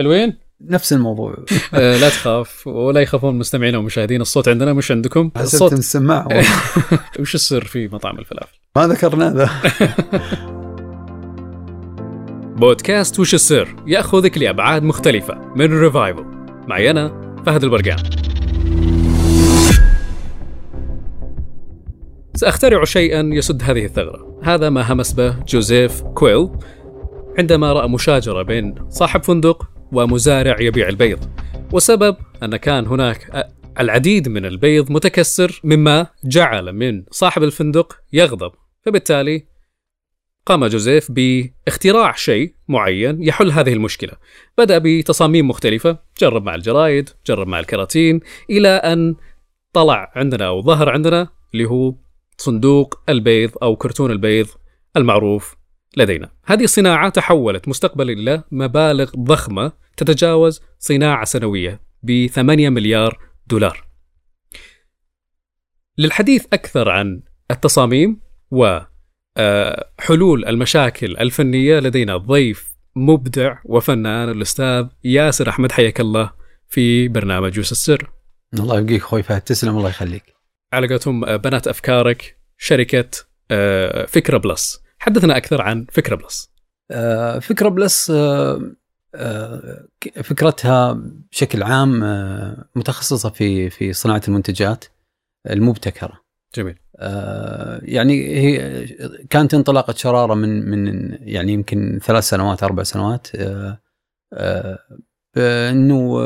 [0.00, 1.34] حلوين؟ نفس الموضوع.
[1.74, 6.28] آه لا تخاف ولا يخافون المستمعين والمشاهدين الصوت عندنا مش عندكم؟ الصوت السماعه
[7.20, 9.50] وش السر في مطعم الفلافل؟ ما ذكرنا ذا.
[12.60, 16.24] بودكاست وش السر؟ يأخذك لأبعاد مختلفة من Revival
[16.68, 17.98] معي أنا فهد البرقان.
[22.34, 24.38] سأخترع شيئا يسد هذه الثغرة.
[24.42, 26.48] هذا ما همس به جوزيف كويل
[27.38, 31.18] عندما رأى مشاجرة بين صاحب فندق ومزارع يبيع البيض.
[31.72, 38.52] والسبب أن كان هناك العديد من البيض متكسر مما جعل من صاحب الفندق يغضب.
[38.86, 39.46] فبالتالي
[40.46, 44.12] قام جوزيف باختراع شيء معين يحل هذه المشكلة.
[44.58, 48.20] بدأ بتصاميم مختلفة جرب مع الجرايد جرب مع الكراتين
[48.50, 49.14] إلى أن
[49.72, 51.94] طلع عندنا أو ظهر عندنا اللي هو
[52.38, 54.46] صندوق البيض أو كرتون البيض
[54.96, 55.56] المعروف
[55.96, 56.30] لدينا.
[56.44, 63.84] هذه الصناعة تحولت مستقبلا إلى مبالغ ضخمة تتجاوز صناعة سنوية ب 8 مليار دولار.
[65.98, 76.00] للحديث أكثر عن التصاميم وحلول المشاكل الفنية لدينا ضيف مبدع وفنان الأستاذ ياسر أحمد حياك
[76.00, 76.32] الله
[76.68, 78.10] في برنامج يوسف السر.
[78.54, 80.34] الله يبقيك أخوي فهد تسلم الله يخليك
[80.72, 83.10] على قولتهم بنات أفكارك شركة
[83.50, 86.50] آه، فكرة Plus حدثنا أكثر عن فكرة Plus.
[86.90, 88.72] آه، فكرة Plus آه،
[89.14, 89.86] آه،
[90.22, 90.92] فكرتها
[91.32, 92.00] بشكل عام
[92.76, 94.84] متخصصة في في صناعة المنتجات
[95.50, 96.20] المبتكرة.
[96.54, 96.78] جميل.
[97.82, 98.86] يعني هي
[99.30, 103.26] كانت انطلاقة شرارة من من يعني يمكن ثلاث سنوات أربع سنوات.
[105.36, 106.20] إنه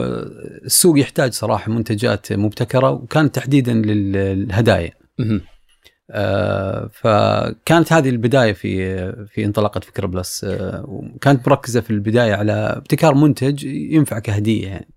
[0.64, 4.92] السوق يحتاج صراحة منتجات مبتكرة وكانت تحديدا للهدايا.
[6.92, 13.14] فكانت هذه البداية في في انطلاقة فكره بلس آه، وكانت مركزة في البداية على ابتكار
[13.14, 14.88] منتج ينفع كهدية يعني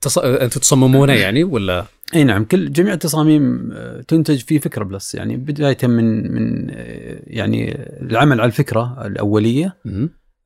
[0.00, 0.18] تص...
[0.18, 5.36] أنتم تصممونه يعني ولا إي نعم كل جميع التصاميم آه، تنتج في فكره بلس يعني
[5.36, 9.76] بداية من من آه، يعني العمل على الفكرة الأولية.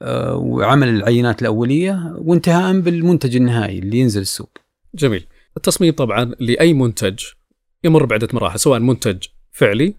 [0.02, 4.58] آه، وعمل العينات الأولية وانتهاء بالمنتج النهائي اللي ينزل السوق.
[4.94, 7.24] جميل التصميم طبعا لأي منتج
[7.84, 9.94] يمر بعدة مراحل سواء منتج فعلي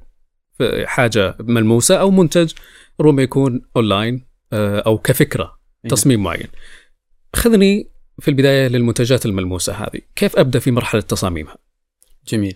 [0.85, 2.53] حاجة ملموسة أو منتج
[3.01, 5.91] ربما يكون اونلاين آه، أو كفكرة إيه.
[5.91, 6.47] تصميم معين
[7.35, 11.56] خذني في البداية للمنتجات الملموسة هذه كيف أبدأ في مرحلة تصاميمها
[12.28, 12.56] جميل.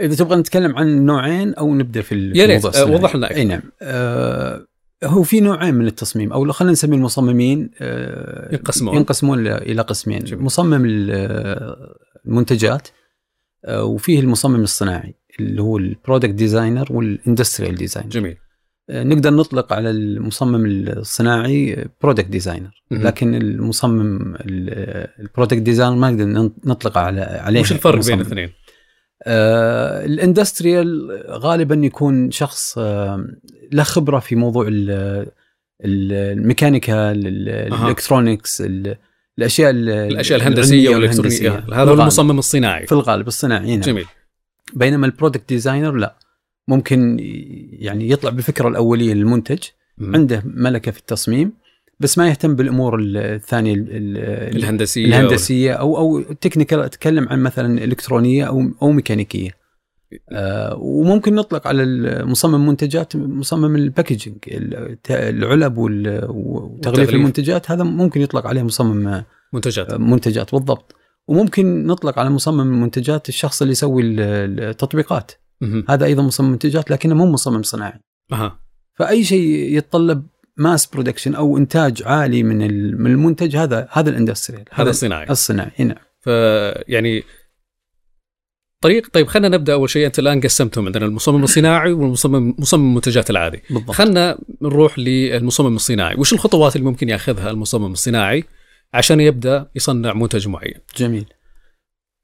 [0.00, 2.94] إذا تبغى نتكلم عن نوعين أو نبدأ في يا ريت، الموضوع آه،.
[2.94, 3.30] وضح لنا.
[3.30, 3.62] إي نعم.
[3.82, 4.66] آه
[5.04, 8.96] هو في نوعين من التصميم أو خلينا نسمي المصممين آه ينقسمون.
[8.96, 10.44] ينقسمون إلى قسمين جميل.
[10.44, 11.76] مصمم ال-
[12.26, 12.88] المنتجات
[13.64, 18.36] آه وفيه المصمم الصناعي اللي هو ال product designer وال industrial designer جميل
[18.90, 22.70] آه، نقدر نطلق على المصمم الصناعي product designer.
[22.90, 28.20] لكن المصمم ال product designer ما نقدر نطلق على عليه وش الفرق بين مصمم.
[28.20, 28.50] الاثنين؟
[29.26, 33.26] آه ال industrial غالبا يكون شخص آه
[33.72, 35.26] له خبرة في موضوع ال-
[35.84, 37.10] الميكانيكا.
[37.12, 38.96] ال electronics ال-
[39.38, 41.50] الأشياء ال- الأشياء الهندسية والإلكترونية.
[41.72, 43.80] هذا هو المصمم الصناعي في الغالب الصناعي نعم.
[43.80, 44.06] جميل
[44.74, 46.16] بينما ال product designer لا
[46.68, 47.16] ممكن
[47.72, 49.58] يعني يطلع بالفكرة الأولية للمنتج.
[50.00, 51.52] عنده ملكة في التصميم
[52.00, 57.42] بس ما يهتم بالأمور ال- الثانية ال- ال- الهندسية الهندسية أو أو technical أتكلم عن
[57.42, 59.50] مثلا إلكترونية أو أو ميكانيكية
[60.32, 61.84] آه وممكن نطلق على
[62.24, 64.36] مصمم منتجات مصمم ال packaging
[65.10, 67.10] العلب وتغليف.
[67.10, 70.94] المنتجات هذا ممكن يطلق عليه مصمم آه، منتجات منتجات بالضبط
[71.28, 75.32] وممكن نطلق على مصمم المنتجات الشخص اللي يسوي ال- التطبيقات.
[75.60, 75.84] مهم.
[75.88, 78.00] هذا أيضا مصمم منتجات لكنه مو مصمم صناعي.
[78.32, 78.60] أها.
[78.94, 80.26] فأي شيء يتطلب
[80.56, 84.64] mass production أو إنتاج عالي من ال- من المنتج هذا هذا ال industrial.
[84.72, 85.30] هذا الصناعي.
[85.30, 86.26] الصناعي نعم ف
[86.88, 87.22] يعني
[88.82, 90.06] طريق طيب خلينا نبدأ أول شيء.
[90.06, 93.62] أنت الآن قسمتهم عندنا المصمم الصناعي والمصمم مصمم المنتجات العادي.
[93.70, 93.90] بالضبط.
[93.90, 96.14] خلينا نروح للمصمم الصناعي.
[96.18, 98.44] وش الخطوات اللي ممكن ياخذها المصمم الصناعي؟
[98.94, 100.80] عشان يبدأ يصنع منتج معين.
[100.96, 101.26] جميل.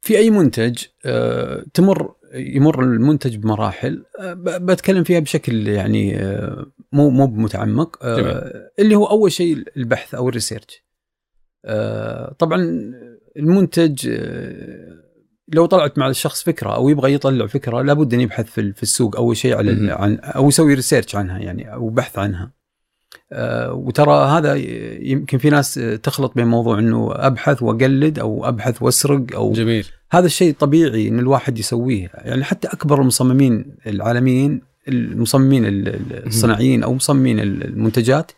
[0.05, 7.11] في أي منتج آه، تمر يمر المنتج بمراحل آه، بتكلم فيها بشكل يعني آه، مو
[7.11, 8.41] مو متعمق جميل.
[8.79, 10.85] اللي هو أول شيء البحث أو الريسيرش.
[12.39, 12.57] طبعا
[13.37, 14.09] المنتج
[15.49, 18.83] لو طلعت مع الشخص فكرة أو يبغى يطلع فكرة لابد أن يبحث في ال- في
[18.83, 19.93] السوق أول شيء على.
[19.93, 22.53] عن أو يسوي ريسيرش عنها يعني أو بحث عنها.
[23.73, 24.55] وترى هذا
[25.03, 29.87] يمكن في ناس آه، تخلط بين موضوع إنه أبحث وأقلد أو أبحث وأسرق أو جميل.
[30.13, 32.11] هذا الشيء طبيعي إن الواحد يسويه.
[32.15, 38.33] يعني حتى أكبر المصممين العالميين المصممين ال- ال- الصناعيين أو مصممين ال- المنتجات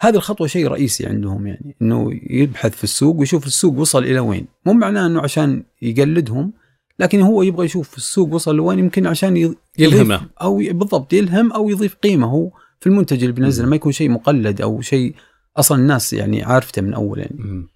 [0.00, 4.46] هذه الخطوة شيء رئيسي عندهم يعني إنه يبحث في السوق ويشوف السوق وصل إلى وين.
[4.66, 6.52] مو معناه إنه عشان يقلدهم
[6.98, 10.20] لكن هو يبغى يشوف السوق وصل لوين يمكن عشان يلهمه.
[10.42, 12.50] أو بالضبط يلهم أو يضيف قيمة هو.
[12.80, 15.14] في المنتج اللي بينزله ما يكون شيء مقلد أو شيء
[15.56, 17.66] أصلا الناس يعني عارفته من أول يعني.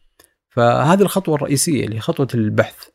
[0.51, 2.89] فهذه الخطوة الرئيسية اللي هي خطوة البحث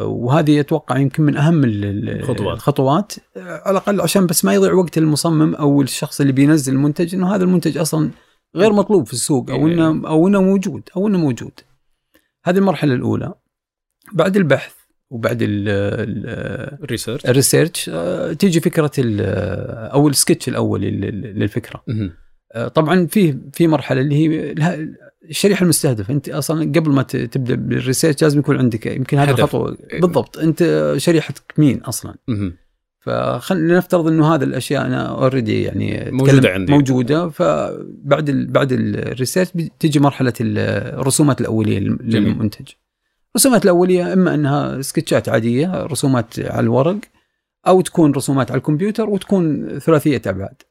[0.00, 2.56] وهذه أتوقع يمكن من أهم ال- ال- الخطوات.
[2.56, 7.34] الخطوات على الأقل عشان بس ما يضيع وقت المصمم أو الشخص اللي بينزل المنتج إنه
[7.34, 8.10] هذا المنتج أصلا
[8.56, 11.52] غير مطلوب في السوق أو إنه أو إنه موجود أو إنه موجود.
[12.44, 13.34] هذه المرحلة الأولى.
[14.12, 14.74] بعد البحث
[15.10, 19.20] وبعد ال- ال- ال research ال research آه، تيجي فكرة ال-
[19.92, 21.84] أو السكتش الاولي لل- للفكرة.
[22.52, 24.54] آه، طبعا في في مرحلة اللي هي
[25.30, 29.30] الشريحة المستهدفة أنت أصلا قبل ما تبدأ بال research لازم يكون عندك يمكن هذه.
[29.30, 32.14] الخطوة بالضبط أنت شريحتك مين أصلا.
[33.00, 36.72] فخلينا نفترض إنه هذه الأشياء أنا already يعني موجودة تكلم- عندي.
[36.72, 40.58] موجودة فبعد ال بعد ال research بتجي مرحلة ال-
[41.00, 41.78] الرسومات الأولية.
[41.78, 42.68] للمنتج
[43.36, 46.98] الرسومات الأولية إما إنها سكتشات عادية رسومات على الورق
[47.66, 50.62] أو تكون رسومات على الكمبيوتر وتكون ثلاثية أبعاد.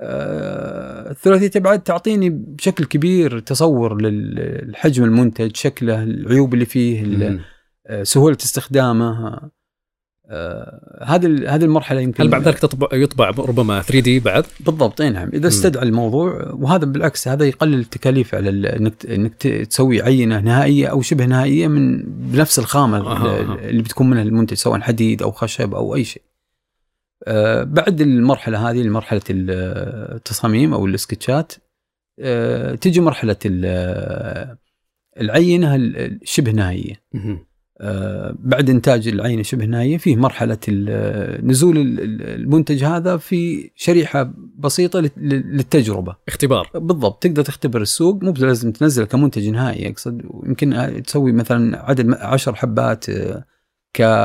[0.00, 7.02] آه، الثلاثية أبعاد تعطيني بشكل كبير تصور للحجم المنتج شكله العيوب اللي فيه.
[7.86, 9.40] آه، سهولة استخدامه
[11.02, 15.00] هذه ال- هذه المرحلة يمكن هل بعد ذلك تطبع يطبع ربما 3 دي بعد؟ بالضبط
[15.00, 20.40] إي نعم إذا استدعى الموضوع وهذا بالعكس هذا يقلل التكاليف على إنك إنك تسوي عينة
[20.40, 23.40] نهائية أو شبه نهائية من بنفس الخامة أها.
[23.68, 26.22] اللي بتكون منها المنتج سواء حديد أو خشب أو أي شيء.
[27.26, 31.52] آه، بعد المرحلة هذه مرحلة التصاميم أو السكتشات
[32.20, 34.56] آه، تجي مرحلة ال-
[35.20, 36.94] العينة الشبه نهائية.
[38.38, 40.58] بعد إنتاج العينه شبه نهائيه فيه مرحلة
[41.42, 45.10] نزول ال- ال- المنتج هذا في شريحة بسيطة لل-
[45.56, 46.16] للتجربة.
[46.28, 46.70] اختبار.
[46.74, 52.14] بالضبط تقدر تختبر السوق مو لازم تنزله كمنتج نهائي اقصد يمكن تسوي مثلا عدد م-
[52.14, 53.44] عشر حبات آه،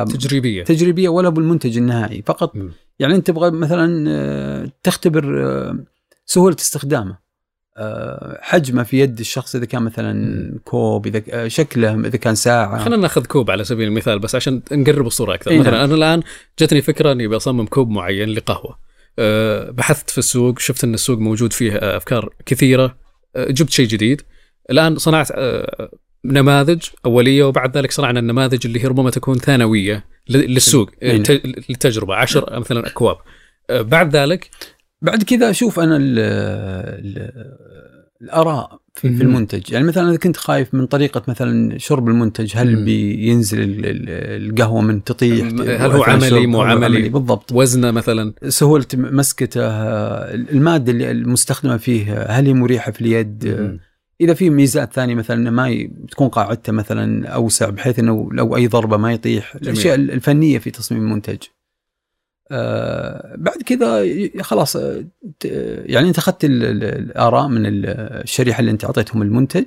[0.04, 0.63] تجريبية.
[0.63, 2.24] كتجريبيه ولا بالمنتج النهائي.
[2.25, 2.72] فقط مم.
[3.00, 5.80] يعني أنت تبغى مثلا آه، تختبر آه،
[6.25, 7.25] سهولة استخدامه.
[8.42, 12.80] حجمه في يد الشخص إذا كان مثلا كوب إذا آه، شكله إذا كان ساعة.
[12.83, 15.51] خلينا ناخذ كوب على سبيل المثال بس عشان نقرب الصورة أكثر.
[15.51, 15.83] إي مثلا.
[15.83, 16.24] أنا الآن
[16.60, 18.77] جتني فكرة إني بصمم كوب معين لقهوة.
[19.19, 22.98] أه بحثت في السوق شفت إن السوق موجود فيه آه، أفكار كثيرة.
[23.36, 24.21] أه جبت شيء جديد.
[24.71, 25.89] الآن صنعت أه
[26.25, 31.19] نماذج أولية وبعد ذلك صنعنا النماذج اللي هي ربما تكون ثانوية للسوق إي.
[31.19, 33.18] ت- للتجربة عشر مثلا أكواب.
[33.69, 34.50] بعد ذلك
[35.01, 37.31] بعد كذا أشوف أنا ال ال
[38.21, 39.15] الآراء في.
[39.18, 42.86] في المنتج يعني مثلا إذا كنت خايف من طريقة مثلا شرب المنتج هل مم.
[42.86, 45.45] بينزل ال- ال- القهوة من تطيح
[45.81, 49.62] هل هو عملي،؟ مو عملي؟ بالضبط وزنه مثلا سهولة مسكته
[50.33, 53.80] المادة اللي المستخدمة فيه هل هي مريحة في اليد مم.
[54.21, 55.92] إذا في ميزات ثانية مثلا ما ي...
[56.12, 61.01] تكون قاعدته مثلا أوسع بحيث إنه لو أي ضربة ما يطيح الأشياء الفنية في تصميم
[61.01, 61.38] المنتج
[62.51, 64.03] آه بعد كذا
[64.42, 64.75] خلاص
[65.86, 67.86] يعني انت أخذت ال- ال- الآراء من ال-
[68.24, 69.65] الشريحة اللي انت أعطيتهم المنتج.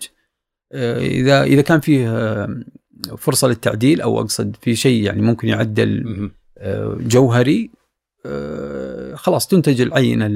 [0.72, 2.46] آه إذا إذا كان فيه
[3.18, 6.30] فرصة للتعديل أو أقصد في شيء يعني ممكن يعدل
[7.00, 7.70] جوهري
[9.14, 10.26] خلاص تنتج العينة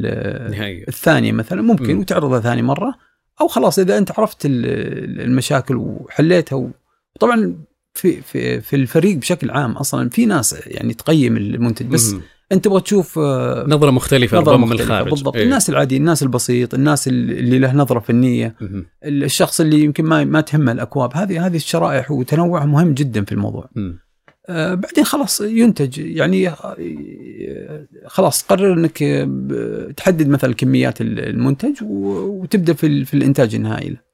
[0.89, 2.01] الثانية مثلا ممكن مم.
[2.01, 2.95] وتعرضها ثاني مرة.
[3.41, 6.71] أو خلاص إذا أنت عرفت ال- المشاكل وحليتها
[7.17, 7.57] وطبعا
[7.95, 11.87] في في في الفريق بشكل عام أصلا في ناس يعني تقيم المنتج.
[11.87, 12.21] بس مم.
[12.53, 15.45] أنت تبغى تشوف آه، نظرة مختلفة نظرة ربما من مختلفة الخارج بالضبط إيه.
[15.45, 18.87] الناس العادي الناس البسيط الناس اللي له نظرة فنية مم.
[19.05, 23.69] الشخص اللي يمكن ما ما تهمه الأكواب هذه هذه الشرائح وتنوعها مهم جدا في الموضوع
[23.77, 23.99] مم.
[24.49, 31.77] آه، بعدين خلاص ينتج يعني آه، خلاص قرر إنك آه، تحدد مثلا كميات ال- المنتج
[31.83, 34.12] وتبدأ في في الإنتاج النهائي له.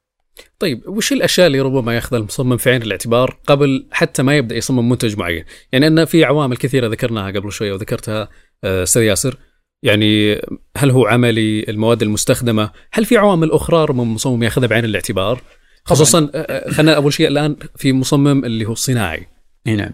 [0.59, 4.89] طيب وش الأشياء اللي ربما ياخذها المصمم في عين الاعتبار قبل حتى ما يبدأ يصمم
[4.89, 8.29] منتج معين؟ يعني أن في عوامل كثيرة ذكرناها قبل شوية وذكرتها
[8.63, 9.37] آه، أستاذ ياسر
[9.83, 10.41] يعني
[10.77, 15.41] هل هو عملي المواد المستخدمة هل في عوامل أخرى ربما المصمم ياخذها بعين الاعتبار
[15.85, 19.27] خصوصا آه، آه، خلينا أول شيء الآن في مصمم اللي هو الصناعي
[19.67, 19.91] إي نعم.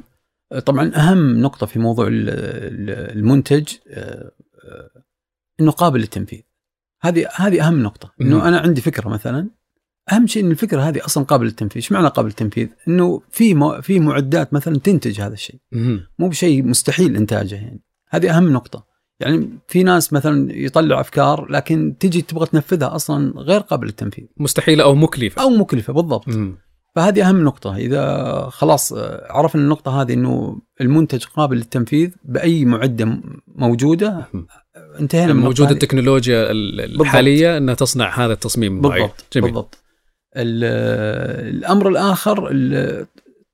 [0.51, 4.31] آه، طبعا أهم نقطة في موضوع ال- ال- المنتج آه،
[4.63, 4.89] آه،
[5.59, 6.39] إنه قابل للتنفيذ.
[7.01, 8.13] هذه هذه أهم نقطة.
[8.21, 9.49] إنه أنا عندي فكرة مثلا
[10.11, 13.81] أهم شيء إن الفكرة هذه أصلا قابلة للتنفيذ، إيش معنى قابل للتنفيذ؟ إنه في مو-
[13.81, 15.59] في معدات مثلا تنتج هذا الشيء.
[16.19, 17.81] مو بشيء مستحيل إنتاجه يعني.
[18.09, 18.85] هذه أهم نقطة.
[19.19, 24.25] يعني في ناس مثلا يطلع أفكار لكن تجي تبغى تنفذها أصلا غير قابل للتنفيذ.
[24.37, 25.41] مستحيلة أو مكلفة.
[25.41, 26.27] أو مكلفة بالضبط.
[26.27, 26.57] مم.
[26.95, 27.75] فهذه أهم نقطة.
[27.75, 33.17] إذا خلاص آه، عرفنا النقطة هذه إنه المنتج قابل للتنفيذ بأي معدة
[33.55, 34.27] موجودة.
[34.99, 38.81] انتهينا من موجود التكنولوجيا الحالية إنها تصنع هذا التصميم.
[38.81, 39.51] بالضبط جميل.
[39.51, 39.84] بالضبط.
[40.35, 42.49] الأمر الآخر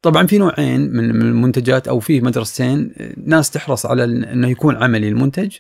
[0.02, 2.94] طبعا في نوعين من المنتجات أو في مدرستين
[3.26, 5.58] ناس تحرص على إنه يكون عملي المنتج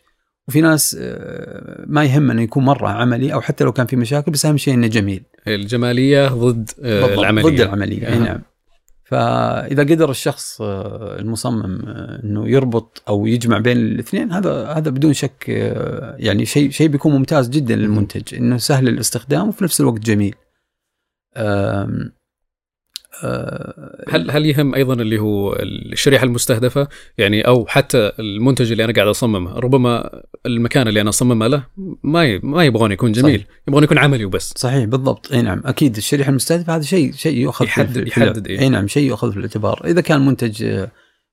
[0.47, 4.31] وفي ناس آه، ما يهم إنه يكون مرة عملي أو حتى لو كان في مشاكل
[4.31, 5.23] بس أهم شيء إنه جميل.
[5.47, 7.49] الجمالية ضد آه، العملية.
[7.49, 8.41] ضد العملية أي نعم.
[9.03, 11.81] فإذا قدر الشخص آه، المصمم
[12.23, 15.49] إنه يربط أو يجمع بين الاثنين هذا هذا بدون شك
[16.17, 20.35] يعني شيء شيء بيكون ممتاز جدا للمنتج إنه سهل الاستخدام وفي نفس الوقت جميل.
[24.09, 29.07] هل هل يهم أيضا اللي هو الشريحة المستهدفة؟ يعني أو حتى المنتج اللي أنا قاعد
[29.07, 31.63] أصممه ربما المكان اللي أنا أصممه له
[32.03, 33.47] ما ما يبغون يكون جميل صحيح.
[33.67, 34.53] يبغون يكون عملي وبس.
[34.57, 35.31] صحيح بالضبط.
[35.31, 39.07] أي نعم أكيد الشريحة المستهدفة هذا شيء شيء يؤخذ يحدد في يحدد أي نعم شيء
[39.07, 39.81] يؤخذ في الاعتبار.
[39.85, 40.85] إذا كان منتج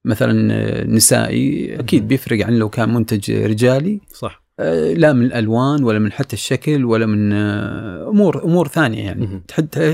[0.04, 4.00] مثلا نسائي أكيد بيفرق عن لو كان منتج رجالي.
[4.14, 4.42] صح.
[4.42, 4.47] آه،
[4.94, 9.42] لا من الألوان ولا من حتى الشكل ولا من آه، أمور أمور ثانية يعني.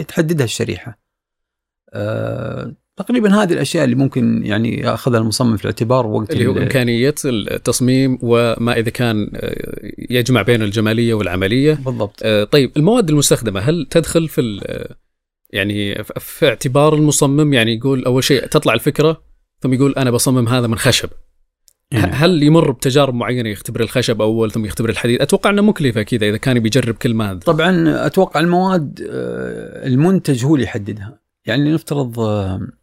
[0.08, 0.98] تحددها الشريحة.
[1.92, 7.14] آه، تقريبا هذه الأشياء اللي ممكن يعني ياخذها المصمم في الاعتبار وقت اللي هو إمكانية
[7.24, 9.80] التصميم وما إذا كان آه،
[10.10, 11.74] يجمع بين الجمالية والعملية.
[11.74, 12.20] بالضبط.
[12.22, 14.60] آه، طيب المواد المستخدمة هل تدخل في
[15.50, 19.22] يعني في اعتبار المصمم؟ يعني يقول أول شيء تطلع الفكرة
[19.60, 21.08] ثم يقول أنا بصمم هذا من خشب.
[21.94, 22.12] يعني.
[22.12, 26.36] هل يمر بتجارب معينة يختبر الخشب اول ثم يختبر الحديد؟ أتوقع إنه مكلفة كذا إذا
[26.36, 27.40] كان بيجرب كل ماده.
[27.40, 28.98] طبعا أتوقع المواد
[29.86, 31.24] المنتج هو اللي يحددها.
[31.46, 32.20] يعني نفترض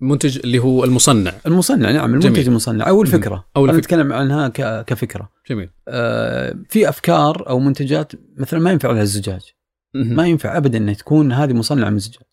[0.01, 2.47] منتج اللي هو المصنع المصنع نعم المنتج جميل.
[2.47, 3.79] المصنع أو الفكرة أو الفكرة.
[3.79, 4.47] نتكلم عنها
[4.81, 9.41] كفكرة جميل آه في أفكار أو منتجات مثلا ما ينفع لها الزجاج
[9.93, 12.23] ما ينفع ابدا إن تكون هذه مصنعة من الزجاج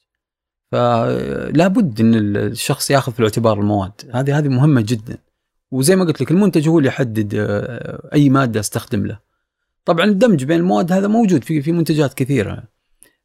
[0.73, 5.19] فلا بد إن الشخص ياخذ في الاعتبار المواد هذه هذه مهمة جدا
[5.71, 9.19] وزي ما قلت لك المنتج هو اللي يحدد آه، أي مادة أستخدم له.
[9.85, 12.63] طبعا الدمج بين المواد هذا موجود في في منتجات كثيرة.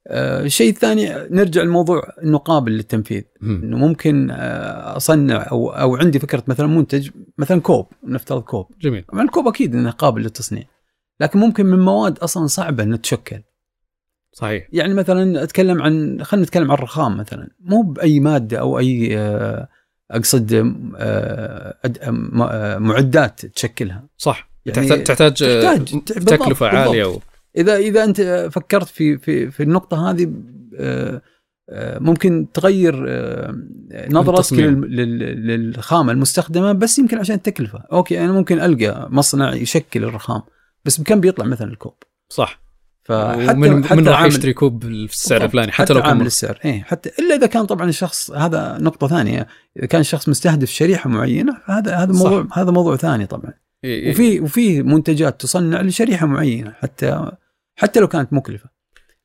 [0.07, 6.19] آه، الشيء الثاني نرجع لموضوع انه قابل للتنفيذ إنه ممكن آه، أصنع أو أو عندي
[6.19, 8.67] فكرة مثلا منتج مثلا كوب نفترض كوب.
[8.81, 9.03] جميل.
[9.03, 10.63] طبعا الكوب أكيد إنه قابل للتصنيع.
[11.19, 13.41] لكن ممكن من مواد أصلا صعبة إنها تشكل.
[14.33, 14.67] صحيح.
[14.73, 17.49] يعني مثلا أتكلم عن خلينا نتكلم عن الرخام مثلا.
[17.59, 19.67] مو بأي مادة أو أي آه،
[20.13, 20.53] أقصد
[22.79, 24.07] معدات تشكلها.
[24.17, 24.53] صح.
[24.65, 25.83] يعني تحتاج تحتاج
[26.25, 27.19] تكلفة عالية و...
[27.57, 30.33] إذا إذا أنت فكرت في في في النقطة هذه
[30.79, 31.21] آه،
[31.69, 33.55] آه، ممكن تغير آه،
[34.09, 37.83] نظرتك للخامه المستخدمة بس يمكن عشان التكلفة.
[37.91, 40.41] أوكي أنا ممكن ألقى مصنع يشكل الرخام
[40.85, 41.95] بس بكم بيطلع مثلا الكوب؟
[42.29, 42.62] صح.
[43.03, 46.59] فحتى من, حتى من راح يشتري كوب بالسعر الفلاني حتى, حتى لو كان عامل السعر
[46.65, 51.09] إيه حتى إلا إذا كان طبعا الشخص هذا نقطة ثانية اذا كان الشخص مستهدف شريحة
[51.09, 53.53] معينة هذا هذا موضوع هذا موضوع ثاني طبعا.
[53.83, 57.31] إيه وفي وفي منتجات تصنع لشريحة معينة حتى
[57.75, 58.69] حتى لو كانت مكلفة.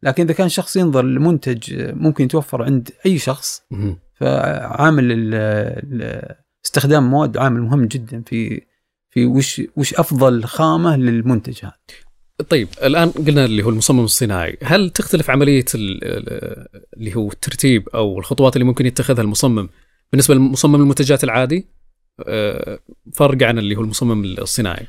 [0.03, 3.63] لكن إذا كان شخص ينظر لمنتج ممكن يتوفر عند أي شخص
[4.15, 5.35] فعامل
[6.65, 8.63] استخدام المواد عامل مهم جدا في
[9.11, 11.73] في وش وش أفضل خامة للمنتج هذا.
[12.51, 14.59] طيب الآن قلنا اللي هو المصمم الصناعي.
[14.63, 19.69] هل تختلف عملية اللي هو الترتيب أو الخطوات اللي ممكن يتخذها المصمم
[20.13, 21.67] بالنسبة لمصمم المنتجات العادي؟
[22.27, 22.79] آه،
[23.15, 24.87] فرق عن اللي هو المصمم الصناعي.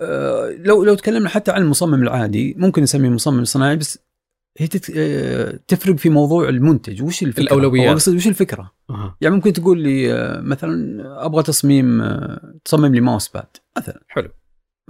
[0.00, 3.98] آه، لو لو تكلمنا حتى عن المصمم العادي ممكن نسميه مصمم صناعي بس
[4.58, 7.02] هي آه، تفرق في موضوع المنتج.
[7.02, 8.08] وش الفكرة؟ الأولويات.
[8.08, 9.16] وش الفكرة؟ أه.
[9.20, 12.02] يعني ممكن تقول لي مثلا أبغى تصميم
[12.64, 14.02] تصمم لي ماوس باد مثلا.
[14.08, 14.28] حلو.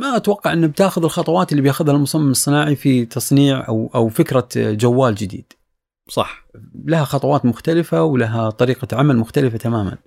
[0.02, 5.14] ما أتوقع إنه بتاخذ الخطوات اللي بياخذها المصمم الصناعي في تصنيع أو أو فكرة جوال
[5.14, 5.52] جديد.
[6.08, 6.46] صح.
[6.84, 9.98] لها خطوات مختلفة ولها طريقة عمل مختلفة تماما.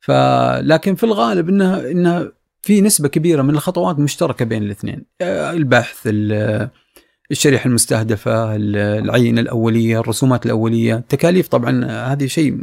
[0.00, 5.04] فلكن في الغالب انها انها في نسبة كبيرة من الخطوات مشتركة بين الاثنين.
[5.22, 6.08] البحث
[7.30, 10.96] الشريحة المستهدفة العينة الأولية الرسومات الأولية.
[10.96, 12.58] التكاليف طبعا هذه شيء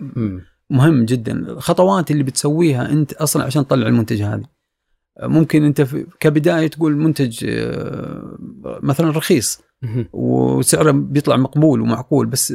[0.70, 1.32] مهم جدا.
[1.32, 4.56] الخطوات اللي بتسويها أنت أصلا عشان تطلع المنتج هذه
[5.24, 5.88] ممكن أنت
[6.20, 8.38] كبداية تقول منتج آه،
[8.84, 9.62] مثلا رخيص
[10.14, 12.54] وسعره بيطلع مقبول ومعقول بس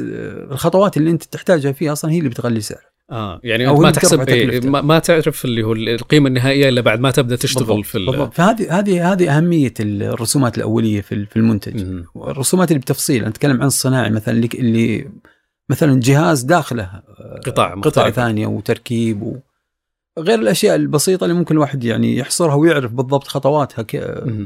[0.51, 4.29] الخطوات اللي أنت تحتاجها فيه أصلا هي اللي بتغلي سعره آه يعني انت ما تحسب
[4.29, 8.33] إيه ما, تعرف اللي هو القيمة النهائية إلا بعد ما تبدأ تشتغل بالضبط في بالضبط.
[8.33, 11.83] فهذه هذه هذه أهمية الرسومات الأولية في في المنتج.
[11.83, 15.09] م- الرسومات اللي بتفصيل نتكلم عن الصناعي مثلا اللي,
[15.69, 19.35] مثلا جهاز داخله آه، قطع قطع ثانية وتركيب و
[20.21, 23.83] غير الأشياء البسيطة اللي ممكن الواحد يعني يحصرها ويعرف بالضبط خطواتها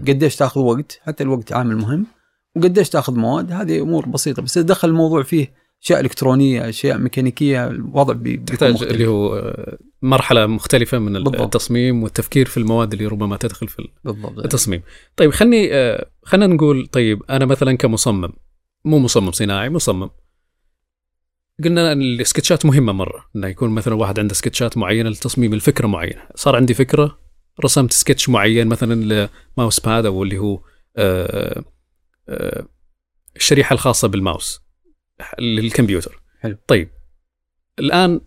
[0.07, 2.05] قديش تاخذ وقت حتى الوقت عامل مهم
[2.55, 4.41] وقديش تاخذ مواد هذه أمور بسيطة.
[4.41, 9.53] بس دخل الموضوع فيه أشياء إلكترونية أشياء ميكانيكية الوضع تحتاج اللي هو
[10.01, 11.41] مرحلة مختلفة من بالضبط.
[11.41, 14.39] التصميم والتفكير في المواد اللي ربما تدخل في بالضبط.
[14.39, 14.81] التصميم.
[15.15, 18.29] طيب خلني آه، خلينا نقول طيب أنا مثلا كمصمم
[18.85, 20.09] مو مصمم صناعي مصمم.
[21.63, 26.27] قلنا السكتشات مهمة مرة إنه يكون مثلا واحد عنده سكتشات معينة لتصميم الفكرة معينة.
[26.35, 27.19] صار عندي فكرة
[27.63, 30.61] رسمت سكتش معين مثلا لماوس باد أو اللي هو
[30.97, 31.63] آه،
[32.29, 32.65] آه،
[33.35, 34.61] الشريحة الخاصة بالماوس
[35.39, 36.21] للكمبيوتر.
[36.39, 36.57] حلو.
[36.67, 36.89] طيب
[37.79, 38.21] الآن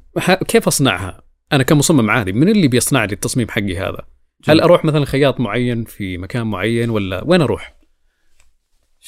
[0.48, 4.06] كيف أصنعها؟ أنا كمصمم عادي من اللي بيصنع لي التصميم حقي هذا؟
[4.44, 4.60] هل جميل.
[4.60, 7.77] أروح مثلا خياط معين في مكان معين ولا وين أروح؟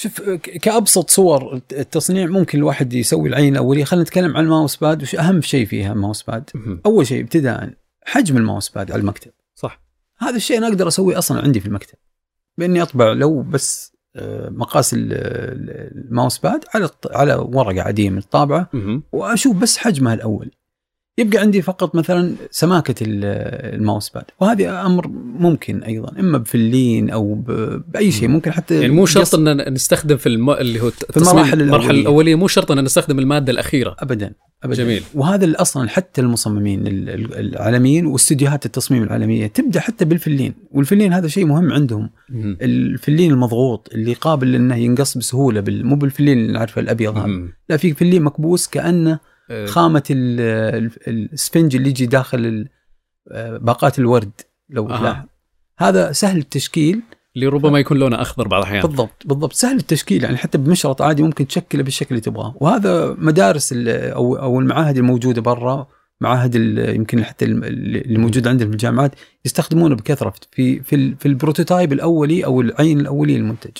[0.00, 0.20] شوف
[0.62, 5.14] كأبسط صور التصنيع ممكن الواحد يسوي العينة الأولية خلينا نتكلم عن ال mouse pad وش
[5.14, 6.50] أهم شيء فيها ال mouse pad.
[6.86, 7.70] أول شيء ابتداء
[8.04, 9.80] حجم ال mouse pad على المكتب صح
[10.18, 11.94] هذا الشيء أنا أقدر أسويه أصلا عندي في المكتب
[12.58, 18.10] بإني أطبع لو بس آه، مقاس ال- ال- ال mouse pad على على ورقة عادية
[18.10, 18.68] من الطابعة.
[19.12, 20.50] وأشوف بس حجمها الأول
[21.18, 23.24] يبقى عندي فقط مثلا سماكة ال-
[23.74, 27.34] ال mouse pad وهذا أمر ممكن أيضا إما بفلين أو
[27.88, 28.34] بأي شيء مم.
[28.34, 30.50] ممكن حتى يعني مو شرط إن نستخدم في الم...
[30.50, 31.90] اللي هو التصميم- المراحل الأولية.
[31.90, 34.32] الأولية مو شرط إن نستخدم المادة الأخيرة ابدا
[34.64, 35.02] ابدا جميل.
[35.14, 41.28] وهذا أصلا حتى المصممين ال- ال- العالميين واستديوهات التصميم العالمية تبدأ حتى بالفلين والفلين هذا
[41.28, 42.56] شيء مهم عندهم مهم.
[42.62, 45.86] الفلين المضغوط اللي قابل إنه ينقص بسهولة بال...
[45.86, 47.48] مو بالفلين اللي نعرفه الأبيض هذا.
[47.68, 49.29] لا في فلين مكبوس كأنه
[49.66, 52.68] خامة ال- ال- السفنج اللي يجي داخل
[53.32, 54.30] آه، باقات الورد
[54.68, 54.98] لو أها.
[54.98, 55.26] تلاحظ
[55.78, 57.02] هذا سهل التشكيل.
[57.36, 58.82] اللي ربما يكون لونه أخضر بعض الأحيان.
[58.82, 59.52] بالضبط بالضبط.
[59.52, 62.54] سهل التشكيل يعني حتى بمشرط عادي ممكن تشكله بالشكل اللي تبغاه.
[62.60, 65.86] وهذا مدارس أو أو المعاهد الموجودة برا
[66.20, 66.54] معاهد
[66.94, 69.12] يمكن حتى اللي موجوده عندنا في الجامعات
[69.44, 73.76] يستخدمونه بكثرة في في في البروتوتايب الأولي أو العين الاولي للمنتج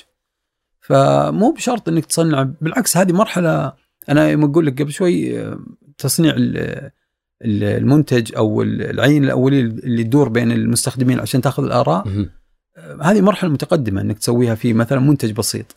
[0.81, 3.73] فمو بشرط إنك تصنع بالعكس هذه مرحلة
[4.11, 5.59] أنا يوم أقول لك قبل شوي آه،
[5.99, 6.91] تصنيع ال-
[7.45, 12.31] ال- المنتج أو ال- العينة الأولية اللي تدور بين المستخدمين عشان تأخذ الآراء مهم.
[13.03, 15.77] هذه مرحلة متقدمة إنك تسويها في مثلا منتج بسيط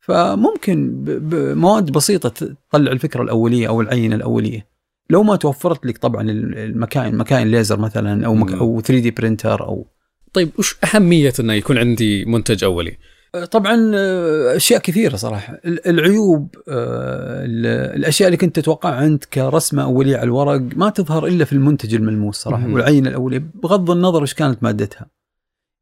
[0.00, 4.66] فممكن بمواد بسيطة تطلع الفكرة الأولية أو العينه الأولية
[5.10, 8.52] لو ما توفرت لك طبعا المكاين مكاين ليزر مثلا أو مك.
[8.52, 9.86] أو 3D printer أو
[10.32, 12.96] طيب وش أهمية انه يكون عندي منتج أولي؟
[13.44, 15.60] طبعا آه، أشياء كثيرة صراحة.
[15.64, 21.26] ال- العيوب آه، ال- الأشياء اللي كنت تتوقعها انت كرسمة اوليه على الورق ما تظهر
[21.26, 22.68] إلا في المنتج الملموس صراحة.
[22.72, 25.06] والعينة الأولية بغض النظر إيش كانت مادتها.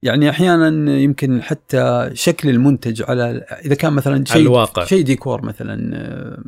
[0.03, 4.85] يعني أحيانا يمكن حتى شكل المنتج على إذا كان مثلا شيء الواقع.
[4.85, 6.43] شيء ديكور مثلا آه،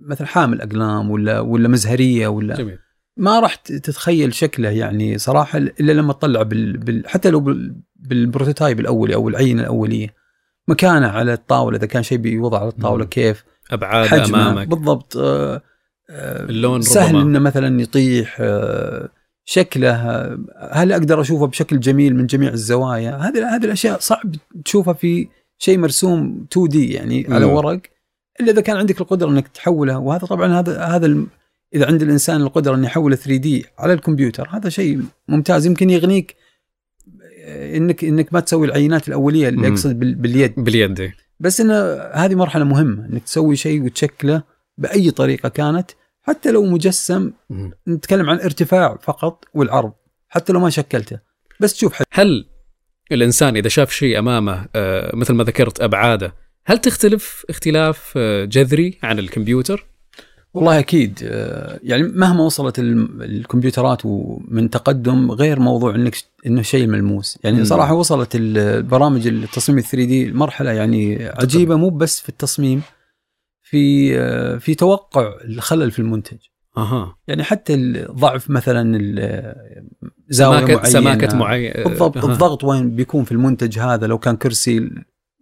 [0.00, 2.56] مثلا حامل أقلام ولا ولا مزهرية ولا.
[2.56, 2.78] جميل.
[3.16, 6.76] ما راح تتخيل شكله يعني صراحة إلا لما تطلع بال...
[6.76, 7.08] بال...
[7.08, 7.76] حتى لو بال...
[7.96, 10.14] بالبروتوتايب الأولي أو العينة الأولية.
[10.68, 13.04] مكانه على الطاولة إذا كان شيء بيوضع على الطاولة.
[13.04, 15.62] كيف أبعاد حجمه أمامك بالضبط آه،
[16.10, 17.22] آه، اللون سهل ربما.
[17.22, 19.08] إنه مثلا يطيح آه،
[19.44, 20.38] شكله آه،
[20.72, 25.78] هل أقدر أشوفه بشكل جميل من جميع الزوايا هذه هذه الأشياء صعب تشوفها في شيء
[25.78, 27.52] مرسوم 2 دي يعني على مم.
[27.52, 27.80] ورق
[28.40, 31.28] إلا إذا كان عندك القدرة إنك تحوله وهذا طبعا هذا هذا الم-
[31.74, 36.36] إذا عند الإنسان القدرة إنه يحوله 3 دي على الكمبيوتر هذا شيء ممتاز يمكن يغنيك
[37.46, 39.68] انك إنك ما تسوي العينات الأولية اللي.
[39.68, 41.14] أقصد بال- باليد باليد إيه.
[41.40, 41.74] بس إنه
[42.12, 44.42] هذه مرحلة مهمة إنك تسوي شيء وتشكله
[44.78, 45.90] بأي طريقة كانت
[46.22, 47.32] حتى لو مجسم.
[47.88, 49.92] نتكلم عن ارتفاع فقط والعرض
[50.28, 51.18] حتى لو ما شكلته
[51.60, 52.46] بس تشوف حد هل
[53.12, 56.34] الإنسان إذا شاف شيء أمامه آه، مثل ما ذكرت أبعاده
[56.66, 59.86] هل تختلف اختلاف آه، جذري عن الكمبيوتر؟
[60.56, 61.18] والله أكيد.
[61.24, 66.16] آه، يعني مهما وصلت الكمبيوترات ومن تقدم غير موضوع إنك
[66.46, 67.38] إنه شيء ملموس.
[67.44, 67.64] يعني.
[67.64, 72.82] صراحة وصلت البرامج التصميم ال 3 دي مرحلة يعني عجيبة مو بس في التصميم
[73.62, 76.36] في آه، في توقع الخلل في المنتج.
[76.76, 77.16] أها.
[77.28, 79.54] يعني حتى الضعف مثلا ال-
[80.28, 80.82] زاوية معينة.
[80.84, 84.90] سماكة معينه بالضبط الضغط وين بيكون في المنتج هذا؟ لو كان كرسي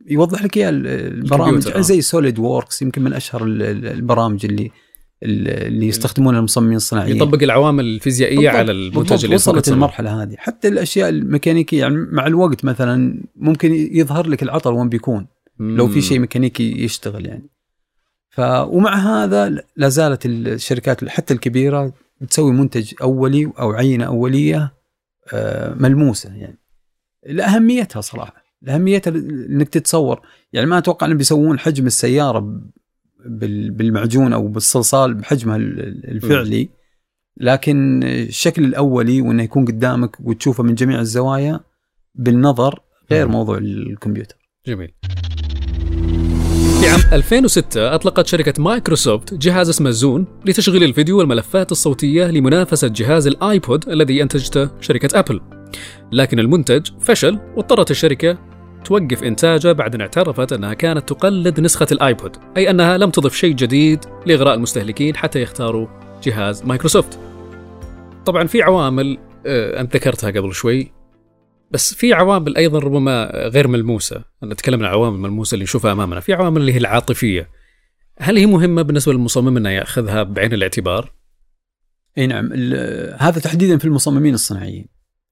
[0.06, 1.68] يوضح لك إياه البرامج.
[1.68, 1.80] آه.
[1.80, 4.70] زي SolidWorks يمكن من أشهر ال- ال- البرامج اللي
[5.24, 7.16] اللي يستخدمونها المصممين الصناعيين.
[7.16, 9.68] يطبق العوامل الفيزيائية بالضبط، على المنتج اللي وصلت.
[9.68, 10.34] المرحلة هذه.
[10.38, 15.26] حتى الأشياء الميكانيكية يعني مع الوقت مثلا ممكن يظهر لك العطل وين بيكون
[15.60, 16.00] لو في مم.
[16.00, 17.50] شيء ميكانيكي يشتغل يعني.
[18.30, 24.74] ف ومع هذا لا زالت الشركات حتى الكبيرة بتسوي منتج أولي أو عينة أولية
[25.32, 26.58] آه، ملموسة يعني.
[27.26, 30.20] لأهميتها صراحة لأهميتها إنك تتصور.
[30.52, 32.60] يعني ما أتوقع إنهم بيسوون حجم السيارة
[33.26, 36.68] بالمعجون أو بالصلصال بحجمها ال- الفعلي.
[37.36, 41.60] لكن الشكل الأولي وإنه يكون قدامك وتشوفه من جميع الزوايا
[42.14, 43.32] بالنظر غير مم.
[43.32, 44.36] موضوع الكمبيوتر.
[44.66, 44.94] جميل.
[46.80, 53.26] في عام 2006 أطلقت شركة مايكروسوفت جهاز اسمه Zune لتشغيل الفيديو والملفات الصوتية لمنافسة جهاز
[53.26, 55.40] ال iPod الذي أنتجته شركة أبل.
[56.12, 58.38] لكن المنتج فشل واضطرت الشركة
[58.84, 63.34] توقف إنتاجه بعد أن اعترفت أنها كانت تقلد نسخة ال iPod أي أنها لم تضف
[63.34, 65.86] شيء جديد لإغراء المستهلكين حتى يختاروا
[66.22, 67.18] جهاز مايكروسوفت
[68.26, 70.92] طبعا في عوامل آه، أنت ذكرتها قبل شوي
[71.70, 76.32] بس في عوامل أيضا ربما غير ملموسة، نتكلم عن العوامل الملموسه اللي نشوفها أمامنا، في
[76.32, 77.48] عوامل اللي هي العاطفية.
[78.18, 81.12] هل هي مهمة بالنسبة للمصمم إنه يأخذها بعين الاعتبار؟
[82.18, 82.52] أي نعم
[83.18, 84.88] هذا تحديدا في المصممين الصناعيين.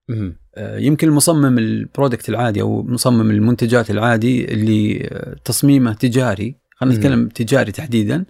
[0.09, 0.42] مم.
[0.55, 7.29] آه، يمكن المصمم البرودكت العادي أو مصمم المنتجات العادي اللي آه، تصميمه تجاري، خلينا نتكلم
[7.29, 8.25] تجاري تحديدا.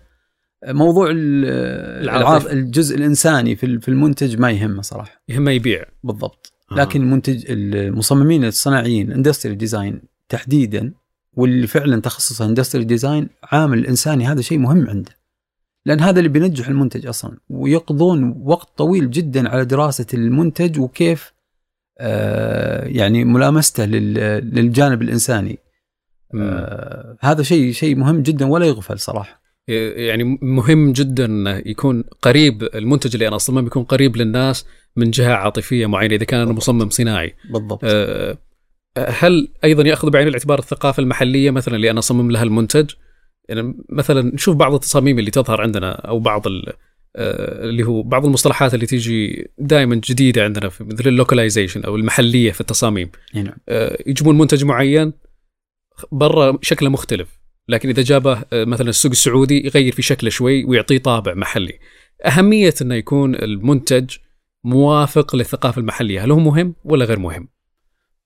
[0.64, 2.52] آه، موضوع العاطفة.
[2.52, 5.22] الجزء الإنساني في المنتج ما يهمه صراحة.
[5.28, 5.84] يهمه يبيع.
[6.04, 6.52] بالضبط.
[6.76, 10.92] لكن المنتج المصممين الصناعيين industry design تحديدا
[11.32, 15.10] واللي فعلا تخصصه industry design عامل الإنساني هذا شيء مهم عنده
[15.86, 21.31] لأن هذا اللي بينجح المنتج أصلا ويقضون وقت طويل جدا على دراسة المنتج وكيف
[22.86, 25.58] يعني ملامسته للجانب الإنساني.
[26.34, 29.42] آه هذا شيء شيء مهم جدا ولا يغفل صراحة.
[29.68, 35.86] يعني مهم جدا يكون قريب المنتج اللي أنا أصممه يكون قريب للناس من جهة عاطفية
[35.86, 37.34] معينة إذا كان أنا مصمم صناعي.
[37.50, 37.80] بالضبط.
[37.84, 38.38] أه
[38.98, 42.90] هل أيضا يأخذ بعين الاعتبار الثقافة المحلية مثلا اللي أنا أصمم لها المنتج؟
[43.48, 46.74] يعني مثلا نشوف بعض التصاميم اللي تظهر عندنا أو بعض آه،
[47.16, 52.60] اللي هو بعض المصطلحات اللي تيجي دائما جديدة عندنا في مثل اللوكلايزيشن أو المحلية في
[52.60, 53.10] التصاميم.
[53.34, 53.54] نعم.
[53.68, 55.12] أه يجيبون منتج معين
[56.12, 60.98] برا شكله مختلف لكن إذا جابه آه، مثلا السوق السعودي يغير في شكله شوي ويعطيه
[60.98, 61.78] طابع محلي.
[62.26, 64.10] أهمية إنه يكون المنتج
[64.64, 66.24] موافق للثقافة المحلية.
[66.24, 67.48] هل هو مهم ولا غير مهم؟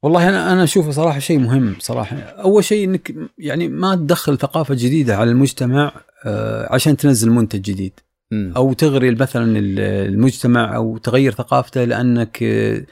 [0.03, 2.17] والله أنا أنا أشوفه صراحة شيء مهم صراحة.
[2.17, 5.93] أول شيء إنك يعني ما تدخل ثقافة جديدة على المجتمع
[6.25, 7.93] آه، عشان تنزل منتج جديد.
[8.33, 12.85] أو تغري مثلا المجتمع أو تغير ثقافته لأنك آه،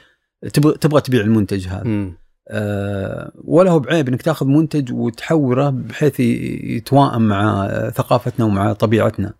[0.53, 1.83] تبغى تبغى تبيع المنتج هذا.
[2.49, 9.33] آه، ولا هو بعيب إنك تأخذ منتج وتحوره بحيث يتوائم مع ثقافتنا ومع طبيعتنا.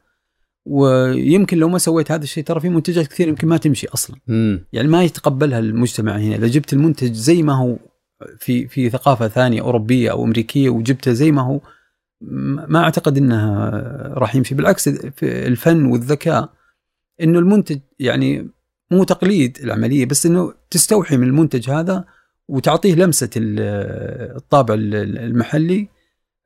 [0.68, 4.16] ويمكن لو ما سويت هذا الشيء ترى في منتجات كثير يمكن ما تمشي أصلا.
[4.28, 4.66] مم.
[4.74, 7.78] يعني ما يتقبلها المجتمع هنا، إذا جبت المنتج زي ما هو
[8.40, 11.60] في في ثقافة ثانية أوروبية أو أمريكية وجبته زي ما هو
[12.68, 13.70] ما أعتقد انه
[14.14, 16.50] راح يمشي، بالعكس في الفن والذكاء
[17.22, 18.50] إنه المنتج يعني
[18.92, 22.06] مو تقليد العملية بس إنه تستوحي من المنتج هذا
[22.48, 25.88] وتعطيه لمسة الطابع المحلي.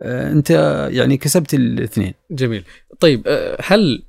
[0.01, 0.49] آه، أنت
[0.91, 2.13] يعني كسبت الاثنين.
[2.31, 2.63] جميل.
[2.99, 4.03] طيب آه، هل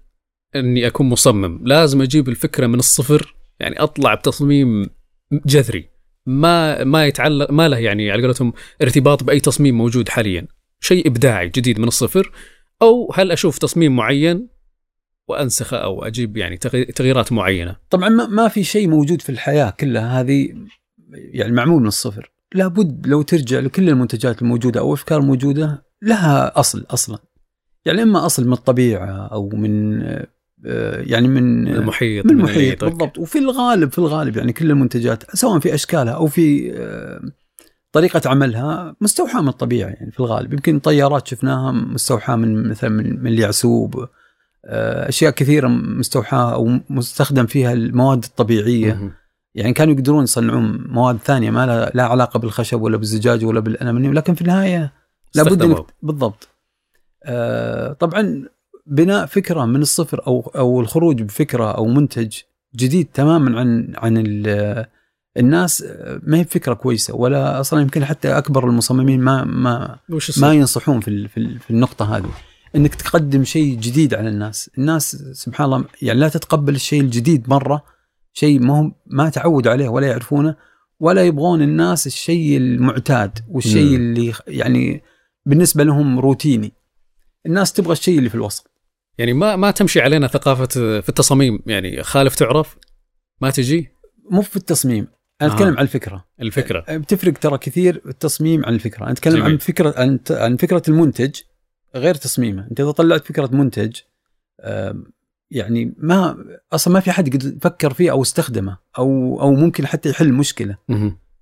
[0.56, 4.86] إني أكون مصمم؟ لازم أجيب الفكرة من الصفر يعني أطلع بتصميم
[5.32, 5.88] جذري.
[6.26, 8.52] ما ما يتعلق ما له يعني على قولتهم
[8.82, 10.46] ارتباط بأي تصميم موجود حاليا.
[10.80, 12.32] شيء إبداعي جديد من الصفر
[12.82, 14.48] أو هل أشوف تصميم معين
[15.28, 16.56] وأنسخه أو أجيب يعني
[16.96, 20.48] تغييرات معينة؟ طبعا ما في شيء موجود في الحياة كلها هذه
[21.12, 22.32] يعني معمول من الصفر.
[22.54, 27.18] لابد لو ترجع لكل المنتجات الموجودة أو أفكار موجودة لها أصل أصلا.
[27.84, 30.02] يعني إما أصل من الطبيعة أو من
[30.66, 33.18] آه، يعني من المحيط من المحيط بالضبط.
[33.18, 37.20] وفي الغالب في الغالب يعني كل المنتجات سواء في أشكالها أو في آه،
[37.92, 40.52] طريقة عملها مستوحاة من الطبيعة يعني في الغالب.
[40.52, 44.08] يمكن طيارات شفناها مستوحاة من مثلا من, من اليعسوب
[44.64, 49.12] آه، أشياء كثيرة مستوحاة أو مستخدم فيها المواد الطبيعية.
[49.54, 54.14] يعني كانوا يقدرون يصنعون مواد ثانية ما لها لا علاقة بالخشب ولا بالزجاج ولا بالألمنيوم
[54.14, 54.92] لكن في النهاية
[55.34, 56.48] لابد انك بالضبط.
[57.24, 58.44] آه طبعا
[58.86, 62.36] بناء فكرة من الصفر أو أو الخروج بفكرة أو منتج
[62.76, 64.16] جديد تماما عن عن
[65.36, 65.84] الناس
[66.22, 69.98] ما هي فكره كويسة ولا أصلا يمكن حتى أكبر المصممين ما ما
[70.38, 72.30] ما ينصحون في في النقطة هذه.
[72.76, 77.84] إنك تقدم شيء جديد على الناس، الناس سبحان الله يعني لا تتقبل الشيء الجديد مرة
[78.32, 80.56] شيء ما هم ما تعودوا عليه ولا يعرفونه
[81.00, 83.94] ولا يبغون الناس الشيء المعتاد والشيء م.
[83.94, 85.02] اللي يعني
[85.46, 86.72] بالنسبة لهم روتيني.
[87.46, 88.70] الناس تبغى الشيء اللي في الوسط.
[89.18, 91.58] يعني ما ما تمشي علينا ثقافة في التصاميم.
[91.66, 92.76] يعني خالف تعرف
[93.40, 93.88] ما تجي؟
[94.30, 95.06] مو في التصميم.
[95.42, 95.76] أنا أتكلم آه.
[95.76, 96.24] عن الفكرة.
[96.40, 96.84] الفكرة.
[96.88, 99.02] أه، بتفرق ترى كثير التصميم عن الفكرة.
[99.02, 101.40] أنا أتكلم عن فكرة عن, عن فكرة المنتج
[101.96, 102.66] غير تصميمه.
[102.70, 103.96] أنت إذا طلعت فكرة منتج
[105.50, 106.36] يعني ما
[106.72, 110.76] أصلا ما في حد قد فكر فيه أو استخدمه أو أو ممكن حتى يحل مشكلة.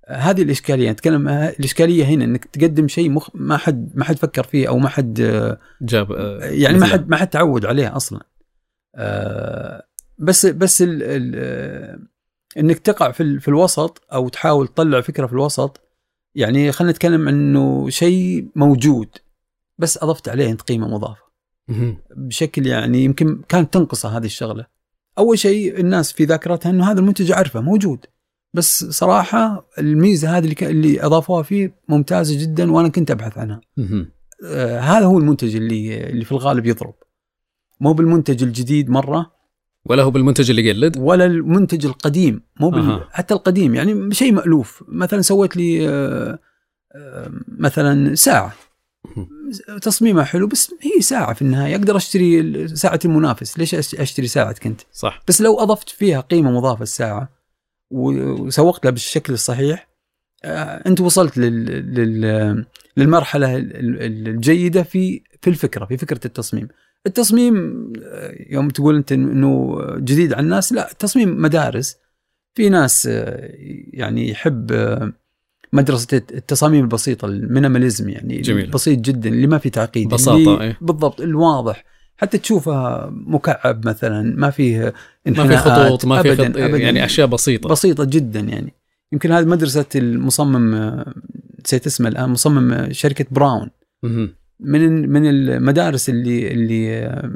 [0.07, 0.91] هذه الإشكالية.
[0.91, 4.89] نتكلم الإشكالية هنا إنك تقدم شيء مخ ما حد ما حد فكر فيه أو ما
[4.89, 5.13] حد
[5.81, 8.19] جاب يعني ما حد ما حد تعود عليه أصلا.
[10.17, 12.09] بس بس ال ال
[12.57, 15.81] إنك تقع في في الوسط أو تحاول تطلع فكرة في الوسط
[16.35, 19.07] يعني خلينا نتكلم إنه شيء موجود
[19.77, 21.21] بس أضفت عليه أنت قيمة مضافة.
[22.17, 24.65] بشكل يعني يمكن كانت تنقصه هذه الشغلة.
[25.17, 28.05] أول شيء الناس في ذاكرتها إنه هذا المنتج أعرفه موجود
[28.53, 33.61] بس صراحة الميزة هذه اللي, ك- اللي أضافوها فيه ممتازة جدا وأنا كنت أبحث عنها.
[34.45, 36.93] آه هذا هو المنتج اللي اللي في الغالب يضرب.
[37.79, 39.31] مو بالمنتج الجديد مرة
[39.89, 42.79] ولا هو بالمنتج اللي يقلد؟ ولا المنتج القديم مو بال...
[42.79, 43.07] أها.
[43.11, 44.83] حتى القديم يعني شيء مألوف.
[44.87, 46.39] مثلا سويت لي آه،
[46.95, 48.53] آه، مثلا ساعة.
[49.81, 51.75] تصميمها حلو بس هي ساعة في النهاية.
[51.75, 55.23] أقدر أشتري ساعة المنافس ليش أش- أشتري ساعتك أنت؟ صح.
[55.27, 57.29] بس لو أضفت فيها قيمة مضافة الساعة
[57.91, 59.89] وسوقت لها بالشكل الصحيح
[60.43, 61.65] آه، أنت وصلت لل...
[61.95, 62.65] لل...
[62.97, 66.67] للمرحلة ال- ال- الجيدة في في الفكرة في فكرة التصميم.
[67.09, 71.97] التصميم آه، يوم تقول أنت إنه جديد على الناس لا التصميم مدارس
[72.55, 73.49] في ناس آه،
[73.93, 75.13] يعني يحب آه،
[75.73, 78.69] مدرسة التصاميم البسيطة المينيماليزم يعني جميل.
[78.69, 80.77] بسيط جدا اللي ما في تعقيد بساطة، اللي إيه.
[80.81, 81.85] بالضبط الواضح
[82.17, 84.93] حتى تشوفها مكعب مثلا ما فيه
[85.25, 85.57] ما في.
[85.57, 86.39] خطوط ما في خط...
[86.39, 86.77] أبداً.
[86.77, 88.73] يعني أشياء بسيطة بسيطة جدا يعني
[89.11, 91.03] يمكن هذه مدرسة المصمم
[91.65, 93.69] نسيت اسمه الآن مصمم شركة براون.
[94.59, 97.31] من من المدارس اللي اللي آه،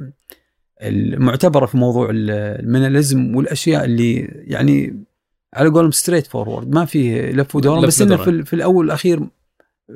[0.82, 5.04] المعتبرة في موضوع ال- ال minimalism والأشياء اللي يعني
[5.54, 8.18] على قولهم straightforward ما فيه لف ودوران بس إنه.
[8.18, 9.20] في, في الأول والأخير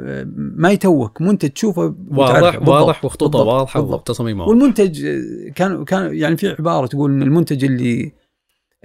[0.02, 2.68] آه، ما يتوك منتج تشوفه واضح.
[2.68, 3.40] واضح وخطوطه.
[3.40, 3.80] واضحة.
[3.82, 4.58] وتصاميمه واضحة.
[4.58, 8.12] والمنتج آه، كان كان يعني في عبارة تقول إن المنتج اللي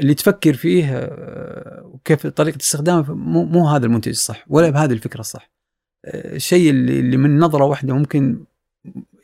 [0.01, 1.11] اللي تفكر فيه
[1.85, 5.52] وكيف طريقة استخدامه مو, مو هذا المنتج الصح ولا بهذه الفكرة الصح
[6.05, 8.45] الشيء اللي, اللي من نظرة واحدة ممكن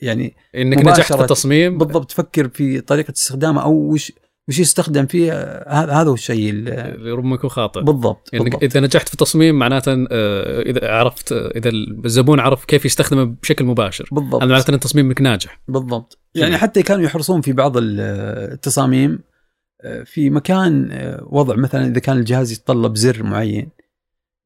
[0.02, 1.20] يعني إنك نجحت في.
[1.20, 4.12] التصميم بالضبط تفكر في طريقة استخدامه أو وش
[4.48, 8.62] وش يستخدم فيه آه، هذا هو الشيء اللي- ربما يكون خاطئ بالضبط, يعني بالضبط.
[8.62, 11.70] إذا نجحت في التصميم معناته آه، إذا عرفت آه، إذا
[12.04, 16.18] الزبون عرف كيف يستخدمه بشكل مباشر بالضبط هذا معناته إن تصميمك ناجح بالضبط.
[16.34, 18.00] يعني حتى كانوا يحرصون في بعض ال-
[18.52, 19.18] التصاميم
[19.82, 23.68] آه، في مكان آه، وضع مثلا إذا كان الجهاز يتطلب زر معين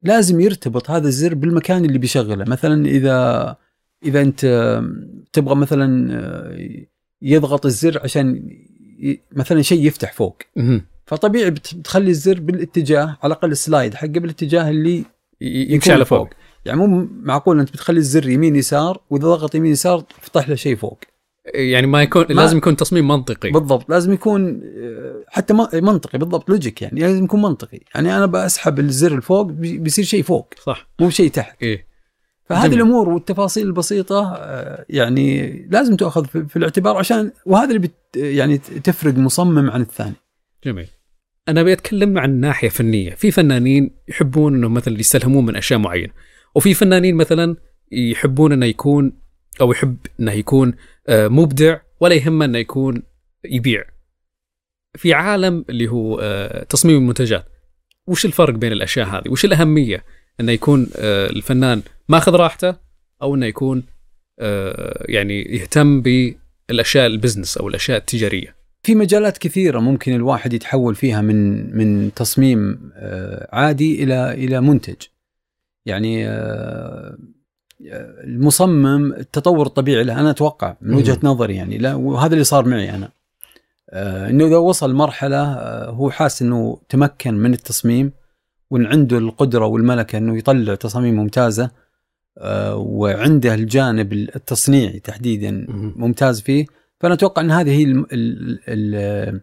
[0.03, 2.45] لازم يرتبط هذا الزر بالمكان اللي بيشغله.
[2.47, 3.55] مثلا إذا
[4.05, 4.41] إذا أنت
[5.33, 6.85] تبغى مثلا آه،
[7.21, 8.49] يضغط الزر عشان
[9.35, 10.37] مثلا شيء يفتح فوق.
[11.05, 15.03] فطبيعي بت- بتخلي الزر بالاتجاه على الأقل السلايد حقه بالاتجاه اللي
[15.41, 16.29] يمشي على فوق.
[16.65, 20.75] يعني مو معقول أنت بتخلي الزر يمين يسار وإذا ضغط يمين يسار فتح له شيء
[20.75, 20.99] فوق.
[21.45, 23.51] يعني ما يكون ما- لازم يكون تصميم منطقي.
[23.51, 23.89] بالضبط.
[23.89, 26.49] لازم يكون آه، حتى منطقي بالضبط.
[26.49, 26.99] logic يعني.
[26.99, 27.79] لازم يكون منطقي.
[27.95, 30.53] يعني أنا بسحب الزر الفوق بي- بيصير شيء فوق.
[30.63, 30.87] صح.
[30.99, 31.63] مو شيء تحت.
[31.63, 31.87] إيه.
[32.49, 32.77] فهذه جميل.
[32.81, 38.57] الأمور والتفاصيل البسيطة آه، يعني لازم تؤخذ في في الاعتبار عشان وهذا اللي بت يعني
[38.57, 40.15] تفرق مصمم عن الثاني.
[40.65, 40.87] جميل.
[41.47, 43.09] أنا أبي أتكلم عن ناحية فنية.
[43.15, 46.13] في فنانين يحبون انه مثلا يستلهمون من أشياء معينة.
[46.55, 47.55] وفي فنانين مثلا
[47.91, 49.13] يحبون إنه يكون
[49.61, 50.73] أو يحب إنه يكون
[51.07, 53.03] آه، مبدع ولا يهمه إنه يكون
[53.45, 53.83] يبيع.
[54.97, 57.45] في عالم اللي هو آه، تصميم المنتجات
[58.07, 60.03] وش الفرق بين الأشياء هذه؟ وش الأهمية؟
[60.39, 62.75] إنه يكون آه، الفنان ماخذ راحته
[63.21, 63.83] أو إنه يكون
[65.09, 68.55] يعني يهتم بالأشياء البزنس أو الأشياء التجارية.
[68.83, 72.91] في مجالات كثيرة ممكن الواحد يتحول فيها من من تصميم
[73.51, 74.95] عادي إلى إلى منتج.
[75.85, 76.27] يعني
[78.23, 82.95] المصمم التطور الطبيعي له أنا أتوقع من وجهة نظري يعني لا وهذا اللي صار معي
[82.95, 83.09] أنا.
[83.89, 88.11] آه، إنه إذا وصل مرحلة آه، هو حاس إنه تمكن من التصميم
[88.69, 91.71] وإن عنده القدرة والملكة إنه يطلع تصاميم ممتازة
[92.37, 95.65] آه، وعنده الجانب التصنيعي تحديدا
[95.95, 96.65] ممتاز فيه
[96.99, 99.41] فأنا أتوقع إن هذه هي ال ال ال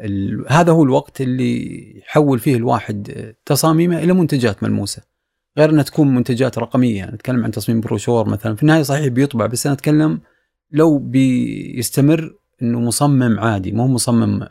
[0.00, 5.02] ال هذا هو الوقت اللي يحول فيه الواحد تصاميمه إلى منتجات ملموسة.
[5.58, 8.56] غير أنها تكون منتجات رقمية نتكلم عن تصميم بروشور مثلا.
[8.56, 10.20] في النهاية صحيح بيطبع بس أنا أتكلم
[10.70, 14.48] لو بيستمر إنه مصمم عادي مو مصمم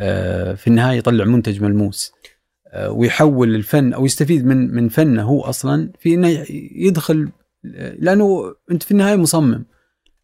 [0.00, 2.12] آه، في النهاية يطلع منتج ملموس
[2.66, 6.28] آه، ويحول الفن أو يستفيد من من فنه هو أصلا في إنه
[6.74, 7.28] يدخل
[7.98, 9.64] لأنه أنت في النهاية مصمم.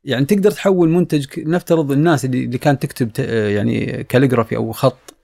[0.04, 5.14] يعني تقدر تحول منتج نفترض الناس اللي اللي كانت تكتب آه، يعني كاليغرافي أو خط.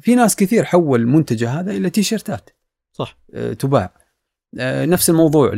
[0.00, 2.50] في ناس كثير حول منتجه هذا إلى تيشيرتات.
[2.92, 3.18] صح.
[3.34, 3.84] آه، تباع.
[3.84, 4.03] آه،
[4.60, 5.50] نفس الموضوع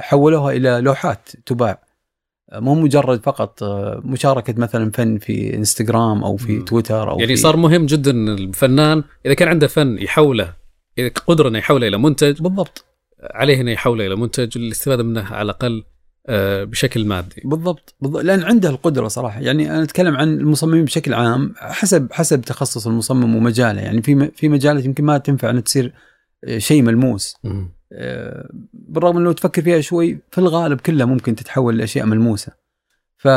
[0.00, 1.82] حولوها إلى لوحات تباع.
[2.52, 6.58] آه، مو مجرد فقط آه، مشاركة مثلا فن في إنستغرام أو في.
[6.62, 10.52] تويتر أو يعني في صار مهم جدا الفنان إذا كان عنده فن يحوله
[10.98, 12.84] إذا قدره إنه يحوله إلى منتج بالضبط.
[13.22, 15.84] عليه إنه يحوله إلى منتج للاستفاده منه على الأقل
[16.28, 17.42] آه، بشكل مادي.
[17.44, 17.94] بالضبط.
[18.00, 19.40] بالضبط لأن عنده القدرة صراحة.
[19.40, 23.80] يعني أنا أتكلم عن المصممين بشكل عام حسب حسب تخصص المصمم ومجاله.
[23.80, 25.92] يعني في م- في مجالات يمكن ما تنفع ان تصير
[26.44, 27.34] آه، شيء ملموس.
[27.44, 27.68] آه،
[28.72, 32.52] بالرغم إنه تفكر فيها شوي في الغالب كلها ممكن تتحول لأشياء ملموسة.
[33.16, 33.28] ف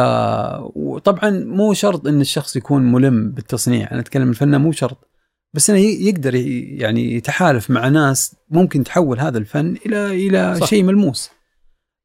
[0.76, 3.92] وطبعا مو شرط إن الشخص يكون ملم بالتصنيع.
[3.92, 5.10] أنا أتكلم الفنان مو شرط.
[5.54, 10.60] بس إنه يقدر يعني يتحالف مع ناس ممكن تحول هذا الفن إلى إلى.
[10.66, 11.32] شيء ملموس.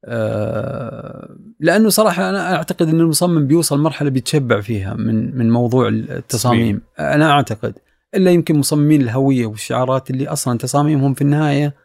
[0.04, 6.80] آه لأنه صراحة أنا أعتقد إن المصمم بيوصل مرحلة بيتشبع فيها من من موضوع التصاميم.
[6.98, 7.74] أنا أعتقد
[8.14, 11.83] إلا يمكن مصممين الهوية والشعارات اللي أصلا تصاميمهم في النهاية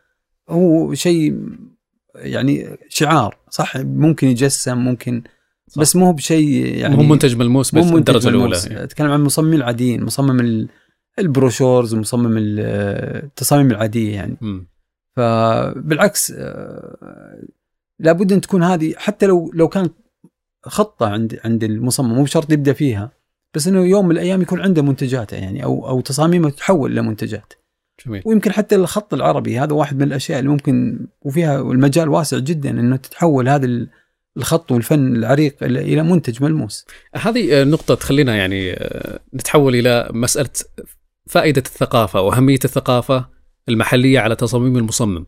[0.49, 1.35] هو شيء
[2.15, 5.23] يعني شعار صح ممكن يجسم ممكن
[5.67, 5.81] صح.
[5.81, 10.67] بس مو بشيء يعني مو منتج ملموس بس الدرجة الأولى أتكلم عن المصممين العاديين مصمم
[11.19, 14.65] البروشورز ومصمم التصاميم العادية يعني م.
[15.15, 17.43] فبالعكس آه،
[17.99, 19.93] لابد أن تكون هذه حتى لو لو كانت
[20.63, 23.11] خطة عند عند المصمم مو بشرط يبدأ فيها
[23.53, 27.53] بس إنه يوم من الأيام يكون عنده منتجاته يعني أو أو تصاميمه تتحول إلى منتجات.
[28.05, 28.21] جميل.
[28.25, 32.95] ويمكن حتى الخط العربي هذا واحد من الأشياء اللي ممكن وفيها المجال واسع جدا إنه
[32.95, 33.87] تتحول هذا
[34.37, 36.85] الخط والفن العريق إلى منتج ملموس.
[37.15, 40.49] هذه نقطة تخلينا يعني آه، نتحول إلى مسألة
[41.27, 43.25] فائدة الثقافة وأهمية الثقافة
[43.69, 45.25] المحلية على تصاميم المصمم.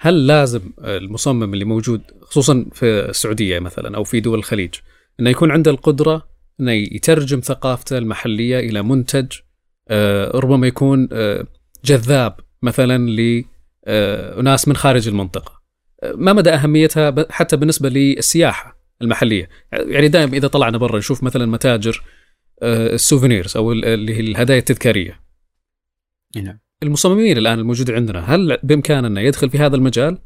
[0.00, 4.74] هل لازم المصمم اللي موجود خصوصا في السعودية مثلا أو في دول الخليج
[5.20, 6.28] إنه يكون عنده القدرة
[6.60, 9.26] إنه يترجم ثقافته المحلية إلى منتج
[9.88, 11.46] آه، ربما يكون آه،
[11.88, 15.62] جذاب مثلا لناس آه، من خارج المنطقة.
[16.14, 22.02] ما مدى أهميتها حتى بالنسبة للسياحة المحلية؟ يعني دائما إذا طلعنا برا نشوف مثلا متاجر
[22.62, 25.20] السوفينيرز أو اللي هي الهدايا التذكارية.
[26.36, 26.58] نعم.
[26.82, 30.18] المصممين الآن الموجودين عندنا هل بامكانه أنه يدخل في هذا المجال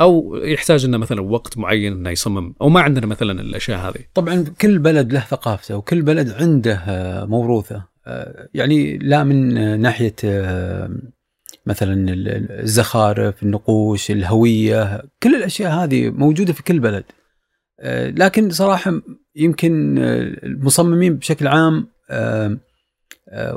[0.00, 4.44] أو يحتاج لنا مثلا وقت معين إنه يصمم أو ما عندنا مثلا الأشياء هذه طبعا
[4.60, 7.91] كل بلد له ثقافته وكل بلد عنده آه، موروثه آه،
[8.54, 10.90] يعني لا من ناحية آه،
[11.66, 12.14] مثلا
[12.60, 17.04] الزخارف النقوش الهوية كل الأشياء هذه موجودة في كل بلد.
[18.18, 19.00] لكن صراحة
[19.36, 19.98] يمكن
[20.42, 21.88] المصممين بشكل عام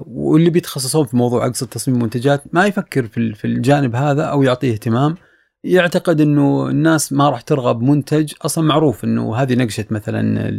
[0.05, 5.15] واللي بيتخصصون في موضوع اقصد تصميم منتجات ما يفكر في الجانب هذا أو يعطيه اهتمام.
[5.63, 10.49] يعتقد إنه الناس ما راح ترغب منتج أصلا معروف إنه هذه نقشة مثلا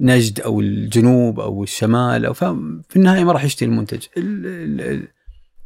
[0.00, 4.06] نجد أو الجنوب أو الشمال أو في النهاية ما راح يشتري المنتج.
[4.16, 4.80] ال ال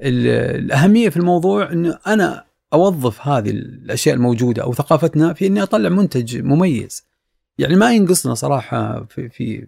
[0.02, 0.26] ال
[0.64, 6.36] الأهمية في الموضوع إنه أنا أوظف هذه الأشياء الموجودة أو ثقافتنا في إني أطلع منتج
[6.38, 7.04] مميز.
[7.58, 9.60] يعني ما ينقصنا صراحة في في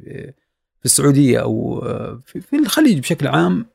[0.79, 1.81] في السعودية أو
[2.27, 3.67] في الخليج بشكل عام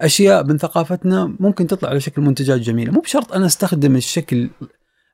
[0.00, 2.92] أشياء من ثقافتنا ممكن تطلع على شكل منتجات جميلة.
[2.92, 4.48] مو بشرط أنا أستخدم الشكل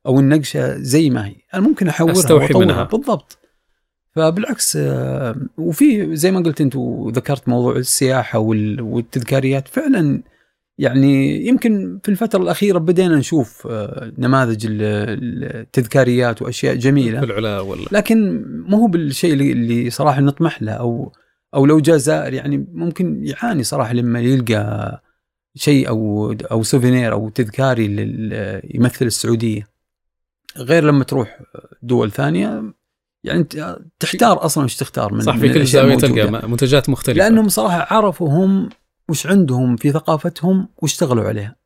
[0.06, 1.36] أو النقشة زي ما هي.
[1.54, 2.84] أنا ممكن أحورها أستوحي منها.
[2.84, 3.38] بالضبط.
[4.14, 9.68] فبالعكس آه، وفي زي ما قلت انت وذكرت موضوع السياحة والتذكاريات.
[9.68, 10.22] فعلا
[10.78, 17.20] يعني يمكن في الفترة الأخيرة بدينا نشوف آه، نماذج التذكاريات وأشياء جميلة.
[17.20, 21.12] في العلا ولا لكن مو هو بالشيء اللي صراحة نطمح له أو
[21.54, 25.02] أو لو جاء زائر يعني ممكن يعاني صراحة لما يلقى
[25.54, 27.84] شيء أو أو سوفينير أو تذكاري
[28.74, 29.66] يمثل السعودية.
[30.56, 31.40] غير لما تروح
[31.82, 32.74] دول ثانية
[33.24, 33.44] يعني
[34.00, 37.18] تحتار أصلا وش تختار من صح في كل زاويه تلقى منتجات مختلفة.
[37.18, 38.68] لأنهم صراحة عرفوا هم
[39.08, 41.56] وش عندهم في ثقافتهم واشتغلوا عليها.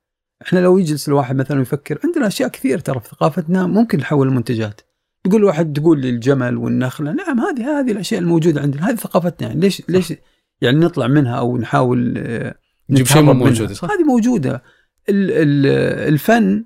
[0.42, 4.80] إحنا لو يجلس الواحد مثلا يفكر عندنا أشياء كثير ترى في ثقافتنا ممكن نحول المنتجات
[5.26, 9.48] يقول واحد تقول الجمل والنخلة نعم هذه هذه الأشياء الموجودة عندنا هذه ثقافتنا.
[9.48, 10.12] يعني ليش ليش
[10.60, 12.54] يعني نطلع منها أو نحاول آه،
[12.90, 13.70] نجيب شيء موجود.
[13.70, 14.62] هذه موجودة.
[15.08, 16.64] الفن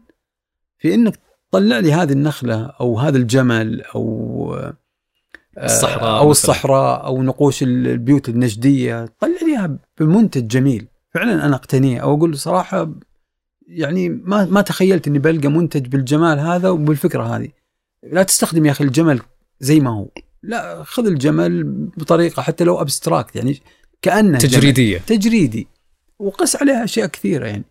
[0.79, 1.19] في إنك
[1.51, 8.29] تطلع لي هذه النخلة أو هذا الجمل أو آه، الصحراء أو الصحراء أو نقوش البيوت
[8.29, 9.05] النجدية.
[9.21, 10.87] طلع لي إياها بمنتج جميل.
[11.15, 12.01] فعلا أنا أقتنيه.
[12.01, 12.91] أو أقول صراحة
[13.67, 17.49] يعني ما ما تخيلت إني بلقى منتج بالجمال هذا وبالفكرة هذه.
[18.13, 19.21] لا تستخدم يا أخي الجمل
[19.61, 20.09] زي ما هو.
[20.43, 21.65] لا خذ الجمل
[21.97, 23.37] بطريقة حتى لو أبستراكت.
[23.37, 23.59] يعني
[24.03, 24.97] كأنه تجريدية.
[24.97, 25.07] جمل.
[25.07, 25.67] تجريدي.
[26.19, 27.65] وقس عليها أشياء كثيرة يعني.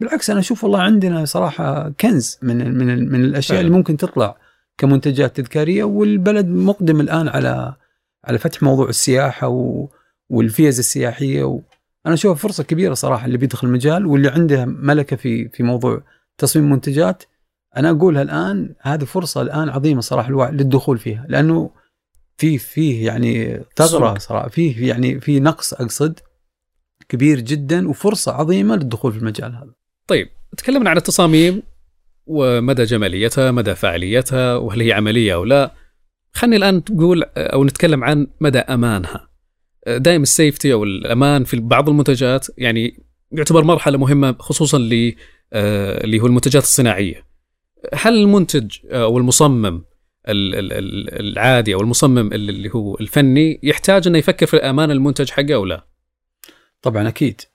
[0.00, 3.66] بالعكس أنا أشوف والله عندنا صراحة كنز من من من الأشياء فعلا.
[3.66, 4.36] اللي ممكن تطلع
[4.78, 7.74] كمنتجات تذكارية والبلد مقدم الآن على
[8.24, 9.88] على فتح موضوع السياحة و
[10.30, 11.60] والفيز السياحية و
[12.06, 16.02] أنا أشوف فرصة كبيرة صراحة اللي بيدخل المجال واللي عنده ملكة في في موضوع
[16.38, 17.24] تصميم منتجات
[17.76, 21.70] أنا أقولها الآن هذه فرصة الآن عظيمة صراحة للدخول فيها لأنه
[22.36, 26.20] في فيه يعني ثغرة صراحة فيه يعني في نقص أقصد
[27.08, 29.74] كبير جدا وفرصة عظيمة للدخول في المجال هذا.
[30.06, 31.62] طيب تكلمنا عن التصاميم
[32.26, 35.74] ومدى جماليتها، مدى فاعليتها وهل هي عملية أو لا.
[36.32, 39.28] خليني الآن نقول أو نتكلم عن مدى أمانها.
[39.86, 44.78] دائما السيفتي أو الأمان في بعض المنتجات يعني يعتبر مرحلة مهمة خصوصا
[45.52, 47.26] آه، اللي هو المنتجات الصناعية
[47.94, 49.84] هل المنتج أو المصمم
[50.28, 55.86] العادي أو المصمم اللي هو الفني يحتاج انه يفكر في أمان المنتج حقه أو لا؟
[56.82, 57.53] طبعا أكيد أه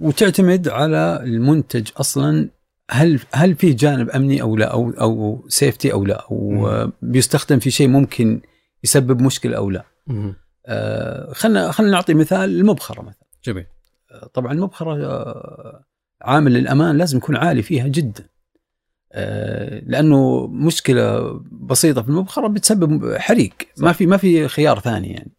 [0.00, 2.48] وتعتمد على المنتج أصلا
[2.90, 7.70] هل هل في جانب أمني أو لا أو أو سيفتي أو لا أو بيستخدم في
[7.70, 8.40] شيء ممكن
[8.84, 9.84] يسبب مشكلة أو لا.
[10.66, 13.26] آه خلينا خلينا نعطي مثال المبخرة مثلا.
[13.44, 13.66] جميل.
[14.10, 15.84] آه طبعا المبخرة آه
[16.22, 18.24] عامل الامان لازم يكون عالي فيها جدا.
[19.12, 23.84] آه لأنه مشكلة بسيطة في المبخرة بتسبب حريق صح.
[23.84, 25.32] ما في ما في خيار ثاني يعني.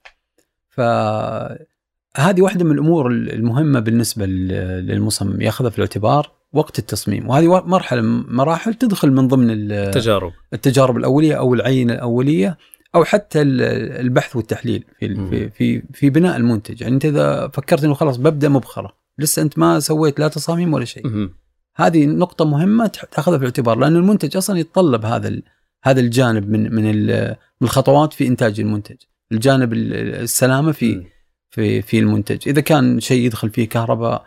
[2.14, 7.30] فهذه واحدة من الأمور المهمة بالنسبة للمصمم ياخذها في الاعتبار وقت التصميم.
[7.30, 10.32] وهذه مرحلة مراحل تدخل من ضمن التجارب.
[10.54, 12.58] التجارب الأولية أو العينه الأولية
[12.96, 16.82] أو حتى البحث والتحليل في في في بناء المنتج.
[16.82, 20.86] يعني أنت إذا فكرت إنه خلاص ببدأ مبخرة لسه أنت ما سويت لا تصاميم ولا
[20.86, 21.30] شيء.
[21.76, 25.42] هذه نقطة مهمة تأخذها في الاعتبار لأن المنتج أصلا يتطلب هذا
[25.84, 27.16] هذا الجانب من من
[27.62, 28.96] الخطوات في إنتاج المنتج،
[29.32, 31.13] الجانب السلامة في
[31.54, 34.26] في في المنتج، إذا كان شيء يدخل فيه كهرباء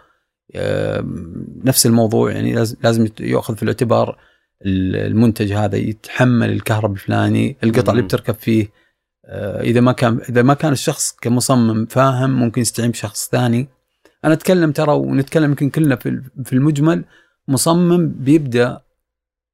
[1.65, 4.19] نفس الموضوع يعني لازم ياخذ في الاعتبار
[4.67, 8.71] المنتج هذا يتحمل الكهرباء الفلاني القطع اللي بتركب فيه.
[9.29, 13.69] آه، إذا ما كان إذا ما كان الشخص كمصمم فاهم ممكن يستعين بشخص ثاني.
[14.25, 17.05] أنا أتكلم ترى ونتكلم يمكن كلنا في في المجمل
[17.49, 18.81] مصمم بيبدأ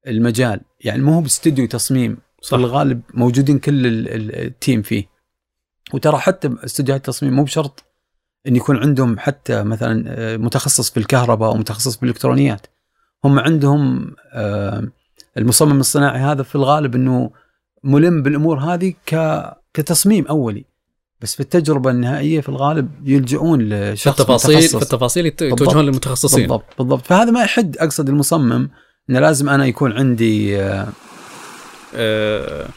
[0.06, 0.60] المجال.
[0.80, 2.48] يعني مو هو باستديو تصميم صح.
[2.48, 3.86] في الغالب موجودين كل
[4.34, 5.11] التيم فيه.
[5.92, 7.84] وترى حتى استديوهات التصميم مو بشرط
[8.46, 12.66] إن يكون عندهم حتى مثلا آه، متخصص في الكهرباء أو متخصص في الإلكترونيات.
[13.24, 14.88] هم عندهم آه،
[15.38, 17.30] المصمم الصناعي هذا في الغالب إنه
[17.84, 18.94] ملم بالأمور هذه
[19.74, 20.64] كتصميم أولي.
[21.20, 24.76] بس في التجربة النهائية في الغالب يلجؤون لشخص في التفاصيل متخصص.
[24.76, 26.40] في التفاصيل يتوجهون للمتخصصين.
[26.40, 27.06] بالضبط بالضبط.
[27.06, 28.68] فهذا ما يحد أقصد المصمم
[29.10, 30.88] إنه لازم أنا يكون عندي آه
[31.94, 32.68] آه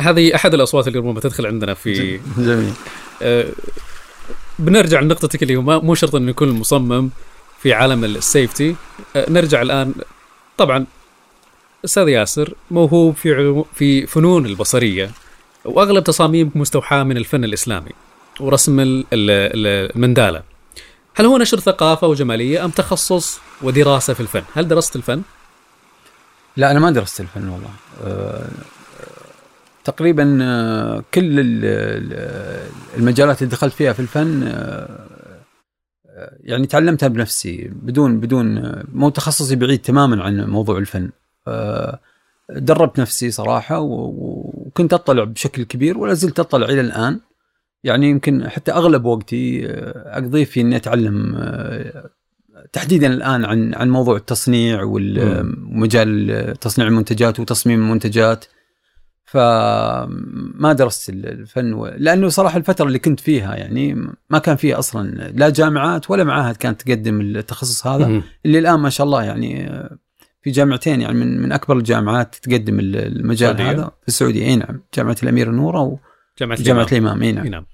[0.00, 2.72] هذه أحد الأصوات اللي ربما تدخل عندنا في جميل.
[3.22, 3.46] آه
[4.58, 7.10] بنرجع لنقطتك اللي هو مو شرط إنه يكون المصمم
[7.62, 8.76] في عالم السيفتي.
[9.16, 9.94] أه، نرجع الآن.
[10.58, 10.86] طبعا
[11.84, 15.10] أستاذ ياسر موهوب في في فنون البصرية
[15.64, 17.90] وأغلب تصاميمك مستوحاة من الفن الإسلامي
[18.40, 20.42] ورسم المندالة.
[21.14, 25.22] هل هو نشر ثقافة وجمالية أم تخصص ودراسة في الفن؟ هل درست الفن؟
[26.56, 27.70] لا أنا ما درست الفن والله.
[28.04, 28.48] أه
[29.84, 31.40] تقريبا آه، كل
[32.96, 35.06] المجالات اللي دخلت فيها في الفن آه،
[36.06, 41.10] آه، يعني تعلمتها بنفسي بدون بدون مو تخصصي بعيد تماما عن موضوع الفن.
[42.50, 47.20] دربت نفسي صراحة وكنت أطلع بشكل كبير ولا زلت أطلع إلى الآن.
[47.84, 49.66] يعني يمكن حتى أغلب وقتي
[49.96, 51.36] أقضيه في إني أتعلم
[52.72, 58.44] تحديدا الآن عن عن موضوع التصنيع ومجال تصنيع المنتجات وتصميم المنتجات.
[59.32, 61.86] فما درست الفن و...
[61.86, 63.94] لأنه صراحة الفترة اللي كنت فيها يعني
[64.30, 68.90] ما كان فيها أصلا لا جامعات ولا معاهد كانت تقدم التخصص هذا اللي الآن ما
[68.90, 69.68] شاء الله يعني
[70.42, 73.60] في جامعتين يعني من من أكبر الجامعات تقدم المجال.
[73.60, 73.90] هذا.
[74.02, 74.82] في السعودية إي نعم.
[74.94, 75.98] جامعة الأمير نورة
[76.36, 77.22] وجامعه جامعة الإمام.
[77.22, 77.46] إي نعم.
[77.46, 77.66] نعم.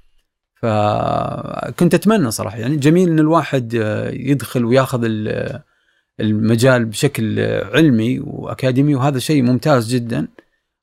[0.54, 3.74] فكنت أتمنى صراحة يعني جميل إن الواحد
[4.12, 5.06] يدخل وياخذ
[6.20, 7.40] المجال بشكل
[7.74, 10.28] علمي وأكاديمي وهذا شيء ممتاز جدا.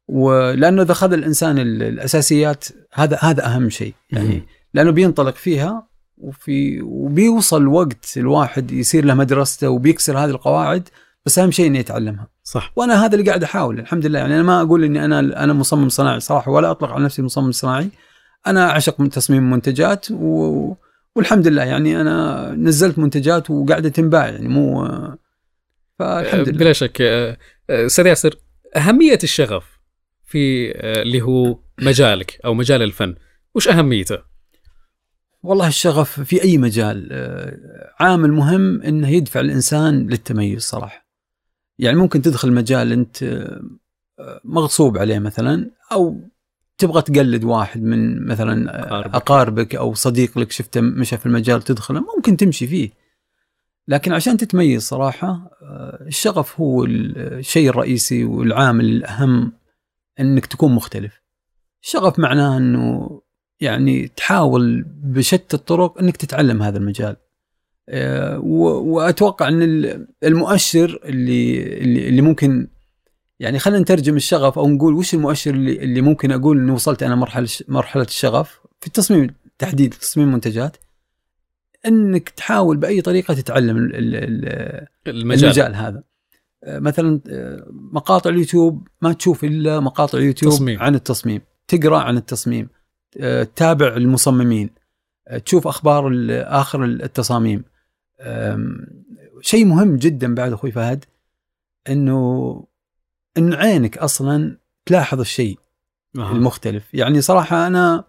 [0.08, 3.93] ولأنه إذا اخذ الإنسان الأساسيات هذا هذا أهم شيء.
[4.12, 4.43] يعني
[4.74, 5.88] لأنه بينطلق فيها
[6.18, 10.89] وفي وبيوصل وقت الواحد يصير له مدرسته وبيكسر هذه القواعد
[11.26, 12.28] بس أهم شيء إنه يتعلمها.
[12.43, 12.74] صح.
[12.76, 14.20] وأنا هذا اللي قاعد احاول الحمد لله.
[14.20, 17.51] يعني أنا ما أقول إني أنا أنا مصمم صناعي صراحة ولا أطلق على نفسي مصمم
[17.51, 17.89] صناعي.
[18.47, 20.74] أنا أعشق من تصميم منتجات و...
[21.16, 21.64] والحمد لله.
[21.64, 24.88] يعني أنا نزلت منتجات وقاعدة تنباع يعني مو
[25.99, 26.58] فالحمد لله.
[26.58, 27.01] بلا شك
[27.70, 28.36] أستاذ ياسر
[28.76, 29.74] أهمية الشغف.
[30.26, 33.15] في آه، اللي هو مجالك أو مجال الفن.
[33.55, 34.17] وش أهميته؟
[35.43, 41.05] والله الشغف في أي مجال آه، عامل مهم إنه يدفع الإنسان للتميز صراحة.
[41.80, 46.21] يعني ممكن تدخل مجال أنت آه، مغصوب عليه مثلا أو
[46.78, 49.15] تبغى تقلد واحد من مثلا أقاربك.
[49.15, 52.89] أقاربك أو صديق لك شفته مشى في المجال تدخله ممكن تمشي فيه.
[53.88, 55.51] لكن عشان تتميز صراحة
[56.01, 59.51] الشغف هو الشيء الرئيسي والعامل الأهم.
[60.20, 61.22] انك تكون مختلف.
[61.84, 63.22] الشغف معناه انه
[63.59, 67.16] يعني تحاول بشتى الطرق انك تتعلم هذا المجال.
[67.89, 69.61] آه، واتوقع ان
[70.24, 71.63] المؤشر اللي
[72.07, 72.68] اللي ممكن
[73.39, 77.16] يعني خلينا نترجم الشغف أو نقول وش المؤشر اللي, اللي ممكن أقول اني وصلت أنا
[77.16, 80.78] مرحلة مرحلة الشغف في التصميم تحديد تصميم منتجات
[81.86, 86.03] انك تحاول بأي طريقة تتعلم ال- ال- ال- المجال, المجال هذا.
[86.68, 90.80] مثلا آه، مقاطع اليوتيوب ما تشوف إلا مقاطع اليوتيوب تصميم.
[90.80, 92.70] عن التصميم تقرأ عن التصميم
[93.20, 94.70] آه، تتابع المصممين
[95.28, 97.63] آه، تشوف أخبار آخر التصاميم
[99.41, 101.05] شيء مهم جدا بعد أخوي فهد
[101.89, 102.68] إنه
[103.38, 105.59] إن عينك أصلا تلاحظ الشيء
[106.18, 106.32] أها.
[106.32, 108.03] المختلف يعني صراحة أنا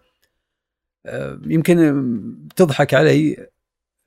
[1.07, 3.49] آه، يمكن تضحك علي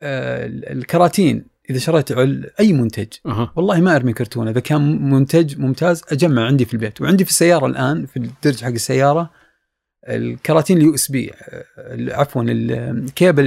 [0.02, 3.08] آه، الكراتين إذا شريت عل- أي منتج.
[3.26, 3.54] أها.
[3.56, 7.02] والله ما أرمي كرتونه إذا كان منتج ممتاز أجمع عندي في البيت.
[7.02, 9.30] وعندي في السيارة الآن في الدرج حق السيارة
[10.10, 11.32] الكراتين ال USB
[12.12, 13.46] عفوا الكيبل.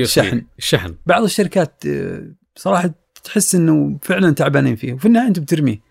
[0.00, 0.42] الشحن.
[0.58, 0.94] الشحن.
[1.06, 2.22] بعض الشركات آه،
[2.56, 2.94] صراحة
[3.24, 5.85] تحس إنه فعلا تعبانين فيه وفي النهاية أنت بترميه.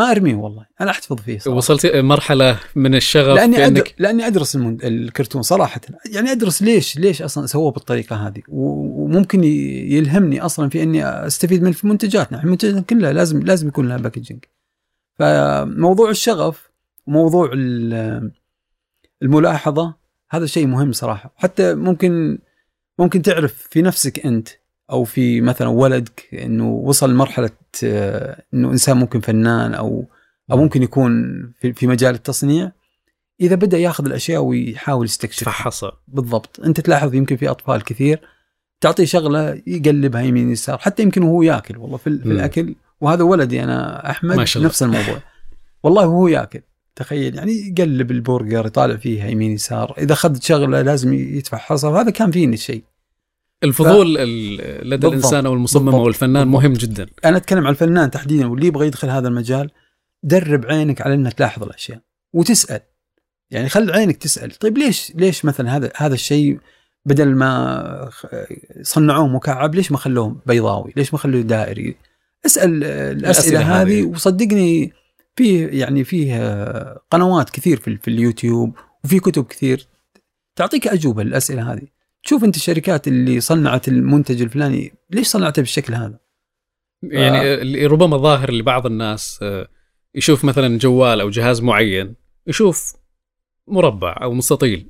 [0.00, 1.56] ما أرميه والله أنا أحتفظ فيه صراحة.
[1.56, 3.74] وصلت مرحلة من الشغف لأني أدر...
[3.74, 4.78] بانك لأني أدرس المن...
[4.82, 5.80] الكرتون صراحة.
[6.12, 11.62] يعني أدرس ليش ليش أصلا سووه بالطريقة هذه؟ و- وممكن يلهمني أصلا في أني أستفيد
[11.62, 14.44] من في منتجاتنا المنتجات كلها لازم لازم يكون لها باكجينج
[15.18, 16.70] فموضوع الشغف
[17.06, 18.32] وموضوع ال-
[19.22, 19.94] الملاحظة
[20.30, 21.32] هذا شيء مهم صراحة.
[21.36, 22.38] حتى ممكن
[22.98, 24.48] ممكن تعرف في نفسك أنت
[24.90, 27.50] أو في مثلا ولدك إنه وصل لمرحله
[27.84, 30.04] آه، إنه إنسان ممكن فنان أو
[30.52, 31.12] أو ممكن يكون
[31.60, 32.72] في في مجال التصنيع.
[33.40, 36.60] إذا بدأ ياخذ الأشياء ويحاول يستكشفها تفحصها بالضبط.
[36.60, 38.20] أنت تلاحظ يمكن في أطفال كثير
[38.80, 41.76] تعطيه شغلة يقلبها يمين يسار حتى يمكن وهو ياكل.
[41.76, 42.26] والله في, في.
[42.26, 44.68] الأكل وهذا ولدي أنا أحمد ما شاء الله.
[44.68, 45.22] نفس الموضوع.
[45.82, 46.60] والله وهو ياكل.
[46.96, 49.94] تخيل يعني يقلب البرجر يطالع فيها يمين يسار.
[49.98, 52.84] إذا اخذ شغلة لازم يتفحصها وهذا كان فيني الشيء
[53.64, 55.04] الفضول ال- لدى بالضبط.
[55.12, 56.00] الإنسان أو المصمم بالضبط.
[56.00, 56.62] أو الفنان بالضبط.
[56.62, 59.70] مهم جدا أنا أتكلم عن الفنان تحديدا واللي يبغى يدخل هذا المجال
[60.22, 62.00] درب عينك على إنك تلاحظ الأشياء
[62.32, 62.80] وتسأل
[63.50, 66.58] يعني خل عينك تسأل طيب ليش ليش مثلا هذا هذا الشيء
[67.06, 68.10] بدل ما
[68.82, 71.96] صنعوه مكعب ليش ما خلوه بيضاوي؟ ليش ما خلوه دائري؟
[72.46, 73.12] اسأل الأسئلة
[73.60, 74.02] الأسئلة هذه.
[74.02, 74.92] وصدقني
[75.36, 76.34] فيه يعني فيه
[77.10, 79.86] قنوات كثير في, في اليوتيوب وفي كتب كثير
[80.56, 81.99] تعطيك أجوبة للأسئلة هذه.
[82.24, 86.18] تشوف انت الشركات اللي صنعت المنتج الفلاني ليش صنعته بالشكل هذا؟
[87.02, 89.68] يعني اللي ربما ظاهر لبعض الناس آه،
[90.14, 92.14] يشوف مثلا جوال أو جهاز معين
[92.46, 92.94] يشوف
[93.68, 94.88] مربع أو مستطيل.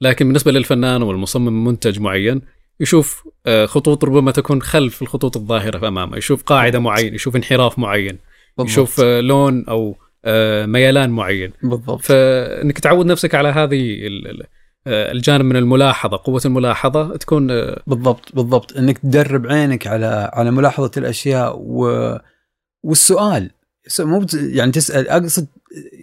[0.00, 2.42] لكن بالنسبة للفنان والمصمم منتج معين
[2.80, 6.16] يشوف آه، خطوط ربما تكون خلف الخطوط الظاهرة أمامه.
[6.16, 8.18] يشوف قاعدة معينه يشوف انحراف معين
[8.58, 8.72] بالضبط.
[8.72, 11.52] يشوف آه، لون أو آه، ميلان معين.
[11.62, 12.00] بالضبط.
[12.00, 14.46] فإنك تعود نفسك على هذه آه،
[14.86, 18.76] الجانب من الملاحظة قوة الملاحظة تكون آه، بالضبط بالضبط.
[18.76, 22.16] إنك تدرب عينك على على ملاحظة الأشياء و
[22.82, 23.50] والسؤال.
[24.00, 25.46] مو بت- يعني تسأل أقصد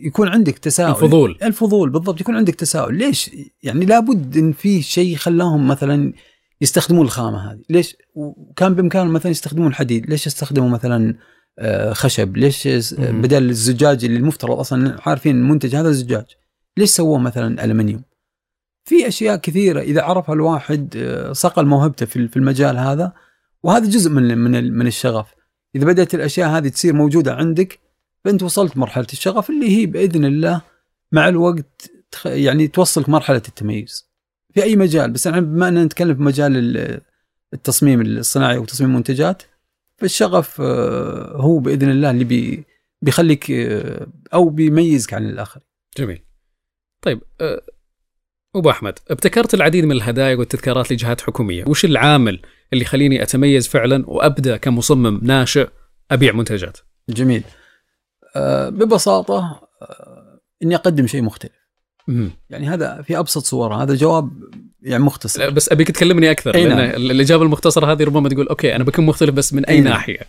[0.04, 0.92] يكون عندك تساؤل.
[0.92, 1.38] الفضول.
[1.44, 2.22] الفضول بالضبط.
[2.22, 2.98] يكون عندك تساؤل.
[2.98, 3.32] ليش؟
[3.64, 6.14] يعني لابد إن في شيء خلاهم مثلا
[6.62, 7.60] يستخدمون الخامة هذه.
[7.70, 10.10] ليش؟ وكان بإمكانهم مثلا يستخدمون الحديد.
[10.10, 11.16] ليش يستخدموا مثلا
[11.60, 12.68] آه، خشب؟ ليش.
[13.00, 16.26] بدل الزجاج اللي المفترض أصلا عارفين المنتج هذا زجاج
[16.78, 18.02] ليش سووه مثلا الومنيوم
[18.90, 19.82] في أشياء كثيرة.
[19.82, 23.14] إذا عرفها الواحد آه، صقل موهبته في المجال هذا
[23.64, 25.34] وهذا جزء من من من الشغف.
[25.76, 27.80] إذا بدأت الأشياء هذه تصير موجودة عندك
[28.26, 30.62] فأنت وصلت مرحلة الشغف اللي هي بإذن الله
[31.12, 31.92] مع الوقت
[32.26, 34.10] يعني توصلك مرحلة التميز
[34.54, 37.02] في أي مجال بس إحنا بما أننا نتكلم في مجال ال-
[37.54, 39.44] التصميم الصناعي وتصميم المنتجات
[39.98, 42.66] فالشغف آه، هو بإذن الله اللي بي
[43.02, 45.62] بيخليك آه، أو بيميزك عن الآخر
[45.98, 46.22] جميل.
[47.02, 47.22] طيب
[48.56, 52.40] أبو أحمد ابتكرت العديد من الهدايا والتذكارات لجهات حكومية وش العامل
[52.74, 55.68] اللي يخليني أتميز فعلا وأبدأ كمصمم ناشئ
[56.12, 56.78] أبيع منتجات؟
[57.10, 57.44] جميل.
[58.36, 61.52] آه، ببساطة آه، إني أقدم شيء مختلف.
[62.08, 62.32] مهم.
[62.50, 64.32] يعني هذا في أبسط صورة هذا جواب
[64.82, 65.40] يعني مختصر.
[65.40, 66.90] لا، بس أبيك تكلمني أكثر أي لأن نعم.
[66.90, 69.94] الاجابه المختصره هذه ربما تقول أوكي أنا بكون مختلف بس من أي أي نعم.
[69.94, 70.20] ناحية.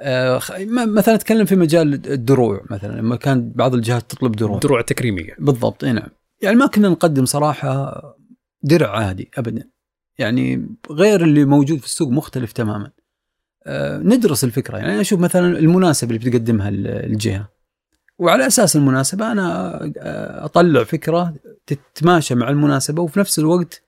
[0.00, 0.40] آه،
[0.86, 4.58] مثلا أتكلم في مجال الدروع مثلا لما كان بعض الجهات تطلب دروع.
[4.58, 5.36] دروع تكريمية.
[5.38, 6.08] بالضبط أي نعم.
[6.42, 8.00] يعني ما كنا نقدم صراحة
[8.62, 9.68] درع عادي ابدا
[10.18, 12.90] يعني غير اللي موجود في السوق مختلف تماما
[13.66, 17.48] آه، ندرس الفكرة يعني أشوف مثلا المناسبة اللي بتقدمها ال- الجهة
[18.18, 21.34] وعلى أساس المناسبة أنا آه، أطلع فكرة
[21.66, 23.82] تتماشى مع المناسبة وفي نفس الوقت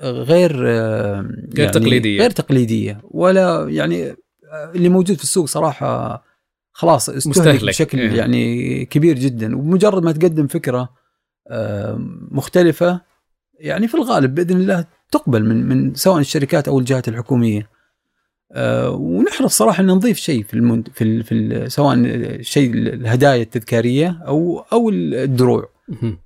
[0.00, 2.20] غير آه، غير يعني تقليدية.
[2.20, 4.16] غير تقليدية ولا يعني
[4.74, 6.24] اللي موجود في السوق صراحة
[6.72, 7.64] خلاص استهلك مستهلك.
[7.64, 8.12] بشكل إيه.
[8.12, 10.97] يعني كبير جدا ومجرد ما تقدم فكرة
[12.30, 13.00] مختلفة.
[13.60, 17.70] يعني في الغالب بإذن الله تقبل من من سواء الشركات أو الجهات الحكومية.
[18.52, 21.96] آه، ونحرص صراحة ان نضيف شيء في المنت في, ال في ال سواء
[22.42, 25.68] شيء الهدايا التذكارية أو أو الدروع.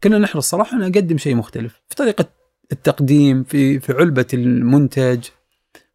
[0.05, 2.25] كنا نحرص صراحة ان نقدم شيء مختلف في طريقة
[2.73, 5.25] التقديم في في علبة المنتج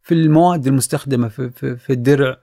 [0.03, 2.37] في المواد المستخدمة في, في, في الدرع.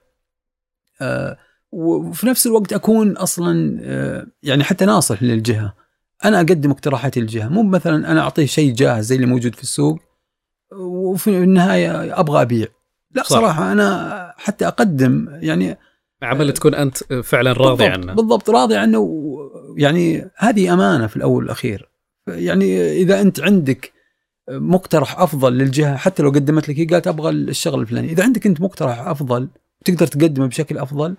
[1.01, 1.37] آه،
[1.71, 5.73] وفي نفس الوقت أكون أصلا آه، يعني حتى ناصح للجهة.
[6.25, 7.47] أنا أقدم اقتراحاتي للجهة.
[7.47, 9.99] مو مثلا أنا أعطيه شيء جاهز زي اللي موجود في السوق
[10.79, 12.67] وفي النهاية أبغى أبيع.
[13.11, 13.29] لا صح.
[13.29, 15.77] صراحة أنا حتى أقدم يعني
[16.23, 18.13] عمل تكون أنت فعلا راضي بالضبط عنه.
[18.13, 19.35] بالضبط راضي عنه.
[19.77, 21.89] يعني هذه أمانة في الأول والأخير.
[22.27, 23.93] يعني إذا أنت عندك
[24.49, 28.11] مقترح أفضل للجهة حتى لو قدمت لك هي قالت أبغى الشغل الفلاني.
[28.11, 29.49] إذا عندك أنت مقترح أفضل
[29.85, 31.15] تقدر تقدمه بشكل أفضل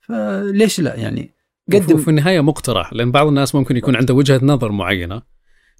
[0.00, 1.30] فليش لا؟ يعني
[1.72, 5.22] قدم في النهاية مقترح لأن بعض الناس ممكن يكون عنده وجهة نظر معينة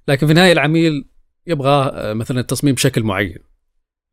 [0.09, 1.05] لكن في النهاية العميل
[1.47, 3.39] يبغى مثلا التصميم بشكل معين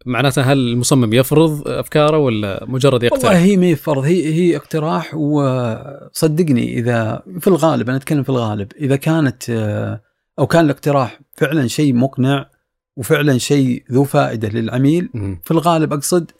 [0.05, 5.15] معناته هل المصمم يفرض أفكاره ولا مجرد يقترح؟ والله هي ما فرض هي هي اقتراح
[5.15, 9.49] وصدقني إذا في الغالب أنا أتكلم في الغالب إذا كانت
[10.39, 12.49] أو كان الاقتراح فعلا شيء مقنع
[12.97, 15.09] وفعلا شيء ذو فائدة للعميل
[15.43, 16.31] في الغالب أقصد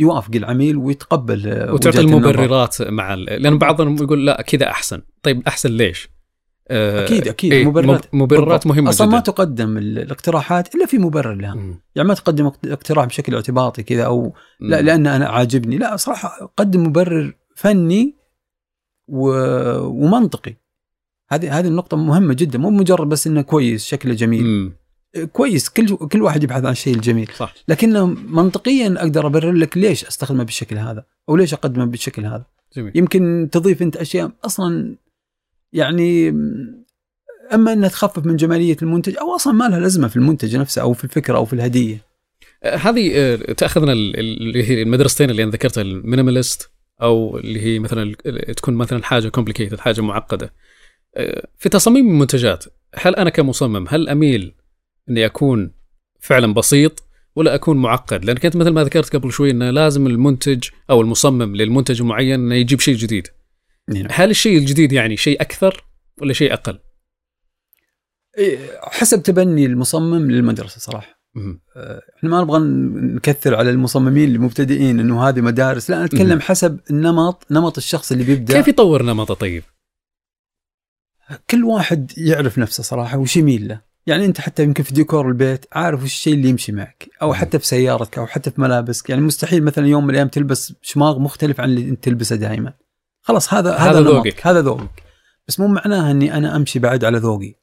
[0.00, 5.02] يوافق العميل ويتقبل وتعطي المبررات مع لأن بعضهم يقول لا كذا أحسن.
[5.22, 6.08] طيب أحسن ليش؟
[6.68, 7.52] آه، أكيد أكيد.
[7.52, 8.14] إيه مبررات.
[8.14, 9.16] مبررات مهمة أصلا جدا.
[9.16, 11.54] ما تقدم الاقتراحات إلا في مبرر لها.
[11.54, 11.80] م.
[11.94, 16.86] يعني ما تقدم اقتراح بشكل اعتباطي كذا أو لا لأن أنا عاجبني لا صراحة قدم
[16.86, 18.16] مبرر فني
[19.08, 19.30] و...
[19.80, 20.56] ومنطقي.
[21.28, 22.58] هذه هذه النقطة مهمة جدا.
[22.58, 24.44] مو مجرد بس إنه كويس شكله جميل.
[24.44, 24.79] م.
[25.32, 27.92] كويس كل كل واحد يبحث عن الشيء الجميل صح لكن
[28.28, 32.44] منطقيا أقدر أبرر لك ليش أستخدمه بالشكل هذا أو ليش أقدمه بالشكل هذا
[32.76, 32.92] جميل.
[32.94, 34.96] يمكن تضيف أنت أشياء أصلا
[35.72, 36.28] يعني
[37.54, 40.92] أما أنها تخفف من جمالية المنتج أو أصلا ما لها لازمة في المنتج نفسه أو
[40.92, 42.04] في الفكرة أو في الهدية.
[42.62, 46.70] أه، هذه أه، تأخذنا اللي هي المدرستين اللي أنا ذكرتها ال minimalist
[47.02, 48.14] أو اللي هي مثلا
[48.56, 50.52] تكون مثلا حاجة complicated حاجة معقدة.
[51.16, 54.54] أه، في تصاميم المنتجات هل أنا كمصمم هل أميل
[55.08, 55.72] إني أكون
[56.20, 57.04] فعلا بسيط
[57.36, 61.56] ولا أكون معقد؟ لأن كنت مثل ما ذكرت قبل شوي إنه لازم المنتج أو المصمم
[61.56, 63.28] للمنتج المعين إنه يجيب شيء جديد.
[63.88, 64.06] نعم.
[64.10, 65.84] هل الشيء الجديد يعني شيء أكثر
[66.20, 66.78] ولا شيء أقل؟
[68.38, 71.20] إيه، حسب تبني المصمم للمدرسة صراحة
[71.76, 72.58] آه، إحنا ما نبغى
[73.16, 78.54] نكثر على المصممين المبتدئين إنه هذه مدارس لا نتكلم حسب النمط نمط الشخص اللي بيبدأ
[78.54, 79.62] كيف يطور نمطه طيب
[81.50, 85.66] كل واحد يعرف نفسه صراحة وش يميل له يعني انت حتى يمكن في ديكور البيت
[85.72, 89.10] عارف وش الشيء اللي يمشي معك أو حتى في سيارتك أو حتى في ملابسك.
[89.10, 92.72] يعني مستحيل مثلا يوم من الأيام تلبس شماغ مختلف عن اللي انت تلبسه دائما
[93.22, 94.46] خلاص هذا هذا ذوقك.
[94.46, 95.02] هذا ذوقك.
[95.48, 97.54] بس مو معناها إني أنا أمشي بعد على ذوقي.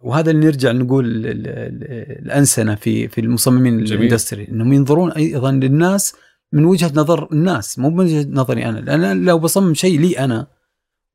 [0.00, 4.48] وهذا اللي نرجع نقول الأنسنة في في المصممين الإندستري.
[4.48, 6.14] إنهم ينظرون أيضا للناس
[6.52, 8.78] من وجهة نظر الناس مو من وجهة نظري أنا.
[8.78, 10.46] لأن لو بصمم شيء لي أنا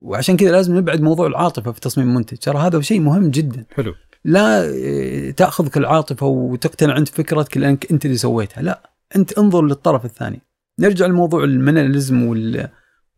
[0.02, 2.38] وعشان كذا لازم نبعد موضوع العاطفة في تصميم المنتج.
[2.38, 3.66] ترى هذا شيء مهم جدا.
[3.72, 3.94] حلو.
[4.28, 8.62] لا آه، تأخذك العاطفة وتقتنع انت فكرتك لانك أنت اللي سويتها.
[8.62, 10.42] لا أنت انظر للطرف الثاني.
[10.80, 12.70] نرجع لموضوع ال minimalism وال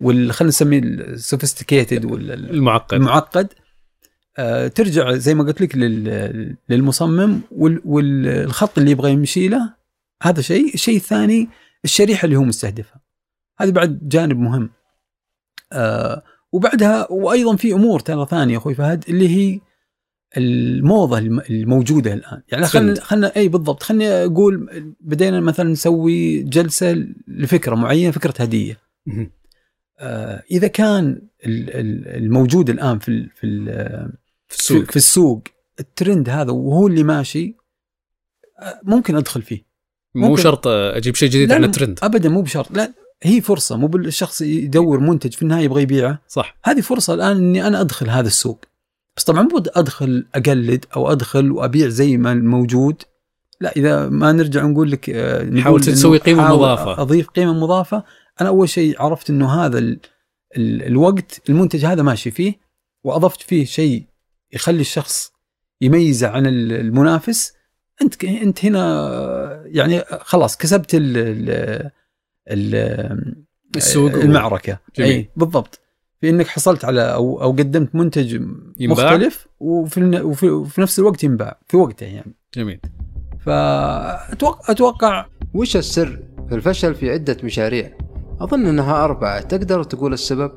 [0.01, 2.93] وال خلينا نسميه ال sophisticated المعقد.
[2.93, 3.53] المعقد.
[4.38, 5.76] آه، ترجع زي ما قلت لك
[6.70, 9.74] للمصمم والخط اللي يبغى يمشي له.
[10.24, 10.74] هذا شيء.
[10.74, 11.49] الشيء الثاني
[11.86, 13.01] الشريحة اللي هو مستهدفها.
[13.60, 14.70] هذا بعد جانب مهم.
[15.74, 19.60] آه، وبعدها وأيضا في أمور ترى ثانية أخوي فهد اللي هي
[20.38, 22.42] الموضة الموجودة الآن.
[22.52, 24.70] يعني خلينا خلينا إي بالضبط خليني أقول
[25.00, 28.78] بدينا مثلا نسوي جلسة لفكرة معينة فكرة هدية.
[30.00, 33.66] آه إذا كان الموجود الآن في في
[34.48, 34.84] في السوق.
[34.84, 35.44] في السوق
[35.80, 37.56] الترند هذا وهو اللي ماشي
[38.84, 39.66] ممكن أدخل فيه.
[40.16, 40.30] ممكن.
[40.30, 42.00] مو شرط أجيب شيء جديد عن الترند.
[42.04, 42.72] ابدا مو بشرط.
[42.72, 46.22] لا هي فرصة مو بالشخص يدور منتج في النهاية يبغى يبيعه.
[46.28, 46.58] صح.
[46.64, 48.66] هذه فرصة الآن إني أنا أدخل هذا السوق.
[49.20, 53.03] بس طبعا مو أدخل أقلد أو أدخل وأبيع زي ما الموجود.
[53.61, 57.01] لا إذا ما نرجع نقول لك آه، حاول تسوي قيمة مضافة.
[57.01, 58.03] أضيف قيمة مضافة.
[58.41, 59.99] أنا أول شيء عرفت إنه هذا ال
[60.57, 62.53] ال الوقت المنتج هذا ماشي فيه
[63.03, 64.03] وأضفت فيه شيء
[64.53, 65.32] يخلي الشخص
[65.82, 67.53] يميزه عن المنافس.
[68.01, 71.17] أنت أنت هنا يعني خلاص كسبت ال
[72.47, 72.76] ال
[73.76, 74.80] السوق المعركة.
[74.95, 75.11] جميل.
[75.11, 75.80] إي بالضبط.
[76.22, 78.34] في إنك حصلت على أو أو قدمت منتج
[78.80, 79.13] ينباع.
[79.13, 82.36] مختلف وفي, وفي, وفي نفس الوقت ينباع في وقته يعني.
[82.55, 82.80] جميل.
[83.39, 87.97] فأتوقع أتوقع وش السر في الفشل في عدة مشاريع؟
[88.41, 89.41] أظن إنها أربعة.
[89.41, 90.51] تقدر تقول السبب؟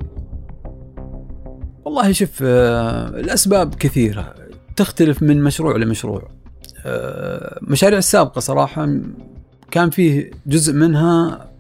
[1.85, 4.35] والله شوف آه، الأسباب كثيرة.
[4.77, 6.31] تختلف من مشروع لمشروع.
[6.87, 8.89] آه، مشاريع السابقة صراحة
[9.71, 11.52] كان فيه جزء منها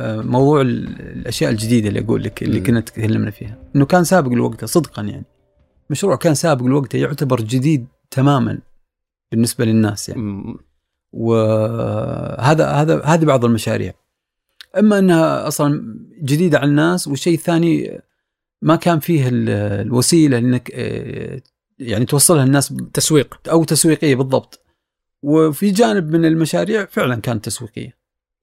[0.00, 3.58] موضوع الأشياء الجديدة اللي أقول لك اللي كنا تكلمنا فيها.
[3.76, 5.24] إنه كان سابق لوقته صدقا يعني.
[5.90, 8.58] مشروع كان سابق لوقته يعتبر جديد تماما
[9.32, 10.54] بالنسبة للناس يعني.
[11.12, 13.92] وهذا هذا هذه بعض المشاريع.
[14.78, 18.00] إما إنها أصلا جديدة على الناس والشيء الثاني
[18.62, 19.48] ما كان فيه ال-
[19.86, 21.40] الوسيلة إنك آه،
[21.78, 23.40] يعني توصلها الناس تسويق.
[23.50, 24.64] أو تسويقية بالضبط.
[25.22, 27.97] وفي جانب من المشاريع فعلا كانت تسويقية.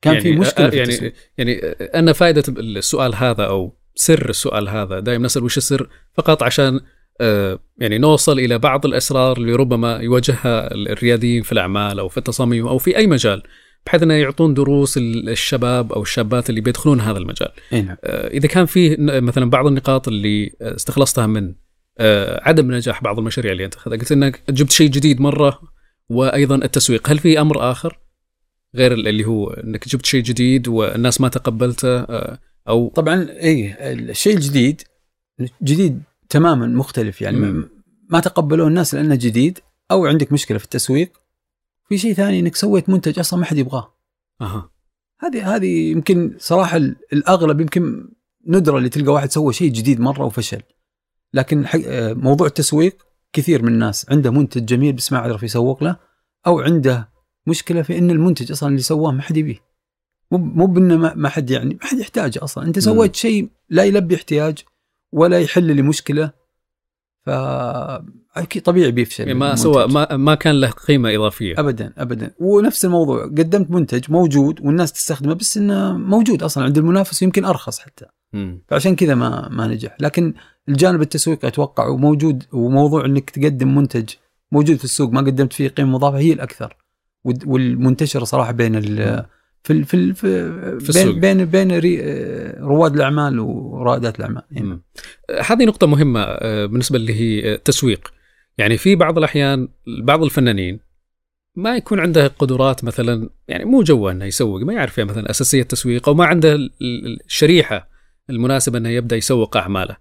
[0.05, 1.13] كان يعني في مشكلة في يعني.
[1.37, 1.59] يعني
[1.99, 6.79] أن فائدة السؤال هذا أو سر السؤال هذا دائما نسأل وش السر؟ فقط عشان
[7.77, 12.77] يعني نوصل إلى بعض الأسرار اللي ربما يواجهها الرياديين في الأعمال أو في التصاميم أو
[12.77, 13.43] في أي مجال
[13.85, 17.49] بحيث أنه يعطون دروس الشباب أو الشابات اللي بيدخلون هذا المجال.
[17.73, 17.97] إي نعم.
[18.05, 21.53] إذا كان فيه مثلا بعض النقاط اللي استخلصتها من
[22.41, 25.61] عدم نجاح بعض المشاريع اللي أنت قلت إنك جبت شيء جديد مرة
[26.09, 27.99] وأيضا التسويق هل في أمر آخر؟
[28.75, 34.35] غير اللي هو إنك جبت شيء جديد والناس ما تقبلته آه، أو طبعا اي الشيء
[34.35, 34.81] الجديد
[35.63, 37.69] جديد تماما مختلف يعني مم.
[38.09, 39.59] ما تقبلوه الناس لأنه جديد
[39.91, 41.11] أو عندك مشكلة في التسويق.
[41.89, 43.93] في شيء ثاني إنك سويت منتج أصلا ما حد يبغاه.
[44.41, 44.69] أها.
[45.19, 48.09] هذه هذه يمكن صراحة ال- الأغلب يمكن
[48.47, 50.61] ندرة اللي تلقى واحد سوى شيء جديد مرة وفشل.
[51.33, 54.05] لكن آه، موضوع التسويق كثير من الناس.
[54.09, 55.95] عنده منتج جميل بس ما يعرف يسوق له
[56.47, 57.09] أو عنده
[57.47, 59.57] مشكلة في إن المنتج أصلا اللي سواه ما حد يبيه.
[60.31, 62.65] مو مو بإنه ما حد يعني ما حد يحتاجه أصلا.
[62.65, 64.57] أنت سويت شيء لا يلبي احتياج
[65.11, 66.31] ولا يحل لي مشكلة
[67.25, 67.29] ف
[68.35, 69.55] أكيد طبيعي بيفشل يعني ما.
[69.55, 71.59] سوى ما ما كان له قيمة إضافية.
[71.59, 72.31] ابدا ابدا.
[72.39, 77.79] ونفس الموضوع قدمت منتج موجود والناس تستخدمه بس إنه موجود أصلا عند المنافس يمكن أرخص
[77.79, 78.05] حتى.
[78.33, 78.63] مم.
[78.67, 79.97] فعشان كذا ما ما نجح.
[79.99, 80.33] لكن
[80.69, 84.09] الجانب التسويقي أتوقع وموجود وموضوع إنك تقدم منتج
[84.51, 86.77] موجود في السوق ما قدمت فيه قيمة مضافة هي الأكثر.
[87.45, 89.25] والمنتشرة صراحة بين ال
[89.63, 91.15] في في في, في السوق.
[91.15, 91.71] بين بين
[92.59, 94.81] رواد الأعمال ورائدات الأعمال يعني.
[95.29, 98.13] آه، هذه نقطة مهمة آه، بالنسبة اللي هي آه، التسويق
[98.57, 99.67] يعني في بعض الأحيان
[100.03, 100.79] بعض الفنانين
[101.55, 105.61] ما يكون عنده قدرات مثلا يعني مو جوه إنه يسوق ما يعرف يعني مثلا أساسية
[105.61, 107.89] التسويق أو ما عنده ال- ال- الشريحة
[108.29, 109.97] المناسبة إنه يبدأ يسوق أعماله.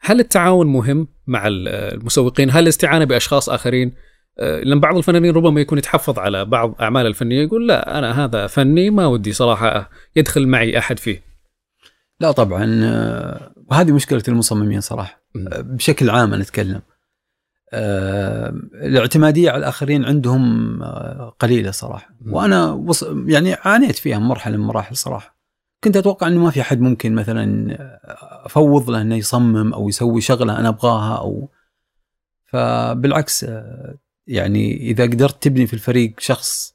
[0.00, 3.92] هل التعاون مهم مع ال- المسوقين؟ هل الاستعانة بأشخاص آخرين؟
[4.40, 8.46] آه، لأن بعض الفنانين ربما يكون يتحفظ على بعض اعماله الفنية يقول لا أنا هذا
[8.46, 11.22] فني ما ودي صراحة يدخل معي أحد فيه.
[12.20, 15.22] لا طبعا آه، وهذه مشكلة المصممين صراحة.
[15.36, 16.80] آه، بشكل عام أنا أتكلم
[18.74, 20.82] الاعتمادية على الآخرين عندهم
[21.38, 22.08] قليلة صراحة.
[22.26, 23.04] وأنا وص...
[23.26, 25.38] يعني عانيت فيها مرحلة من المراحل صراحة
[25.84, 27.76] كنت أتوقع إنه ما في أحد ممكن مثلا
[28.46, 31.50] أفوض له إنه يصمم أو يسوي شغلة أنا أبغاها أو
[32.44, 33.46] فبالعكس
[34.28, 36.74] يعني إذا قدرت تبني في الفريق شخص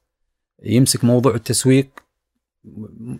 [0.63, 1.89] يمسك موضوع التسويق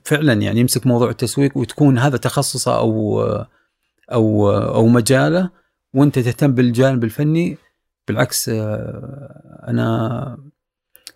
[0.04, 3.22] فعلا يعني يمسك موضوع التسويق وتكون هذا تخصصه أو
[4.12, 5.50] أو أو مجاله
[5.94, 7.58] وأنت تهتم بالجانب الفني
[8.08, 10.38] بالعكس آه، أنا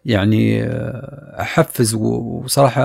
[0.07, 2.83] يعني آه، أحفز وصراحة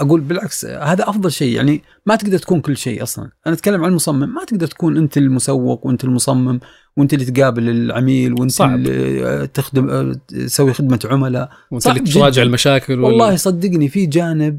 [0.00, 1.56] أقول بالعكس هذا أفضل شيء.
[1.56, 3.30] يعني ما تقدر تكون كل شيء أصلا.
[3.46, 4.34] أنا أتكلم عن المصمم.
[4.34, 6.60] ما تقدر تكون أنت المسوق وأنت المصمم
[6.96, 8.74] وأنت اللي تقابل العميل وأنت صعب.
[8.74, 11.50] اللي آه، تخدم آه، تسوي خدمة عملاء.
[11.70, 12.42] وأنت اللي تراجع.
[12.42, 14.58] المشاكل وال- والله صدقني في جانب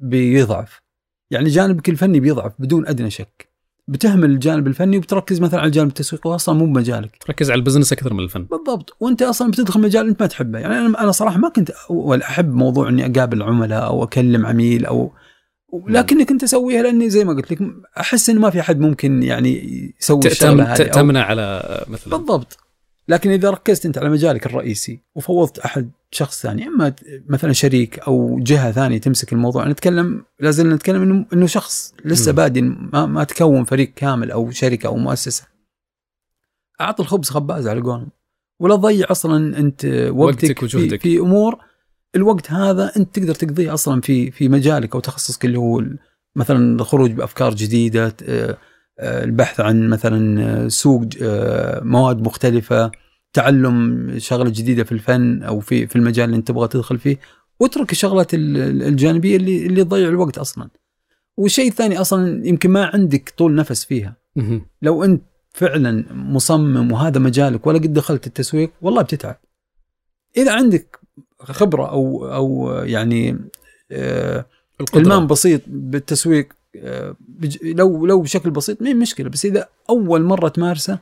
[0.00, 0.82] بيضعف.
[1.30, 3.51] يعني جانبك الفني بيضعف بدون أدنى شك.
[3.92, 7.16] بتهمل الجانب الفني وبتركز مثلا على الجانب التسويقي واصلا مو بمجالك.
[7.26, 8.44] تركز على البزنس أكثر من الفن.
[8.44, 8.96] بالضبط.
[9.00, 10.58] وأنت أصلا بتدخل مجال أنت ما تحبه.
[10.58, 14.86] يعني أنا أنا صراحة ما كنت اول أحب موضوع إني أقابل عملاء أو أكلم عميل
[14.86, 15.12] أو
[15.88, 17.58] لكني كنت اسويها لأني زي ما قلت لك
[18.00, 22.16] أحس إنه ما في أحد ممكن يعني يسوي الشغلة هذه تأمنه على مثلا.
[22.16, 22.56] بالضبط.
[23.08, 26.94] لكن إذا ركزت أنت على مجالك الرئيسي وفوضت أحد شخص ثاني إما
[27.28, 32.32] مثلا شريك أو جهة ثانية تمسك الموضوع نتكلم لازلنا نتكلم إنه إنه شخص لسه.
[32.32, 35.46] بادئ ما, ما تكون فريق كامل أو شركة أو مؤسسة
[36.80, 38.08] اعط الخبز خباز على قولهم
[38.60, 41.00] ولا تضيع أصلا أنت وقتك, وقتك في, وجهدك.
[41.00, 41.58] في أمور
[42.16, 45.82] الوقت هذا أنت تقدر تقضيه أصلا في في مجالك أو تخصصك اللي هو
[46.36, 48.58] مثلا الخروج بأفكار جديدة آه،
[48.98, 51.04] آه، البحث عن مثلا آه، سوق
[51.82, 52.90] مواد مختلفة
[53.32, 57.18] تعلم شغلة جديدة في الفن أو في في المجال اللي أنت تبغى تدخل فيه
[57.60, 60.68] واترك الشغلات ال- ال- الجانبية اللي اللي تضيع الوقت أصلا
[61.36, 64.16] والشيء الثاني أصلا يمكن ما عندك طول نفس فيها.
[64.82, 69.36] لو أنت فعلا مصمم وهذا مجالك ولا قد دخلت التسويق والله بتتعب
[70.36, 70.98] إذا عندك
[71.40, 73.38] خبرة أو أو يعني
[73.92, 74.46] آه،.
[74.96, 77.16] إلمام بسيط بالتسويق آه،
[77.62, 80.98] لو لو بشكل بسيط ما هي مشكلة بس إذا أول مرة تمارسه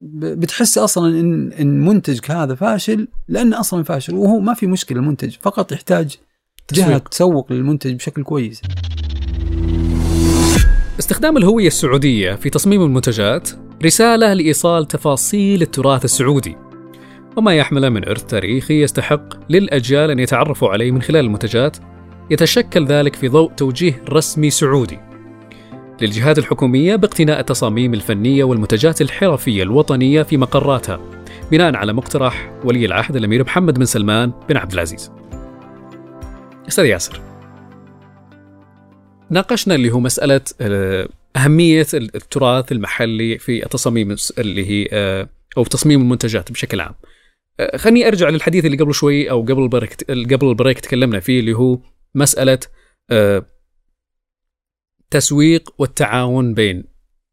[0.00, 5.36] بتحس أصلا إن إن منتجك هذا فاشل لأنه أصلا فاشل وهو ما في مشكلة المنتج
[5.40, 6.16] فقط يحتاج
[6.72, 6.98] جهة.
[6.98, 8.62] تسوق للمنتج بشكل كويس
[10.98, 13.50] استخدام الهوية السعودية في تصميم المنتجات
[13.84, 16.56] رسالة لإيصال تفاصيل التراث السعودي
[17.36, 21.76] وما يحمله من إرث تاريخي يستحق للأجيال أن يتعرفوا عليه من خلال المنتجات
[22.30, 24.98] يتشكل ذلك في ضوء توجيه رسمي سعودي
[26.00, 31.00] للجهات الحكومية باقتناء التصاميم الفنية والمنتجات الحرفية الوطنية في مقراتها.
[31.50, 35.12] بناء على مقترح ولي العهد الأمير محمد بن سلمان بن عبد العزيز.
[36.68, 37.20] أستاذ ياسر
[39.30, 46.00] ناقشنا اللي هو مسألة آه، أهمية التراث المحلي في التصاميم اللي هي آه، أو تصميم
[46.00, 46.94] المنتجات بشكل عام.
[47.60, 51.20] آه، خليني أرجع للحديث اللي قبل شوي أو قبل ال break قبل ال break تكلمنا
[51.20, 51.78] فيه اللي هو
[52.14, 52.58] مسألة
[55.10, 56.84] تسويق والتعاون بين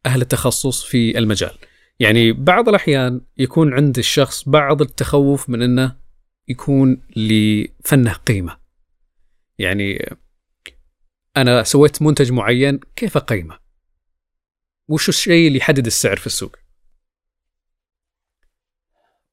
[0.05, 1.57] أهل التخصص في المجال.
[1.99, 5.97] يعني بعض الأحيان يكون عند الشخص بعض التخوف من أنه
[6.47, 8.57] يكون لفنه قيمة.
[9.57, 10.15] يعني
[11.37, 13.59] أنا سويت منتج معين كيف أقيمه؟
[14.87, 16.55] وش الشيء اللي يحدد السعر في السوق؟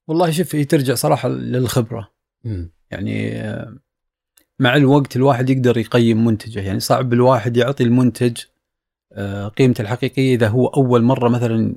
[0.06, 2.14] والله شوف هي ترجع صراحة للخبرة.
[2.44, 2.66] م.
[2.90, 3.42] يعني
[4.60, 6.60] مع الوقت الواحد يقدر يقيم منتجه.
[6.60, 8.36] يعني صعب الواحد يعطي المنتج
[9.12, 11.76] آه، قيمته الحقيقية إذا هو أول مرة مثلا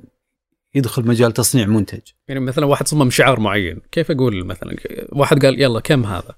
[0.74, 2.00] يدخل مجال تصنيع منتج.
[2.28, 4.76] يعني مثلا واحد صمم شعار معين كيف أقول مثلا؟
[5.12, 6.34] واحد قال يلا كم هذا؟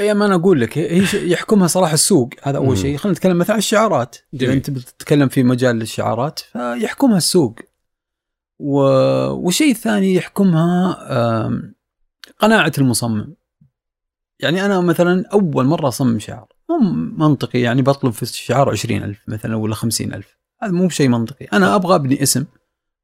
[0.00, 2.96] اي ما أنا أقول لك هي يحكمها صراحة السوق هذا أول شيء.
[2.96, 4.16] خلينا نتكلم مثلا عن الشعارات.
[4.34, 7.58] إذا أنت بتتكلم في مجال الشعارات فيحكمها السوق.
[8.58, 8.78] و...
[9.30, 10.94] والشيء الثاني يحكمها
[12.38, 13.34] قناعة المصمم.
[14.42, 16.78] يعني أنا مثلا أول مرة أصمم شعار مو
[17.26, 21.46] منطقي يعني بطلب في الشعار عشرين ألف مثلا ولا خمسين ألف هذا مو بشيء منطقي.
[21.52, 22.44] أنا أبغى أبني اسم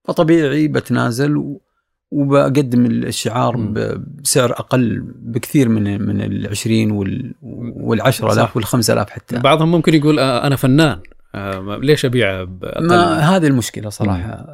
[0.04, 1.62] فطبيعي بتنازل و...
[2.10, 9.38] وبقدم الشعار بسعر أقل بكثير من من ال 20 وال وال 10000 وال 5000 حتى.
[9.38, 11.00] بعضهم ممكن يقول آه، أنا فنان
[11.34, 14.46] آه، ليش أبيع بأقل ما هذه المشكلة صراحة.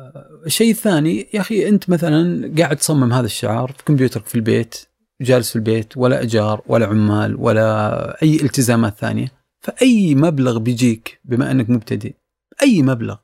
[0.47, 4.92] الشيء الثاني يا أخي أنت مثلا قاعد تصمم هذا الشعار في كمبيوترك في البيت
[5.23, 9.33] جالس في البيت ولا إيجار ولا عمال ولا أي التزامات ثانية.
[9.61, 12.15] فأي مبلغ بيجيك بما أنك مبتدئ
[12.63, 13.17] أي مبلغ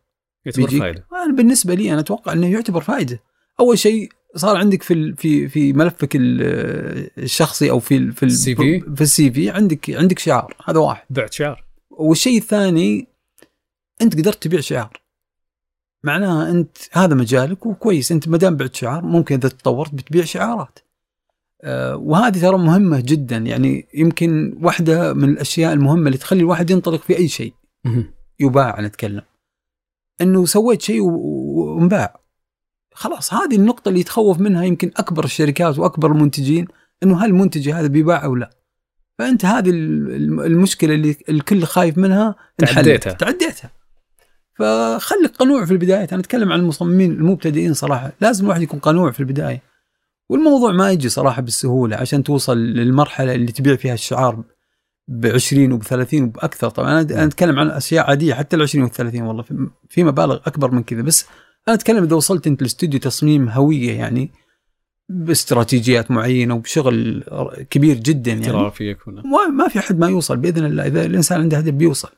[0.44, 1.07] يعتبر فائدة.
[1.12, 3.22] أنا بالنسبة لي أنا أتوقع إنه يعتبر فائدة.
[3.61, 9.01] أول شيء صار عندك في في في ملفك الشخصي أو في في السي في؟ في
[9.01, 11.07] السي في عندك عندك شعار هذا واحد.
[11.11, 11.64] بعت شعار.
[11.90, 13.09] والشيء الثاني
[14.03, 15.01] أنت قدرت تبيع شعار.
[16.05, 20.78] معناها أنت هذا مجالك وكويس أنت ما دام بعت شعار ممكن إذا تطورت بتبيع شعارات.
[21.94, 23.36] وهذه ترى مهمة جدا.
[23.36, 27.54] يعني يمكن واحدة من الأشياء المهمة اللي تخلي الواحد ينطلق في أي شيء
[28.40, 29.22] يباع نتكلم
[30.20, 32.20] أنه سويت شيء وانباع.
[32.94, 36.66] خلاص هذه النقطة اللي يتخوف منها يمكن أكبر الشركات وأكبر المنتجين
[37.02, 38.50] أنه هل المنتج هذا بيباع أو لا.
[39.18, 43.12] فأنت هذه المشكلة اللي الكل خايف منها تعديتها.
[43.12, 43.70] تعديتها.
[44.54, 46.09] فخليك قنوع في البداية.
[46.12, 48.12] أنا أتكلم عن المصممين المبتدئين صراحة.
[48.20, 49.67] لازم الواحد يكون قنوع في البداية.
[50.28, 54.44] والموضوع ما يجي صراحة بالسهولة عشان توصل للمرحلة اللي تبيع فيها الشعار
[55.08, 56.68] ب 20 وب 30 وبأكثر.
[56.70, 59.44] طبعا أنا أتكلم عن أشياء عادية حتى ال 20 وال 30 والله
[59.88, 61.02] في مبالغ أكبر من كذا.
[61.02, 61.26] بس
[61.68, 64.30] أنا أتكلم إذا وصلت أنت لاستوديو تصميم هوية يعني
[65.08, 67.24] باستراتيجيات معينة وبشغل
[67.70, 68.46] كبير جدا يعني.
[68.80, 69.22] يكون.
[69.56, 72.10] ما في أحد ما يوصل بإذن الله إذا الإنسان عنده هدف بيوصل.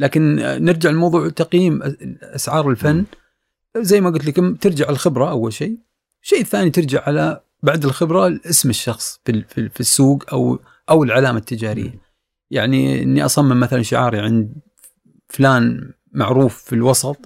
[0.00, 1.80] لكن نرجع لموضوع تقييم
[2.22, 3.04] أسعار الفن.
[3.76, 5.78] زي ما قلت لكم ترجع الخبرة أول شيء.
[6.24, 10.58] الشيء الثاني ترجع على بعد الخبرة اسم الشخص في في السوق أو
[10.90, 12.00] أو العلامة التجارية.
[12.50, 14.54] يعني إني أصمم مثلا شعاري عند
[15.28, 17.16] فلان معروف في الوسط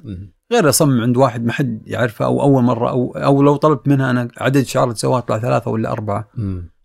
[0.53, 4.11] غير أصمم عند واحد ما حد يعرفه أو أول مرة أو أو لو طلبت منها
[4.11, 6.29] أنا عدد شعار تسواه طلع ثلاثة ولا أربعة.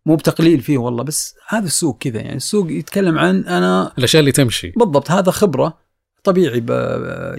[0.06, 2.22] مو بتقليل فيه والله بس هذا السوق كذا.
[2.22, 4.74] يعني السوق يتكلم عن أنا الأشياء اللي تمشي.
[4.78, 5.78] بالضبط هذا خبرة
[6.24, 6.66] طبيعي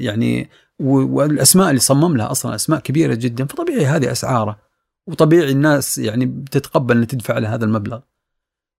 [0.04, 0.50] يعني
[0.80, 4.63] والأسماء اللي صمم لها أصلا أسماء كبيرة جدا فطبيعي هذه أسعاره.
[5.06, 8.00] وطبيعي الناس يعني بتتقبل ان تدفع له هذا المبلغ.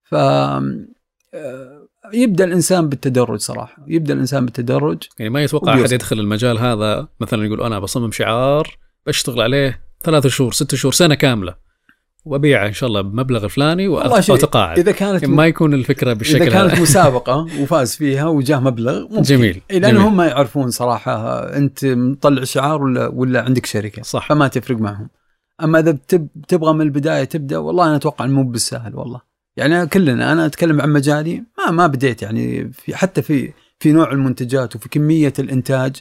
[0.04, 5.04] ف آه، يبدأ الإنسان بالتدرج صراحة يبدأ الإنسان بالتدرج.
[5.20, 10.30] يعني ما يتوقع أحد يدخل المجال هذا مثلا يقول أنا بصمم شعار بشتغل عليه ثلاثة
[10.30, 11.56] شهور ست شهور سنة كاملة
[12.26, 14.80] وأبيعه إن شاء الله بمبلغ الفلاني وأتقاعد.
[14.80, 19.22] إذا كانت يعني ما يكون الفكرة بالشكل اذا كانت مسابقة وفاز فيها وجاه مبلغ ممكن.
[19.22, 24.30] جميل لأن هم ما يعرفون صراحة أنت مطلع شعار ولا ولا عندك شركة صح.
[24.30, 25.10] فما تفرق معهم.
[25.64, 25.91] أما إذا
[26.47, 29.22] تبغى من البداية تبدأ والله أنا أتوقع مو بالسهل والله.
[29.58, 34.12] يعني كلنا أنا أتكلم عن مجالي ما ما بديت يعني في حتى في في نوع
[34.12, 35.95] المنتجات وفي كمية الإنتاج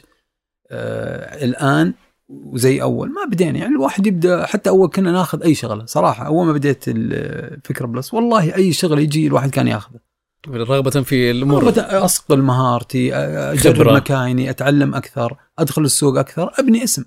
[0.71, 1.93] آه الآن
[2.29, 3.59] وزي أول ما بدينا.
[3.59, 6.25] يعني الواحد يبدأ حتى أول كنا ناخذ أي شغلة صراحة.
[6.25, 9.99] أول ما بديت الفكرة بلس والله أي شغله يجي الواحد كان ياخذه.
[10.47, 11.63] رغبة في الأمور.
[11.63, 17.03] رغبة أصقل مهارتي أجرب مكايني أتعلم أكثر أدخل السوق أكثر أبني اسم.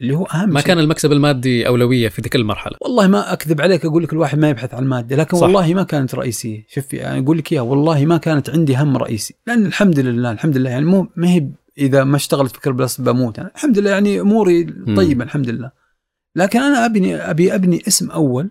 [0.00, 0.66] اللي هو أهم ما شيء.
[0.66, 2.76] كان المكسب المادي أولوية في ذيك المرحلة.
[2.80, 5.42] والله ما أكذب عليك أقول لك الواحد ما يبحث عن الماده لكن صح.
[5.42, 6.66] والله ما كانت رئيسية.
[6.68, 9.34] شوف يعني أقول لك إياها والله ما كانت عندي هم رئيسي.
[9.46, 13.38] لأن الحمد لله الحمد لله يعني مو ما هي إذا ما اشتغلت فكر بلس بموت.
[13.38, 14.64] أنا الحمد لله يعني أموري
[14.96, 15.70] طيبة الحمد لله.
[16.36, 18.50] لكن أنا أبني أبي أبني اسم أول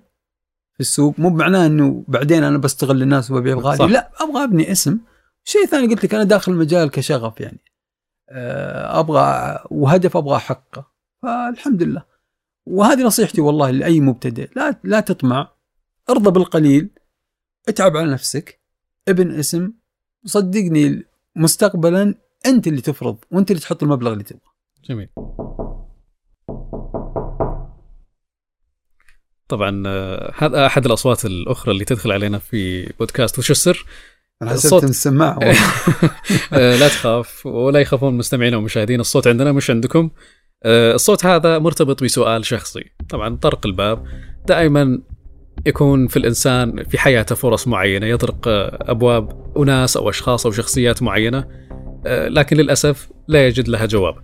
[0.74, 1.20] في السوق.
[1.20, 3.72] مو بمعناه إنه بعدين أنا بستغل الناس وببيع صح.
[3.72, 4.98] الغالي لا أبغى أبني اسم.
[5.44, 7.60] شيء ثاني قلت لك أنا داخل المجال كشغف يعني.
[8.30, 10.93] آه، أبغى وهدف أبغى أحققه.
[11.24, 12.04] فالحمد لله.
[12.66, 15.52] وهذه نصيحتي والله لأي مبتدئ لا لا تطمع
[16.10, 16.90] ارضى بالقليل
[17.68, 18.62] اتعب على نفسك
[19.08, 19.74] ابن اسم
[20.26, 21.04] صدقني
[21.36, 22.16] مستقبلا
[22.46, 24.54] أنت اللي تفرض وأنت اللي تحط المبلغ اللي تبغاه
[24.90, 25.10] جميل.
[29.48, 33.40] طبعا آه، هذا أحد الأصوات الأخرى اللي تدخل علينا في بودكاست.
[33.40, 33.86] وش السر؟
[34.42, 35.40] أنا حسبت السماعه
[36.52, 40.10] لا تخاف ولا يخافون مستمعينا ومشاهدينا الصوت عندنا مش عندكم.
[40.66, 44.06] الصوت هذا مرتبط بسؤال شخصي طبعا طرق الباب
[44.48, 45.00] دائما
[45.66, 51.04] يكون في الإنسان في حياته فرص معينة يطرق آه، أبواب أناس أو أشخاص أو شخصيات
[51.04, 51.48] معينة
[52.06, 54.16] آه، لكن للأسف لا يجد لها جواب.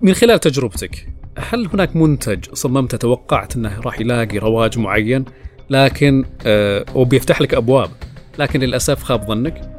[0.00, 5.24] من خلال تجربتك هل هناك منتج صممته توقعت أنه راح يلاقي رواج معين
[5.70, 7.90] لكن آه، وبيفتح لك أبواب
[8.38, 9.74] لكن للأسف خاب ظنك؟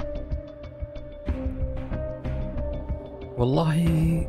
[3.38, 4.28] والله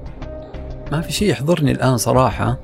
[0.93, 2.59] ما في شيء يحضرني الآن صراحة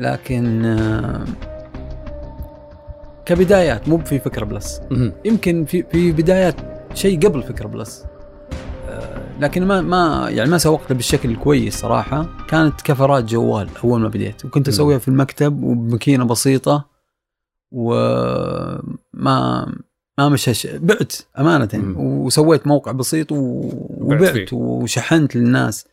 [0.00, 1.24] لكن آه،
[3.26, 4.80] كبدايات مو في فكرة بلس.
[5.24, 6.54] يمكن في في بدايات
[6.94, 8.04] شيء قبل فكر بلس
[8.88, 14.00] آه، لكن ما ما يعني ما سوقته بالشكل الكويس صراحة كانت covers ات جوال أول
[14.00, 14.68] ما بديت وكنت.
[14.68, 16.84] أسويها في المكتب وبماكينة بسيطة
[17.72, 19.66] وما
[20.18, 21.94] ما مشى بعت أمانة مم.
[21.96, 23.70] وسويت موقع بسيط و-
[24.00, 24.52] وبعت.
[24.52, 25.86] وشحنت للناس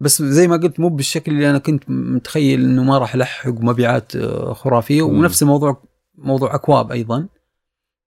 [0.00, 4.16] بس زي ما قلت مو بالشكل اللي أنا كنت متخيل إنه ما راح ألحق مبيعات
[4.16, 5.02] آه، خرافية.
[5.02, 5.82] ونفس الموضوع
[6.18, 7.26] موضوع أكواب أيضا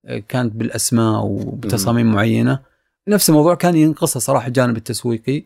[0.06, 2.60] آه، كانت بالأسماء وبتصاميم معينة.
[3.08, 5.44] نفس الموضوع كان ينقصها صراحة الجانب التسويقي.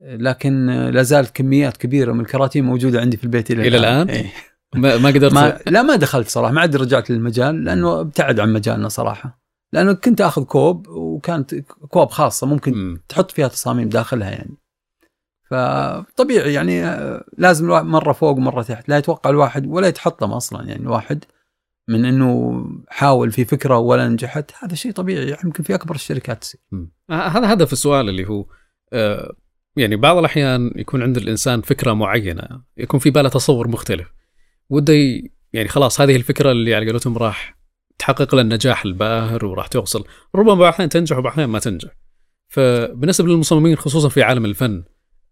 [0.00, 4.32] لكن لا زالت كميات كبيرة من الكراتين موجودة عندي في البيت إلى إلى الآن؟ إيه.
[4.74, 6.52] ما, ما قدرت ما لا ما دخلت صراحة.
[6.52, 9.40] ما عاد رجعت للمجال لأنه ابتعد عن مجالنا صراحة.
[9.72, 11.54] لأنه كنت آخذ كوب وكانت
[11.90, 12.46] كوب خاصة.
[12.46, 13.00] ممكن مم.
[13.08, 14.56] تحط فيها تصاميم داخلها يعني.
[15.50, 18.88] فطبيعي يعني آه، لازم الواحد مرة فوق ومرة تحت.
[18.88, 20.68] لا يتوقع الواحد ولا يتحطم أصلا.
[20.68, 21.24] يعني الواحد
[21.88, 25.36] من إنه حاول في فكرة ولا نجحت هذا شيء طبيعي.
[25.44, 26.60] يمكن في أكبر الشركات تصير.
[27.10, 28.46] آه، هذا هدف السؤال اللي هو
[28.92, 29.34] آه،
[29.76, 34.12] يعني بعض الأحيان يكون عند الإنسان فكرة معينة يكون في باله تصور مختلف.
[34.70, 34.94] وده
[35.52, 37.58] يعني خلاص هذه الفكرة اللي على قولتهم راح
[37.98, 40.04] تحقق له النجاح الباهر وراح توصل.
[40.34, 41.90] ربما بعض الأحيان تنجح وبعض الأحيان ما تنجح.
[42.48, 44.84] فبالنسبة للمصممين خصوصا في عالم الفن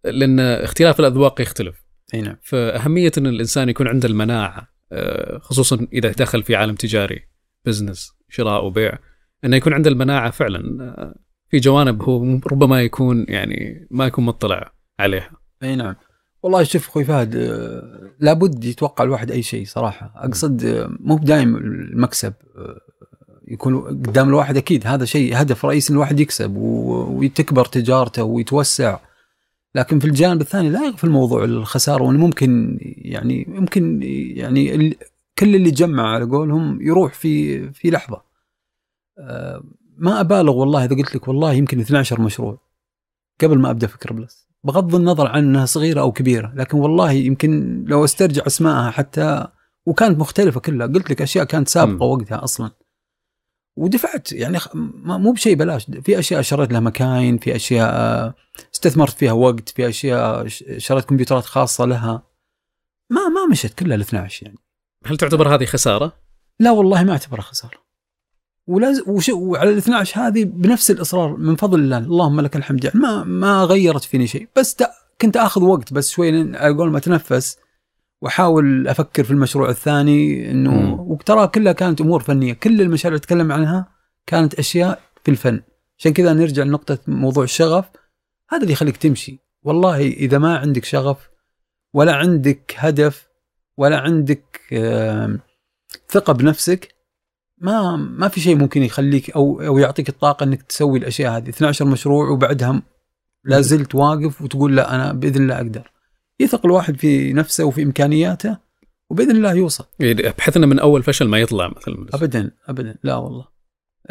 [0.05, 1.83] لأن اختلاف الأذواق يختلف.
[2.15, 2.37] أي نعم.
[2.43, 7.21] فأهمية أن الإنسان يكون عنده المناعة آه، خصوصا إذا دخل في عالم تجاري
[7.65, 8.99] بزنس شراء وبيع
[9.45, 11.15] أنه يكون عنده المناعة فعلا آه،
[11.49, 15.31] في جوانب هو ربما يكون يعني ما يكون مطلع عليها.
[15.63, 15.95] أي نعم.
[16.43, 20.13] والله شوف أخوي فهد آه، لابد يتوقع الواحد أي شيء صراحة.
[20.17, 22.33] أقصد مو دايم المكسب
[23.49, 28.99] يكون قدام الواحد أكيد هذا شيء هدف رئيسي الواحد يكسب وتكبر تجارته ويتوسع.
[29.75, 34.01] لكن في الجانب الثاني لا يغفل موضوع الخسارة وانه ممكن يعني يمكن
[34.37, 34.97] يعني
[35.39, 38.23] كل اللي جمع على قولهم يروح في في لحظة.
[39.19, 39.63] آه،
[39.97, 42.59] ما أبالغ والله إذا قلت لك والله يمكن 12 مشروع
[43.41, 47.85] قبل ما أبدأ فكر بلس بغض النظر عن إنها صغيرة أو كبيرة لكن والله يمكن
[47.89, 49.47] لو أسترجع اسمائها حتى
[49.87, 52.13] وكانت مختلفة كلها قلت لك أشياء كانت سابقة مم.
[52.13, 52.71] وقتها أصلا.
[53.77, 58.35] ودفعت يعني مو بشيء بلاش في أشياء شريت لها مكاين في أشياء
[58.87, 60.47] استثمرت فيها وقت في أشياء
[60.79, 62.23] شريت كمبيوترات خاصة لها.
[63.11, 64.59] ما ما مشت كلها ال 12 يعني.
[65.07, 66.13] هل تعتبر هذه خسارة؟
[66.61, 67.79] لا والله ما أعتبرها خسارة.
[68.67, 71.99] ولازم وش وعلى ال 12 هذه بنفس الإصرار من فضل الله.
[71.99, 72.85] اللهم لك الحمد.
[72.85, 74.49] يعني ما ما غيرت فيني شيء.
[74.57, 77.59] بس تا- كنت آخذ وقت بس شوي لين أقول ما اتنفس
[78.23, 81.01] وأحاول أفكر في المشروع الثاني إنه.
[81.01, 82.53] وترى كلها كانت أمور فنية.
[82.53, 83.89] كل المشاريع اللي أتكلم عنها
[84.27, 85.63] كانت أشياء في الفن.
[85.99, 87.85] عشان كذا نرجع لنقطة موضوع الشغف.
[88.53, 89.39] هذا اللي يخليك تمشي.
[89.63, 91.31] والله إذا ما عندك شغف
[91.95, 93.29] ولا عندك هدف
[93.77, 94.61] ولا عندك
[96.09, 96.95] ثقة بنفسك
[97.59, 101.49] ما ما في شيء ممكن يخليك أو أو يعطيك الطاقة إنك تسوي الأشياء هذه.
[101.49, 102.83] 12 مشروع وبعدها
[103.45, 105.91] لا زلت واقف وتقول لا أنا بإذن الله أقدر.
[106.41, 108.59] يثق الواحد في نفسه وفي إمكانياته
[109.11, 109.85] وبإذن الله يوصل.
[110.01, 112.07] يعني بحيث إنه من أول فشل ما يطلع مثلا.
[112.15, 112.99] ابدا ابدا.
[113.03, 113.49] لا والله.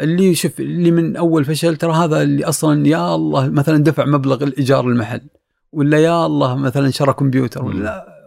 [0.00, 4.44] اللي شوف اللي من أول فشل ترى هذا اللي أصلا يا الله مثلا دفع مبلغ
[4.44, 5.20] الإيجار المحل
[5.72, 8.22] ولا يا الله مثلا شرى كمبيوتر ولا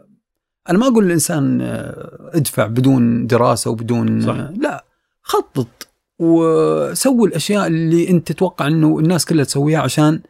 [0.69, 4.35] أنا ما أقول الإنسان آه، ادفع بدون دراسة وبدون صح.
[4.35, 4.85] آه، لا
[5.21, 5.87] خطط
[6.19, 10.21] وسوي الأشياء اللي أنت تتوقع إنه الناس كلها تسويها عشان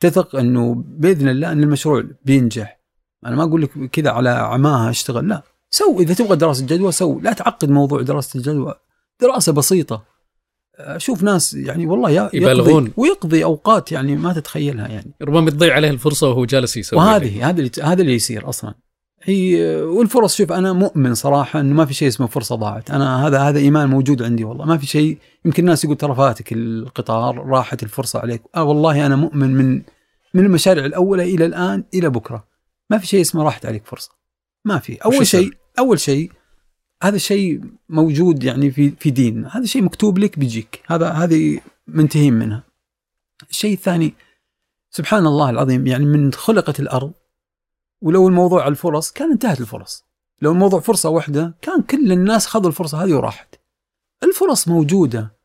[0.00, 2.80] تثق إنه بإذن الله إن المشروع بينجح.
[3.26, 5.42] أنا ما أقول لك كذا على عماها اشتغل لا.
[5.70, 8.74] so إذا تبغى دراسة جدوى سوّ لا تعقد موضوع دراسة الجدوى.
[9.20, 10.09] دراسة بسيطة.
[10.96, 12.84] أشوف ناس يعني والله يا- يبالغون.
[12.84, 15.14] يقضي ويقضي أوقات يعني ما تتخيلها يعني.
[15.22, 18.74] ربما تضيع عليه الفرصة وهو جالس يسوي وهذه هذا اللي هذا اللي يصير أصلا.
[19.22, 22.90] هي والفرص شوف أنا مؤمن صراحة إنه ما في شيء اسمه فرصة ضاعت.
[22.90, 24.64] أنا هذا هذا إيمان موجود عندي والله.
[24.64, 28.42] ما في شيء يمكن الناس يقول ترى فاتك القطار راحت الفرصة عليك.
[28.56, 29.82] آه والله أنا مؤمن من
[30.34, 32.44] من المشاريع الأولى إلى الآن إلى بكرة.
[32.90, 34.10] ما في شيء اسمه راحت عليك فرصة.
[34.64, 34.94] ما في.
[34.96, 36.30] أول؟ شيء أول شيء
[37.02, 40.82] هذا الشيء موجود يعني في في ديننا هذا شيء مكتوب لك بيجيك.
[40.86, 42.64] هذا هذه منتهين منها.
[43.50, 44.14] الشيء الثاني
[44.90, 47.12] سبحان الله العظيم يعني من خلقت الأرض
[48.00, 50.04] ولو الموضوع الفرص كان انتهت الفرص.
[50.42, 53.54] لو الموضوع فرصة واحدة كان كل الناس خذوا الفرصة هذه وراحت.
[54.22, 55.36] الفرص موجودة.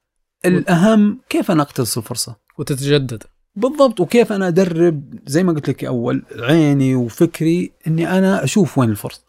[0.46, 3.24] الأهم كيف أنا اقتنص الفرصة؟ وتتجدد.
[3.56, 4.00] بالضبط.
[4.00, 9.25] وكيف أنا أدرب؟ زي ما قلت لك أول عيني وفكري إني أنا أشوف وين الفرصة.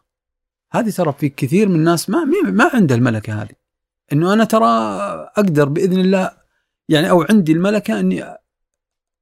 [0.79, 3.55] هذه ترى في كثير من الناس ما ما عنده الملكة هذه.
[4.13, 4.67] إنه أنا ترى
[5.37, 6.31] أقدر بإذن الله
[6.89, 8.25] يعني أو عندي الملكة إني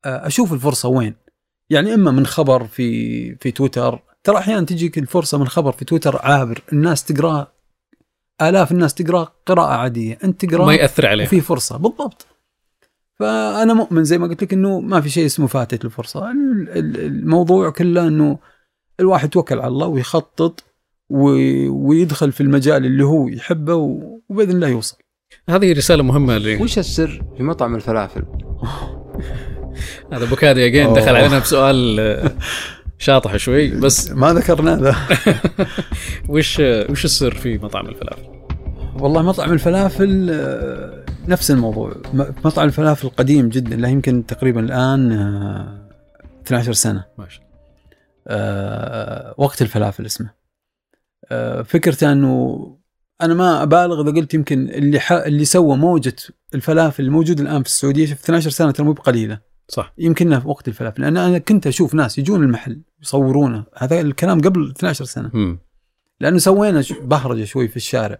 [0.05, 1.15] أشوف الفرصة وين.
[1.71, 3.99] يعني إما من خبر في في تويتر.
[4.25, 6.63] ترى أحيانا تجيك الفرصة من خبر في تويتر عابر.
[6.73, 7.53] الناس تقراه
[8.43, 10.19] آلاف الناس تقراه قراءة عادية.
[10.25, 11.77] أنت تقراه ما يأثر عليه وفي فرصة.
[11.77, 12.27] بالضبط.
[13.19, 16.31] فأنا مؤمن زي ما قلت لك إنه ما في شيء اسمه فاتت الفرصة.
[16.31, 18.39] ال- ال- الموضوع كله إنه
[19.01, 20.65] الواحد يتوكل على الله ويخطط
[21.11, 24.97] ويدخل في المجال اللي هو يحبه و- وبإذن الله يوصل.
[25.49, 26.57] هذه رسالة مهمة لي.
[26.57, 28.23] وش السر في مطعم الفلافل؟
[30.13, 30.93] هذا بوكادي اجين.
[30.93, 32.31] دخل علينا بسؤال آه،
[32.99, 34.97] شاطح شوي بس ما ذكرنا ذا.
[36.29, 38.23] وش آه، وش السر في مطعم الفلافل؟
[39.01, 41.93] والله مطعم الفلافل آه، نفس الموضوع.
[42.45, 45.89] مطعم الفلافل قديم جدا له يمكن تقريبا الآن آه،
[46.47, 47.05] 12 سنة.
[47.19, 47.55] ما شاء الله.
[48.29, 50.27] آه، وقت الفلافل اسمه.
[50.27, 50.35] آه،
[51.65, 52.77] فكرته أنه
[53.23, 55.13] أنا ما أبالغ إذا قلت يمكن اللي ح...
[55.13, 56.17] اللي سوى موجة
[56.55, 59.41] الفلافل الموجود الآن في السعودية شوف 12 سنة ترى مو بقليلة.
[59.69, 59.95] صح.
[59.99, 63.65] يمكن في وقت الفلافل لأن أنا كنت أشوف ناس يجون المحل يصورونه.
[63.77, 65.31] هذا الكلام قبل 12 سنة.
[65.35, 65.59] مم.
[66.21, 68.19] لأنه سوينا بهرجة شوي في الشارع.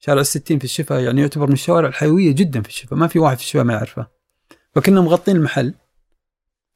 [0.00, 2.96] شارع الستين في الشفا يعني يعتبر من الشوارع الحيوية جدا في الشفا.
[2.96, 4.06] ما في واحد في الشفا ما يعرفه.
[4.74, 5.74] فكنا مغطين المحل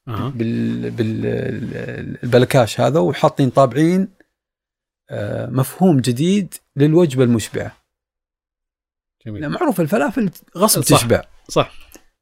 [0.07, 0.29] أها.
[0.35, 4.01] بال بالبلكاش هذا وحاطين طابعين.
[4.01, 4.18] آه،
[5.51, 7.77] مفهوم جديد للوجبة المشبعة.
[9.25, 9.49] جميل.
[9.49, 10.97] معروف الفلافل غصب صح.
[10.97, 11.21] تشبع.
[11.49, 11.71] صح.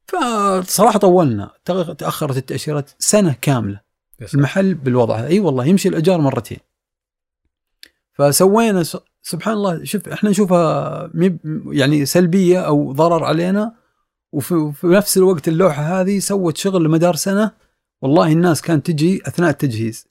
[0.06, 1.50] فصراحة طولنا.
[1.98, 3.80] تأخرت التاشيرات سنة كاملة.
[4.18, 4.30] سلام.
[4.34, 5.26] المحل بالوضع هذا.
[5.26, 6.58] أي والله يمشي الأجار مرتين.
[8.12, 8.84] فسوينا
[9.22, 11.10] سبحان الله شوف إحنا نشوفها
[11.66, 13.74] يعني سلبية أو ضرر علينا
[14.32, 17.52] وفي وفي نفس الوقت اللوحة هذه سوت شغل لمدار سنة.
[18.02, 20.08] والله الناس كانت تجي أثناء التجهيز.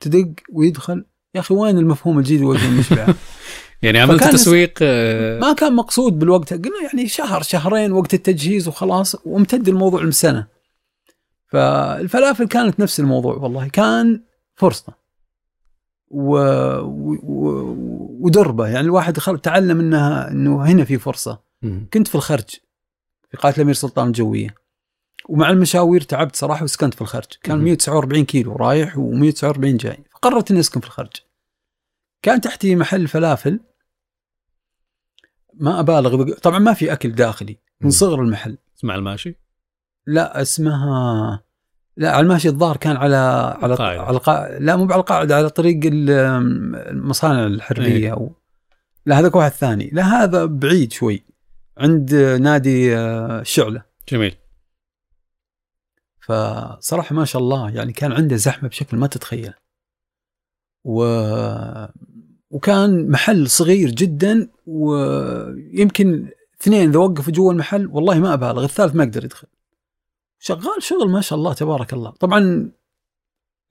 [0.00, 1.04] تدق ويدخل
[1.34, 3.14] يا أخي وين المفهوم الجديد والوجبه المشبعه؟
[3.82, 9.16] يعني عملت تسويق آه، ما كان مقصود بالوقت قلنا يعني شهر شهرين وقت التجهيز وخلاص
[9.24, 10.46] وامتد الموضوع لسنة
[11.46, 14.22] فالفلافل كانت نفس الموضوع والله كان
[14.54, 14.92] فرصة
[16.10, 16.36] و...
[16.78, 17.16] و...
[18.20, 19.38] ودربة يعني الواحد خل...
[19.38, 21.40] تعلم انها إنه هنا في فرصة.
[21.92, 22.50] كنت في الخرج
[23.30, 24.54] في قاعه الامير سلطان الجوية
[25.28, 27.64] ومع المشاوير تعبت صراحة وسكنت في الخرج كان مم.
[27.64, 31.12] 149 كيلو رايح و149 جاي فقررت إني أسكن في الخرج.
[32.22, 33.60] كان تحتي محل فلافل.
[35.54, 37.90] ما أبالغ طبعا ما في أكل داخلي من.
[37.90, 38.58] صغر المحل.
[38.78, 39.36] اسمع الماشي؟
[40.06, 41.42] لا اسمها
[41.96, 43.16] لا على الماشي الظاهر كان على
[43.62, 44.02] على القاعدة.
[44.02, 44.58] على القا...
[44.58, 46.10] لا مو على القاعدة على طريق ال-
[46.90, 48.12] المصانع الحربيه إيه.
[48.12, 48.36] أو
[49.06, 49.90] لا هذاك واحد ثاني.
[49.92, 51.24] لا هذا بعيد شوي
[51.78, 53.82] عند نادي آه، شعلة.
[54.08, 54.36] جميل.
[56.20, 59.52] فصراحة ما شاء الله يعني كان عنده زحمة بشكل ما تتخيل.
[60.84, 61.04] و
[62.50, 66.28] وكان محل صغير جدا ويمكن
[66.60, 69.48] اثنين إذا وقفوا جوا المحل والله ما أبالغ الثالث ما يقدر يدخل.
[70.38, 72.10] شغال شغل ما شاء الله تبارك الله.
[72.10, 72.70] طبعا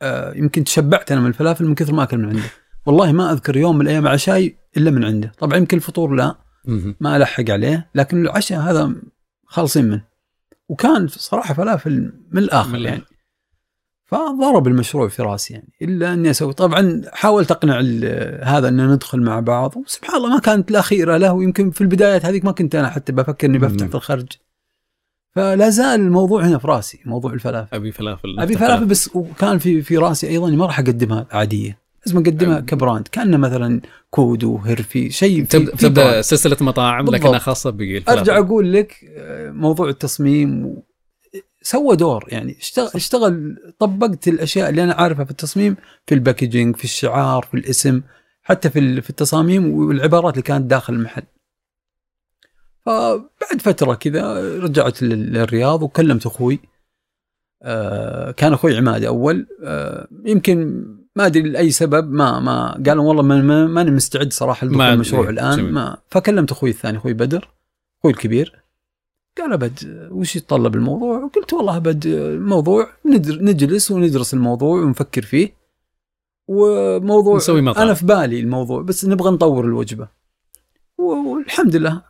[0.01, 2.49] آه، يمكن تشبعت أنا من الفلافل من كثر ما أكل من عنده.
[2.85, 5.31] والله ما أذكر يوم من الأيام عشاي إلا من عنده.
[5.39, 6.35] طبعا يمكن الفطور لا.
[6.99, 8.95] ما ألحق عليه لكن العشاء هذا
[9.45, 10.05] خالصين منه.
[10.69, 12.77] وكان صراحة فلافل من الآخر.
[12.77, 13.01] يعني.
[14.11, 15.69] فضرب المشروع في راسي يعني.
[15.81, 16.53] إلا أني أسوي.
[16.53, 17.79] طبعا حاولت أقنع
[18.43, 19.77] هذا ان ندخل مع بعض.
[19.77, 21.33] وسبحان الله ما كانت الاخيره له.
[21.33, 23.89] ويمكن في البدايات هذيك ما كنت أنا حتى بفكر إني بفتح مم.
[23.89, 24.27] في الخرج
[25.35, 27.75] فلا زال الموضوع هنا في راسي موضوع الفلافل.
[27.75, 31.79] أبي فلافل أبي فلافل بس وكان في في راسي أيضا ما راح أقدمها عادية.
[32.05, 32.59] لازم أقدمها.
[32.59, 33.07] ك brand.
[33.11, 36.21] كأنه مثلا كودو هرفي شيء تبدأ تبدا.
[36.21, 37.05] سلسلة مطاعم.
[37.05, 40.83] لكنها خاصة بالفلافل أرجع أقول لك آه، موضوع التصميم و-
[41.61, 45.75] سوى دور يعني اشتغل, اشتغل طبقت الأشياء اللي أنا عارفها في التصميم
[46.07, 48.01] في ال packaging في الشعار في الاسم
[48.43, 51.23] حتى في في التصاميم والعبارات اللي كانت داخل المحل.
[52.85, 56.59] فبعد فترة كذا رجعت لل- للرياض وكلمت أخوي.
[57.63, 59.47] آه، كان أخوي عماد أول.
[59.63, 64.65] آه، يمكن ما أدري لأي سبب ما ما قالوا والله ما ما- ماني مستعد صراحة
[64.67, 64.81] لدخول.
[64.93, 65.71] المشروع الآن.
[65.71, 67.49] ما فكلمت أخوي الثاني أخوي بدر
[67.99, 68.63] أخوي الكبير.
[69.41, 72.87] قال أبد وش يتطلب الموضوع؟ قلت والله أبد الموضوع
[73.25, 75.59] نجلس وندرس الموضوع ونفكر فيه.
[76.47, 77.83] وموضوع نسوي مطعم.
[77.83, 80.07] أنا في بالي الموضوع بس نبغى نطور الوجبة.
[80.97, 82.01] والحمد لله.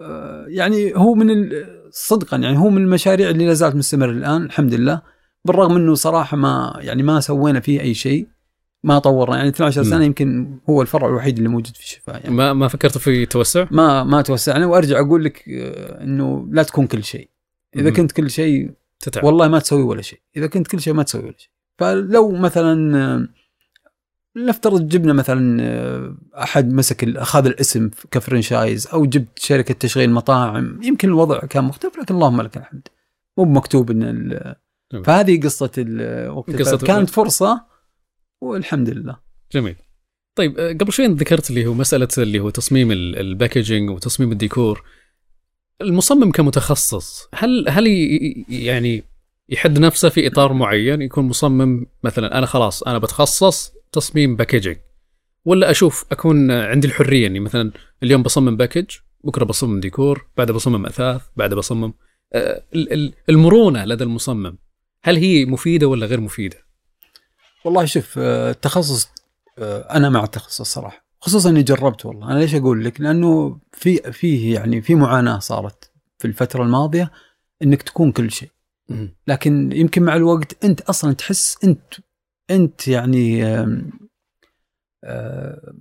[0.00, 1.26] آه، يعني هو من
[1.90, 5.02] صدقا يعني هو من المشاريع اللي لا زالت مستمر الآن الحمد لله.
[5.44, 8.28] بالرغم إنه صراحة ما يعني ما سوينا فيه أي شيء.
[8.84, 9.36] ما طورنا.
[9.36, 10.02] يعني 12 سنة مم.
[10.02, 12.34] يمكن هو الفرع الوحيد اللي موجود في الشفاء يعني.
[12.36, 16.86] ما ما فكرت في توسع؟ ما ما توسعنا وأرجع أقول لك آه، إنه لا تكون
[16.86, 17.28] كل شيء.
[17.76, 17.96] إذا مم.
[17.96, 19.24] كنت كل شيء تتعب.
[19.24, 20.20] والله ما تسوي ولا شيء.
[20.36, 21.50] إذا كنت كل شيء ما تسوي ولا شيء.
[21.78, 23.28] فلو مثلا آه،
[24.36, 30.80] نفترض جبنا مثلا آه، أحد مسك أخذ الاسم ك franchise أو جبت شركة تشغيل مطاعم.
[30.82, 32.88] يمكن الوضع كان مختلف لكن اللهم لك الحمد.
[33.38, 34.00] مو بمكتوب إن
[34.92, 35.04] جميل.
[35.04, 37.71] فهذه قصة ال- وقت قصة الف- كانت فرصة
[38.42, 39.16] والحمد لله.
[39.52, 39.76] جميل.
[40.34, 44.32] طيب آه، قبل شوي ذكرت اللي هو مسألة اللي هو تصميم ال- ال packaging وتصميم
[44.32, 44.82] الديكور.
[45.80, 47.86] المصمم كمتخصص هل هل
[48.48, 49.04] يعني
[49.48, 54.76] يحد نفسه في إطار معين؟ يكون مصمم مثلا أنا خلاص أنا بتخصص تصميم packaging.
[55.44, 58.86] ولا أشوف أكون عندي الحرية إني مثلا اليوم بصمم package
[59.24, 61.94] بكرة بصمم ديكور بعدها بصمم أثاث بعدها بصمم
[62.34, 64.58] آه، ال- ال- المرونة لدى المصمم
[65.04, 66.56] هل هي مفيدة ولا غير مفيدة؟
[67.64, 69.08] والله شوف آه، التخصص
[69.58, 71.06] آه، أنا مع التخصص صراحة.
[71.20, 72.32] خصوصا إني جربت والله.
[72.32, 77.10] أنا ليش أقول لك؟ لأنه في فيه يعني في معاناة صارت في الفترة الماضية
[77.62, 78.50] إنك تكون كل شيء.
[79.26, 81.94] لكن يمكن مع الوقت أنت أصلا تحس أنت
[82.50, 83.44] أنت يعني
[85.04, 85.72] آه،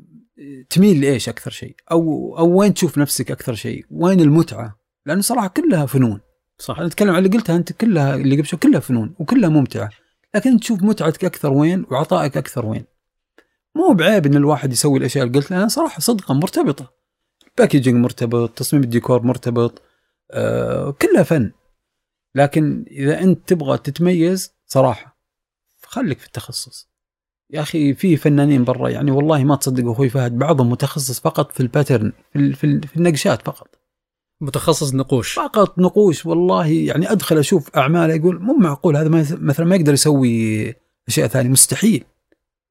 [0.70, 5.48] تميل لإيش أكثر شيء؟ أو أو وين تشوف نفسك أكثر شيء؟ وين المتعة؟ لأنه صراحة
[5.48, 6.22] كلها فنون.
[6.60, 6.78] صح.
[6.78, 9.90] أنا أتكلم عن اللي قلتها أنت كلها اللي قبل شوي كلها فنون وكلها ممتعة.
[10.36, 12.86] لكن تشوف متعتك أكثر وين وعطائك أكثر وين.
[13.76, 16.94] مو بعيب إن الواحد يسوي الأشياء اللي قلت لها صراحة صدقا مرتبطة.
[17.58, 19.82] packaging مرتبط تصميم الديكور مرتبط
[20.32, 21.52] آه كلها فن.
[22.36, 25.18] لكن إذا أنت تبغى تتميز صراحة
[25.84, 26.92] خليك في التخصص.
[27.50, 31.60] يا أخي في فنانين برا يعني والله ما تصدق أخوي فهد بعضهم متخصص فقط في
[31.60, 33.81] ال pattern في, في, في النقشات فقط.
[34.42, 35.34] متخصص نقوش.
[35.34, 39.10] فقط نقوش والله يعني أدخل أشوف اعماله يقول مو معقول هذا
[39.42, 40.76] مثلا ما يقدر يسوي
[41.08, 42.04] أشياء ثانية مستحيل.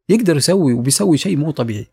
[0.08, 1.86] يقدر يسوي وبيسوي شيء مو طبيعي.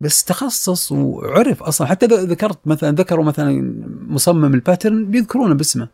[0.00, 1.86] بس تخصص وعرف أصلا.
[1.86, 3.74] حتى ذكرت مثلا ذكروا مثلا
[4.08, 5.88] مصمم ال pattern بيذكرونه باسمه.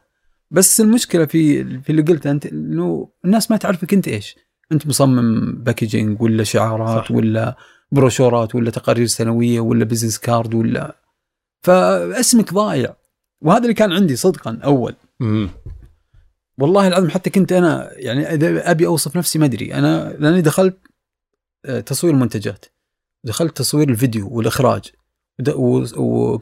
[0.50, 4.36] بس المشكلة في في اللي قلته أنت إنه الناس ما تعرفك أنت إيش.
[4.72, 7.04] أنت مصمم packaging ولا شعارات.
[7.04, 7.10] صح.
[7.10, 7.56] ولا
[7.92, 10.96] بروشورات ولا تقارير سنوية ولا business card ولا
[11.68, 12.96] فاسمك ضايع.
[13.42, 14.94] وهذا اللي كان عندي صدقا أول.
[15.20, 15.48] مم.
[16.58, 19.74] والله العظيم حتى كنت أنا يعني إذا أبي أوصف نفسي ما أدري.
[19.74, 20.76] أنا لأني دخلت
[21.64, 22.64] آه، تصوير منتجات
[23.24, 24.92] دخلت تصوير الفيديو والإخراج.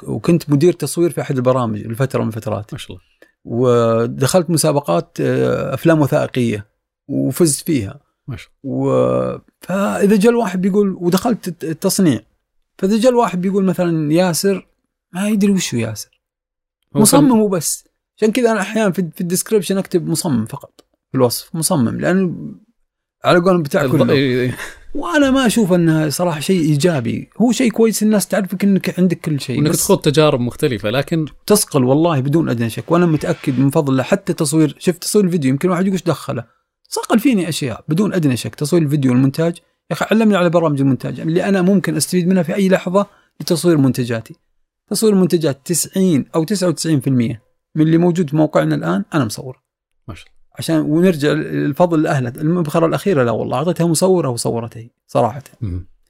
[0.04, 2.72] وكنت مدير تصوير في أحد البرامج لفترة من الفترات.
[2.72, 3.02] ما شاء الله.
[3.44, 6.66] ودخلت مسابقات آه، أفلام وثائقية
[7.08, 8.00] وفزت فيها.
[8.28, 8.90] ما شاء و...
[9.60, 12.20] فإذا جاء الواحد بيقول ودخلت الت- التصنيع
[12.78, 14.66] فإذا جاء الواحد بيقول مثلا ياسر
[15.12, 16.20] ما يدري وش هو ياسر.
[16.94, 17.84] مصمم وبس
[18.16, 22.54] عشان كذا أنا أحيانا في, في ال description أكتب مصمم فقط في الوصف مصمم لأنه
[23.24, 24.54] على قولهم بتاع كله.
[24.94, 27.30] وأنا ما أشوف انها صراحة شيء إيجابي.
[27.38, 31.26] هو شيء كويس الناس تعرفك إنك عندك كل شيء وإنك بس تخوض تجارب مختلفة لكن
[31.46, 32.90] تسقل والله بدون أدنى شك.
[32.90, 36.44] وأنا متأكد من فضل الله حتى تصوير شفت تصوير الفيديو يمكن واحد يقول إيش دخله؟
[36.88, 38.54] صقل فيني أشياء بدون أدنى شك.
[38.54, 39.56] تصوير الفيديو والمونتاج
[39.90, 41.20] يا أخي علمني على برامج المونتاج.
[41.20, 43.06] اللي أنا ممكن أستفيد منها في أي لحظة
[43.40, 44.34] لتصوير منتجاتي.
[44.90, 47.38] تصوير المنتجات 90 أو 99% من
[47.86, 49.60] اللي موجود في موقعنا الآن أنا مصور
[50.08, 50.36] ما شاء الله.
[50.58, 52.32] عشان ونرجع الفضل لأهله.
[52.36, 55.42] المبخرة الأخيرة لا والله اعطيتها مصورة وصورتها هي صراحة.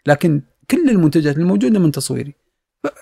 [0.06, 2.34] لكن كل المنتجات الموجوده من تصويري.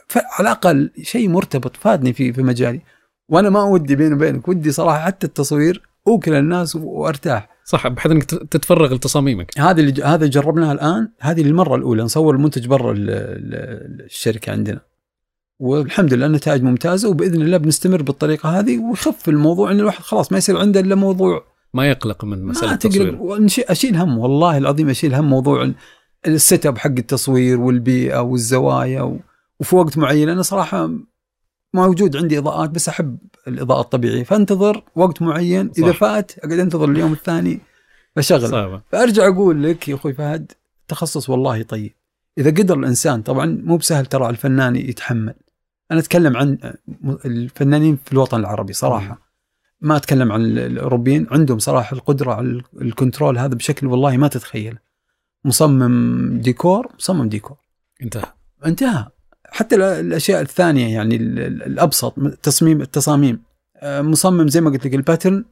[0.08, 2.80] فعلى الأقل شيء مرتبط فادني في في مجالي.
[3.28, 7.48] وأنا ما ودي بيني وبينك ودي صراحة حتى التصوير أوكل الناس وأرتاح.
[7.64, 9.58] صح بحيث إنك تتفرغ لتصاميمك.
[9.58, 14.80] هذا اللي هذا جربناها الآن هذه المرة الأولى نصور المنتج برا ال- ال- الشركة عندنا.
[15.64, 20.38] والحمد لله النتائج ممتازة وبإذن الله بنستمر بالطريقة هذه ويخف الموضوع ان الواحد خلاص ما
[20.38, 23.70] يصير عنده إلا موضوع ما يقلق من مسألة ما التصوير.
[23.70, 25.74] أشيل هم والله العظيم أشيل هم موضوع ال-
[26.26, 29.18] set up حق التصوير والبيئة والزوايا و...
[29.60, 30.28] وفي وقت معين.
[30.28, 30.90] أنا صراحة
[31.74, 33.18] موجود عندي إضاءات بس أحب
[33.48, 34.22] الإضاءة الطبيعية.
[34.24, 35.70] فانتظر وقت معين.
[35.78, 35.98] إذا صح.
[35.98, 37.60] فات أقعد أنتظر اليوم الثاني
[38.16, 40.52] بشغل صعبه فأرجع أقول لك يا أخوي فهد
[40.88, 41.92] تخصص والله طيب.
[42.38, 45.34] إذا قدر الإنسان طبعا مو بسهل ترى الفنان يتحمل.
[45.94, 46.58] أنا أتكلم عن
[47.24, 49.18] الفنانين في الوطن العربي صراحة.
[49.80, 54.78] ما أتكلم عن الأوروبيين عندهم صراحة القدرة على ال- control هذا بشكل والله ما تتخيل.
[55.44, 57.56] مصمم ديكور مصمم ديكور.
[58.02, 58.24] انتهى.
[58.66, 59.06] انتهى.
[59.48, 63.42] حتى ال- الأشياء الثانية يعني ال- ال- الأبسط تصميم التصاميم.
[63.76, 65.44] آه، مصمم زي ما قلت لك ال pattern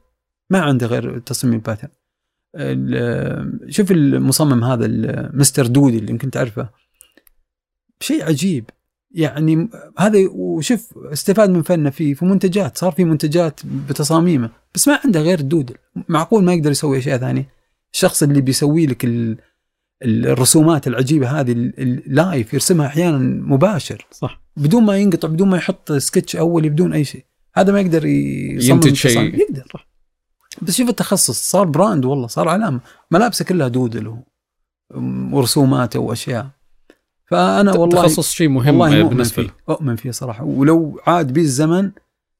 [0.49, 1.89] ما عنده غير تصميم ال pattern.
[2.55, 4.87] ال- شوف المصمم هذا
[5.33, 6.69] مستر دودل اللي يمكن تعرفه.
[7.99, 8.69] شيء عجيب.
[9.13, 13.59] يعني هذا وشوف استفاد من فنه في في منتجات صار في منتجات
[13.89, 15.75] بتصاميمه بس ما عنده غير ال doodle
[16.09, 17.49] معقول ما يقدر يسوي أشياء ثانية.
[17.93, 19.37] الشخص اللي بيسوي لك ال-
[20.03, 23.17] الرسومات العجيبة هذه ال- live يرسمها أحيانا
[23.47, 24.07] مباشر.
[24.11, 24.41] صح.
[24.57, 27.25] بدون ما ينقطع بدون ما يحط سكتش اولي بدون أي شيء.
[27.55, 29.39] هذا ما يقدر ينتج شيء.
[29.39, 29.87] يقدر.
[30.61, 32.79] بس شوف التخصص صار brand والله صار علامة.
[33.11, 34.15] ملابسه كلها doodle
[35.31, 36.47] ورسوماته وأشياء.
[37.33, 41.33] فأنا والله تخصص شيء مهم والله مؤمن بالنسبة فيه لي أؤمن فيه صراحة ولو عاد
[41.33, 41.91] بي الزمن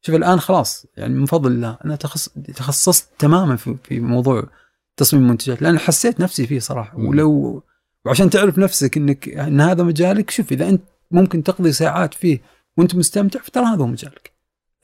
[0.01, 2.29] شوف الآن خلاص يعني من فضل الله أنا تخص...
[2.55, 4.43] تخصصت تماما في, في موضوع
[4.97, 7.07] تصميم المنتجات لأن حسيت نفسي فيه صراحة مم.
[7.07, 7.63] ولو
[8.05, 12.41] وعشان تعرف نفسك إنك إن هذا مجالك شوف إذا أنت ممكن تقضي ساعات فيه
[12.77, 14.31] وأنت مستمتع فترى هذا هو مجالك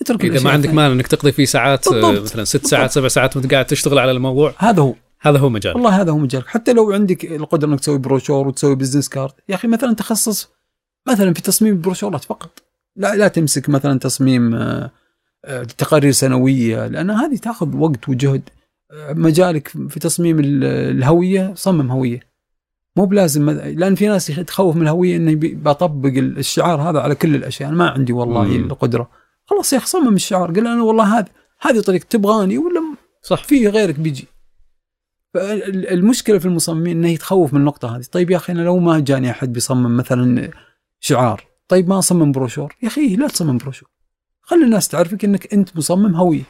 [0.01, 0.69] اترك إذا ما عندك.
[0.69, 2.21] مانع إنك تقضي فيه ساعات آه، بالضبط.
[2.21, 5.75] مثلا ست ساعات سبع ساعات وأنت قاعد تشتغل على الموضوع هذا هو هذا هو مجال
[5.75, 6.47] والله هذا هو مجالك.
[6.47, 10.49] حتى لو عندك القدرة إنك تسوي بروشور وتسوي business card يا أخي مثلا تخصص
[11.07, 12.63] مثلا في تصميم البروشورات فقط.
[12.95, 14.91] لا لا تمسك مثلا تصميم آه،
[15.45, 18.49] آه، تقارير سنوية لأن هذه تأخذ وقت وجهد.
[18.91, 22.19] آه، مجالك في تصميم ال- الهوية صمم هوية.
[22.95, 27.69] مو بلازم لأن في ناس تخوف من الهوية إني بطبق الشعار هذا على كل الأشياء.
[27.69, 28.65] أنا ما عندي والله مم.
[28.65, 29.09] القدرة.
[29.45, 30.51] خلاص يا أخي صمم الشعار.
[30.51, 31.25] قل أنا والله هذه
[31.61, 32.81] هذه طريقة تبغاني ولا
[33.23, 33.43] صح.
[33.43, 34.27] في غيرك بيجي.
[35.33, 38.03] فالمشكلة في المصممين إنه يتخوف من النقطة هذه.
[38.11, 40.51] طيب يا أخي أنا لو ما جاني أحد بيصمم مثلا
[40.99, 43.89] شعار طيب ما أصمم بروشور؟ يا أخي لا تصمم بروشور.
[44.41, 46.43] خلي الناس تعرفك إنك أنت مصمم هوية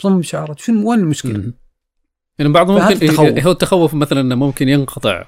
[0.00, 0.58] مصمم شعارات.
[0.58, 1.54] شنو وين المشكلة؟ مم.
[2.38, 3.46] يعني بعضهم ممكن التخوف.
[3.46, 5.26] هو التخوف مثلا إنه ممكن ينقطع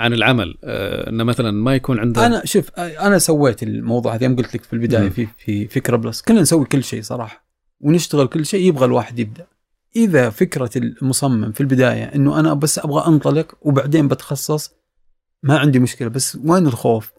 [0.00, 4.36] عن العمل آه، إنه مثلا ما يكون عنده أنا شوف أنا سويت الموضوع هذا يوم
[4.36, 5.10] قلت لك في البداية مم.
[5.10, 6.22] في في فكرة plus.
[6.22, 7.44] كلنا نسوي كل شيء صراحة
[7.80, 9.46] ونشتغل كل شيء يبغى الواحد يبدأ.
[9.96, 14.70] إذا فكرة المصمم في البداية إنه أنا بس أبغى أنطلق وبعدين بتخصص
[15.42, 17.12] ما عندي مشكلة بس وين الخوف؟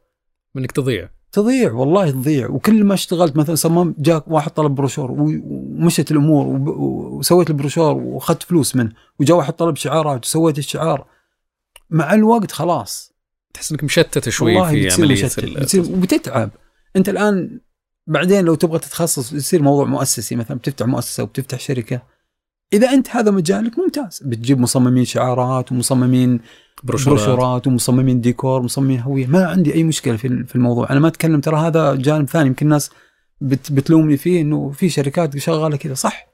[0.55, 1.09] منك تضيع.
[1.31, 2.49] تضيع والله تضيع.
[2.49, 8.75] وكل ما اشتغلت مثلا صمم جاك واحد طلب بروشور ومشت الأمور وسويت البروشور وأخذت فلوس
[8.75, 11.07] منه وجاء واحد طلب شعارات وسويت الشعار.
[11.89, 13.13] مع الوقت خلاص.
[13.53, 16.49] تحس إنك مشتت شوي والله في بتصير عملية مشتت بتصير وبتتعب.
[16.95, 17.59] أنت الآن
[18.07, 22.14] بعدين لو تبغى تتخصص يصير موضوع مؤسسي مثلا بتفتح مؤسسة وبتفتح شركة.
[22.73, 24.23] إذا أنت هذا مجالك ممتاز.
[24.25, 26.39] بتجيب مصممين شعارات ومصممين
[26.83, 27.19] بروشورات.
[27.19, 29.27] بروشورات ومصممين ديكور ومصممين هوية.
[29.27, 30.89] ما عندي أي مشكلة في في الموضوع.
[30.89, 32.47] أنا ما أتكلم ترى هذا جانب ثاني.
[32.47, 32.91] يمكن الناس
[33.41, 35.93] بت بتلومني فيه إنه في شركات شغالة كذا.
[35.93, 36.27] صح.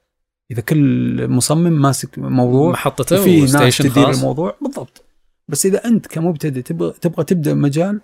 [0.51, 4.17] إذا كل مصمم ماسك موضوع محطته وفي ناس تدير خاص.
[4.17, 4.55] الموضوع.
[4.61, 5.05] بالضبط.
[5.47, 8.01] بس إذا أنت كمبتدئ تبغى تبغى تبدأ مجال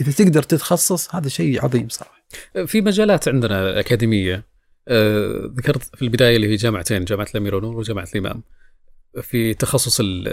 [0.00, 2.24] إذا تقدر تتخصص هذا شيء عظيم صراحة.
[2.66, 4.53] في مجالات عندنا أكاديمية.
[4.88, 8.42] آه، ذكرت في البداية اللي هي جامعتين جامعة الأمير ونور وجامعة الإمام.
[9.22, 10.28] في تخصص ال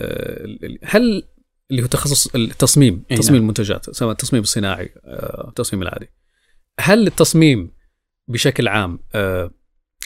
[0.66, 1.24] ال- هل
[1.72, 3.44] اللي هو تخصص التصميم أي تصميم نعم.
[3.44, 6.10] المنتجات سواء التصميم الصناعي آه، التصميم العادي.
[6.80, 7.72] هل التصميم
[8.28, 9.52] بشكل عام آه،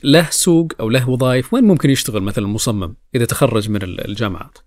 [0.03, 4.57] له سوق أو له وظائف؟ وين ممكن يشتغل مثلا مصمم إذا تخرج من ال- الجامعات؟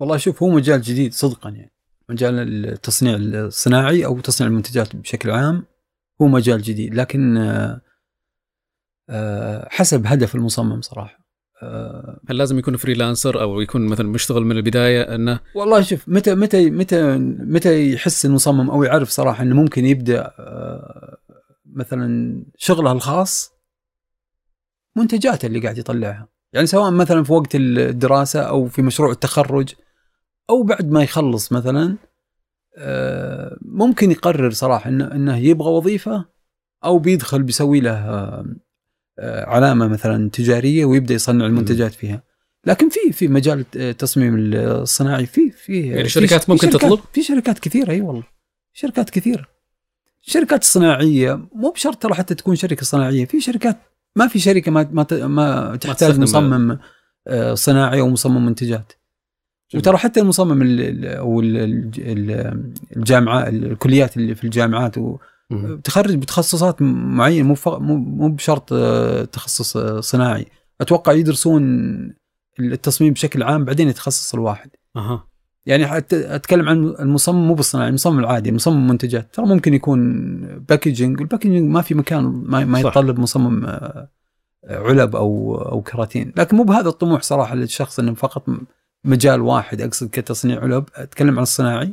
[0.00, 1.72] والله شوف هو مجال جديد صدقا يعني.
[2.08, 5.64] مجال التصنيع الصناعي أو تصنيع المنتجات بشكل عام
[6.22, 6.94] هو مجال جديد.
[6.94, 7.80] لكن آه،
[9.70, 11.20] حسب هدف المصمم صراحة.
[11.62, 16.34] آه، هل لازم يكون فريلانسر أو يكون مثلا مشتغل من البداية أنه والله شوف متى
[16.34, 21.16] متى متى متى يحس المصمم أو يعرف صراحة إنه ممكن يبدأ آه،
[21.74, 23.52] مثلا شغله الخاص
[24.96, 26.28] منتجاته اللي قاعد يطلعها.
[26.52, 29.74] يعني سواء مثلا في وقت الدراسة أو في مشروع التخرج
[30.50, 31.96] أو بعد ما يخلص مثلا
[32.76, 36.24] آه، ممكن يقرر صراحة انه إنه يبغى وظيفة
[36.84, 38.44] أو بيدخل بيسوي له آه، آه،
[39.22, 42.22] علامة مثلا تجارية ويبدأ يصنع المنتجات فيها
[42.66, 47.00] لكن في في مجال التصميم الصناعي في في يعني في- شركات في ممكن شركات تطلب؟
[47.12, 48.22] في شركات كثيرة أي والله
[48.72, 49.46] شركات كثيرة
[50.26, 53.76] الشركات الصناعيه مو بشرط ترى حتى تكون شركة صناعية في شركات
[54.16, 56.78] ما في شركة ما ما, ما تحتاج مصمم
[57.28, 58.92] آه، صناعي أو مصمم منتجات
[59.72, 59.82] جميل.
[59.82, 61.56] وترى حتى المصمم ال- ال- أو ال-
[61.98, 64.98] ال- الجامعة الكليات اللي في الجامعات.
[65.84, 70.46] تخرج بتخصصات معينة مو مو بشرط آه، تخصص آه، صناعي.
[70.80, 71.62] أتوقع يدرسون
[72.60, 74.70] التصميم بشكل عام بعدين يتخصص الواحد.
[74.96, 75.26] أها.
[75.66, 79.34] يعني أتكلم عن المصمم مو بالصناعي المصمم العادي مصمم منتجات.
[79.34, 82.80] ترى ممكن يكون packaging وال packaging ما في مكان ما, ما.
[82.80, 84.08] يتطلب مصمم آه،
[84.64, 86.32] علب أو أو كراتين.
[86.36, 88.48] لكن مو بهذا الطموح صراحة للشخص إنه فقط
[89.04, 91.92] مجال واحد أقصد كتصنيع علب أتكلم عن الصناعي.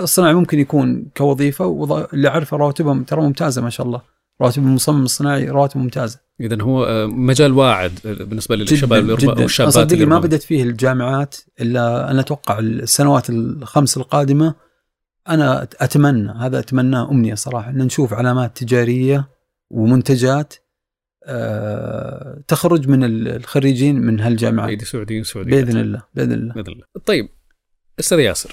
[0.00, 4.00] الصناعي ممكن يكون كوظيفة وظ- اللي أعرفه رواتبهم ترى ممتازة ما شاء الله.
[4.42, 9.08] رواتب المصمم الصناعي رواتب ممتازه اذا هو آه، مجال واعد آه، بالنسبة للشباب
[9.40, 14.54] والشابات صدقني ما بدأت فيه الجامعات إلا أنا أتوقع السنوات الخمس القادمة.
[15.28, 19.28] أنا أتمنى هذا أتمناه أمنية صراحة إن نشوف علامات تجارية
[19.70, 20.54] ومنتجات
[22.48, 26.54] تخرج من الخريجين من هالجامعات ايدي سعوديين سعوديين بإذن الله بإذن الله.
[26.54, 26.84] بإذن الله.
[27.06, 27.28] طيب
[28.00, 28.52] أستاذ ياسر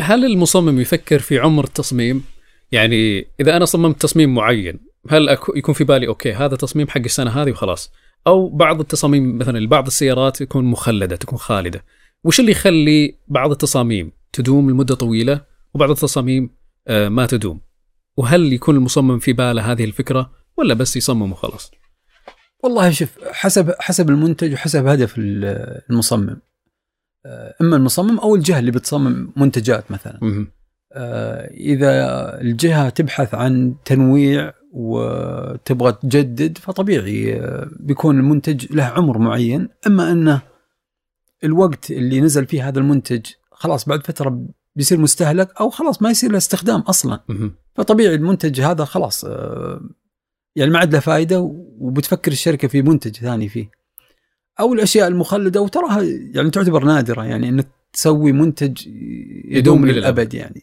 [0.00, 2.24] هل المصمم يفكر في عمر التصميم
[2.72, 4.78] يعني إذا أنا صممت تصميم معين
[5.10, 7.92] هل أكو يكون في بالي أوكي هذا تصميم حق السنة هذه وخلاص.
[8.26, 11.84] أو بعض التصاميم مثلا لبعض السيارات تكون مخلدة تكون خالدة.
[12.24, 15.40] وش اللي يخلي بعض التصاميم تدوم لمدة طويلة
[15.74, 16.50] وبعض التصاميم
[16.88, 17.60] آه، ما تدوم؟
[18.16, 21.70] وهل يكون المصمم في باله هذه الفكرة؟ ولا بس يصمم وخلاص؟
[22.64, 26.36] والله شوف حسب حسب المنتج وحسب هدف ال- المصمم.
[27.26, 30.18] آه، أما المصمم أو الجهة اللي بتصمم منتجات مثلا.
[30.22, 30.48] مهم.
[30.92, 31.90] آه، إذا
[32.40, 39.68] الجهة تبحث عن تنويع وتبغى تجدد فطبيعي آه، بيكون المنتج له عمر معين.
[39.86, 40.42] أما أنه
[41.44, 44.46] الوقت اللي نزل فيه هذا المنتج خلاص بعد فترة
[44.76, 47.20] بيصير مستهلك أو خلاص ما يصير له استخدام أصلا.
[47.74, 49.26] فطبيعي المنتج هذا خلاص
[50.56, 51.40] يعني ما عاد له فائده
[51.78, 53.70] وبتفكر الشركة في منتج ثاني فيه.
[54.60, 56.02] أو الأشياء المخلدة وتراها
[56.34, 58.86] يعني تعتبر نادرة يعني إنك تسوي منتج
[59.44, 60.34] يدوم للأبد.
[60.34, 60.62] يعني.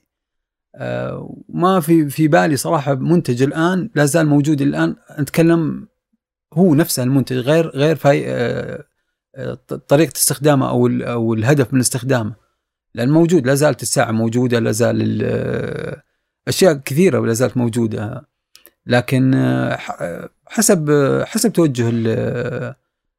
[0.76, 4.96] آه، ما في في بالي صراحة منتج الآن لا زال موجود الآن.
[5.20, 5.88] نتكلم
[6.54, 8.84] هو نفسه المنتج غير غير فاي آه،
[9.36, 9.54] آه،
[9.88, 12.36] طريقة استخدامه أو أو الهدف من استخدامه.
[12.96, 16.02] لأن موجود لا زالت الساعة موجودة لا زال ال-
[16.48, 18.33] أشياء كثيرة لا زالت موجودة.
[18.86, 22.76] لكن آه، ح- حسب آه، حسب توجه ال-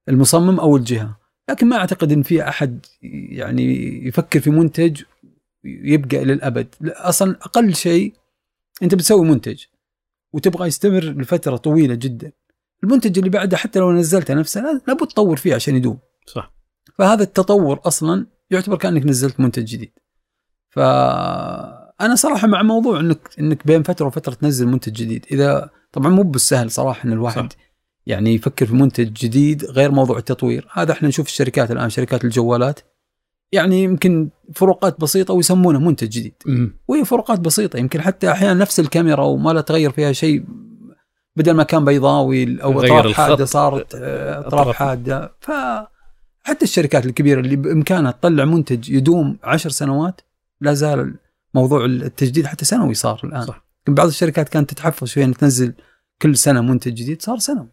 [0.09, 1.19] المصمم أو الجهة.
[1.51, 2.86] لكن ما أعتقد إن في أحد
[3.31, 3.65] يعني
[4.07, 5.03] يفكر في منتج
[5.65, 8.15] يبقى للابد لا، أصلا أقل شيء
[8.82, 9.65] أنت بتسوي منتج
[10.32, 12.32] وتبغى يستمر لفترة طويلة جدا.
[12.85, 15.99] المنتج اللي بعده حتى لو نزلته نفسه لا- لابد تطور فيه عشان يدوم.
[16.27, 16.55] صح.
[16.99, 19.93] فهذا التطور أصلا يعتبر كأنك نزلت منتج جديد.
[21.99, 26.23] فانا صراحة مع موضوع إنك إنك بين فترة وفترة تنزل منتج جديد إذا طبعا مو
[26.23, 27.59] بالسهل صراحة إن الواحد صح.
[28.07, 32.81] يعني يفكر في منتج جديد غير موضوع التطوير هذا إحنا نشوف الشركات الآن شركات الجوالات
[33.53, 36.77] يعني يمكن فروقات بسيطة ويسمونه منتج جديد مهم.
[36.89, 40.45] وهي فروقات بسيطة يمكن حتى أحيانا نفس الكاميرا وما لا تغير فيها شيء
[41.37, 43.49] بدل ما كان بيضاوي أو غير أطراف حادة الخط.
[43.49, 44.55] صارت آه، أطراف.
[44.55, 45.51] أطراف حادة ف
[46.43, 50.21] حتى الشركات الكبيرة اللي بإمكانها تطلع منتج يدوم عشر سنوات
[50.61, 51.15] لا زال
[51.55, 53.66] موضوع التجديد حتى سنوي صار الآن صح.
[53.89, 55.74] بعض الشركات كانت تتحفظ شوي ان تنزل
[56.22, 57.68] كل سنة منتج جديد صار سنوي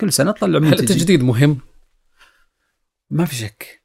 [0.00, 0.90] كل سنة تطلع هل منتج جديد.
[0.90, 1.58] التجديد مهم؟
[3.10, 3.82] ما في شك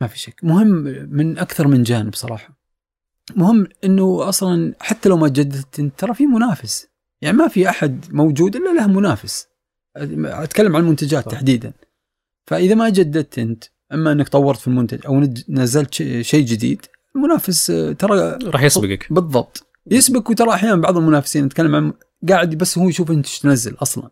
[0.00, 0.68] ما في شك مهم
[1.10, 2.60] من أكثر من جانب صراحة
[3.36, 6.86] مهم إنه أصلا حتى لو ما جددت أنت ترى في منافس
[7.22, 9.46] يعني ما في أحد موجود إلا له منافس
[9.96, 11.30] أتكلم عن المنتجات صح.
[11.30, 11.72] تحديدا
[12.46, 16.86] فإذا ما جددت أنت أما إنك طورت في المنتج أو نزلت شيء جديد
[17.16, 19.12] المنافس آه، ترى راح يسبقك.
[19.12, 19.66] بالضبط.
[19.90, 21.92] يسبق وترى أحيانا بعض المنافسين نتكلم عن
[22.28, 24.10] قاعد بس هو يشوف إنت تنزل أصلا.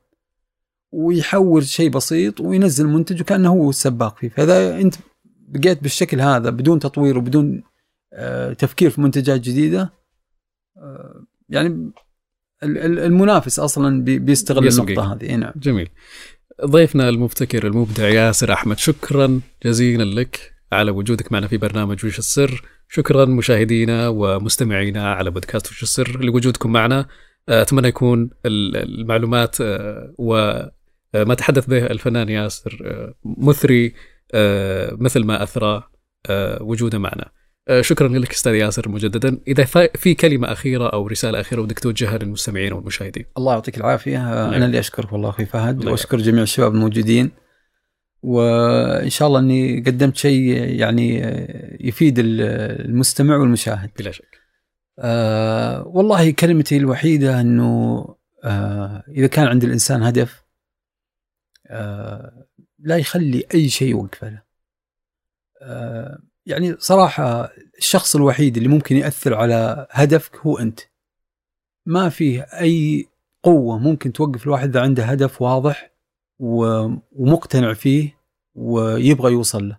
[0.93, 4.29] ويحول شيء بسيط وينزل منتج وكأنه هو السباق فيه.
[4.29, 4.95] فإذا إنت
[5.49, 7.63] بقيت بالشكل هذا بدون تطوير وبدون
[8.13, 9.93] آه، تفكير في منتجات جديدة
[10.77, 11.69] آه، يعني
[12.63, 14.91] ال- ال- المنافس أصلا بي- بيستغل بيسبقك.
[14.91, 15.35] النقطة هذه.
[15.37, 15.53] نعم.
[15.57, 15.89] جميل.
[16.65, 20.53] ضيفنا المبتكر المبدع ياسر أحمد شكرا جزيلا لك.
[20.73, 22.63] على وجودك معنا في برنامج وش السر.
[22.89, 27.07] شكرا مشاهدينا ومستمعينا على بودكاست وش السر لوجودكم معنا.
[27.49, 33.95] آه، أتمنى يكون ال- المعلومات آه، وما تحدث به الفنان ياسر آه، مثري
[34.35, 35.83] آه، مثل ما أثرى
[36.27, 37.29] آه، وجوده معنا.
[37.69, 39.39] آه، شكرا لك أستاذ ياسر مجددا.
[39.49, 39.65] إذا
[39.95, 43.25] في كلمة أخيرة أو رسالة أخيرة ودك توجهها للمستمعين والمشاهدين.
[43.39, 44.19] الله يعطيك العافية.
[44.19, 44.55] آه، نعم.
[44.55, 45.85] أنا اللي أشكرك والله أخوي فهد.
[45.89, 47.31] وأشكر جميع الشباب الموجودين.
[48.23, 51.19] وإن شاء الله إني قدمت شيء يعني
[51.81, 52.41] يفيد ال-
[52.89, 54.39] المستمع والمشاهد بلا شك
[54.99, 58.05] آه والله كلمتي الوحيدة إنه
[58.45, 60.45] آه إذا كان عند الإنسان هدف
[61.67, 62.47] آه
[62.79, 64.43] لا يخلي أي شيء يوقفه له.
[65.63, 70.81] آه يعني صراحة الشخص الوحيد اللي ممكن يأثر على هدفك هو أنت.
[71.87, 73.07] ما فيه أي
[73.43, 75.91] قوة ممكن توقف الواحد إذا عنده هدف واضح
[76.39, 78.19] ومقتنع فيه
[78.55, 79.79] ويبغى يوصل له.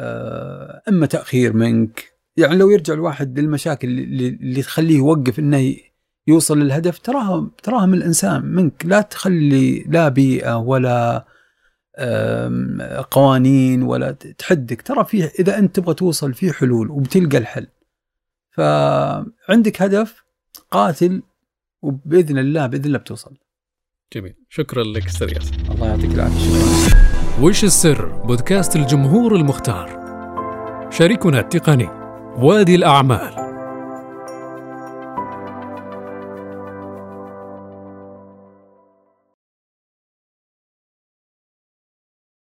[0.00, 5.76] آه، أما تأخير منك يعني لو يرجع الواحد للمشاكل اللي, تخليه يوقف إنه
[6.26, 8.86] يوصل للهدف تراها تراها من الإنسان منك.
[8.86, 11.26] لا تخلي لا بيئة ولا
[13.10, 14.82] قوانين ولا تحدك.
[14.82, 17.66] ترى فيه إذا أنت تبغى توصل فيه حلول وبتلقى الحل.
[18.50, 20.24] فعندك هدف
[20.70, 21.22] قاتل
[21.82, 23.36] وبإذن الله بإذن الله بتوصل.
[24.14, 24.34] جميل.
[24.48, 25.56] شكرا لك أستاذ ياسر.
[25.74, 26.38] الله يعطيك العافية.
[26.88, 27.00] شكرا.
[27.40, 30.02] وش السر؟ بودكاست الجمهور المختار.
[30.90, 31.88] شريكنا التقني
[32.38, 33.41] وادي الأعمال.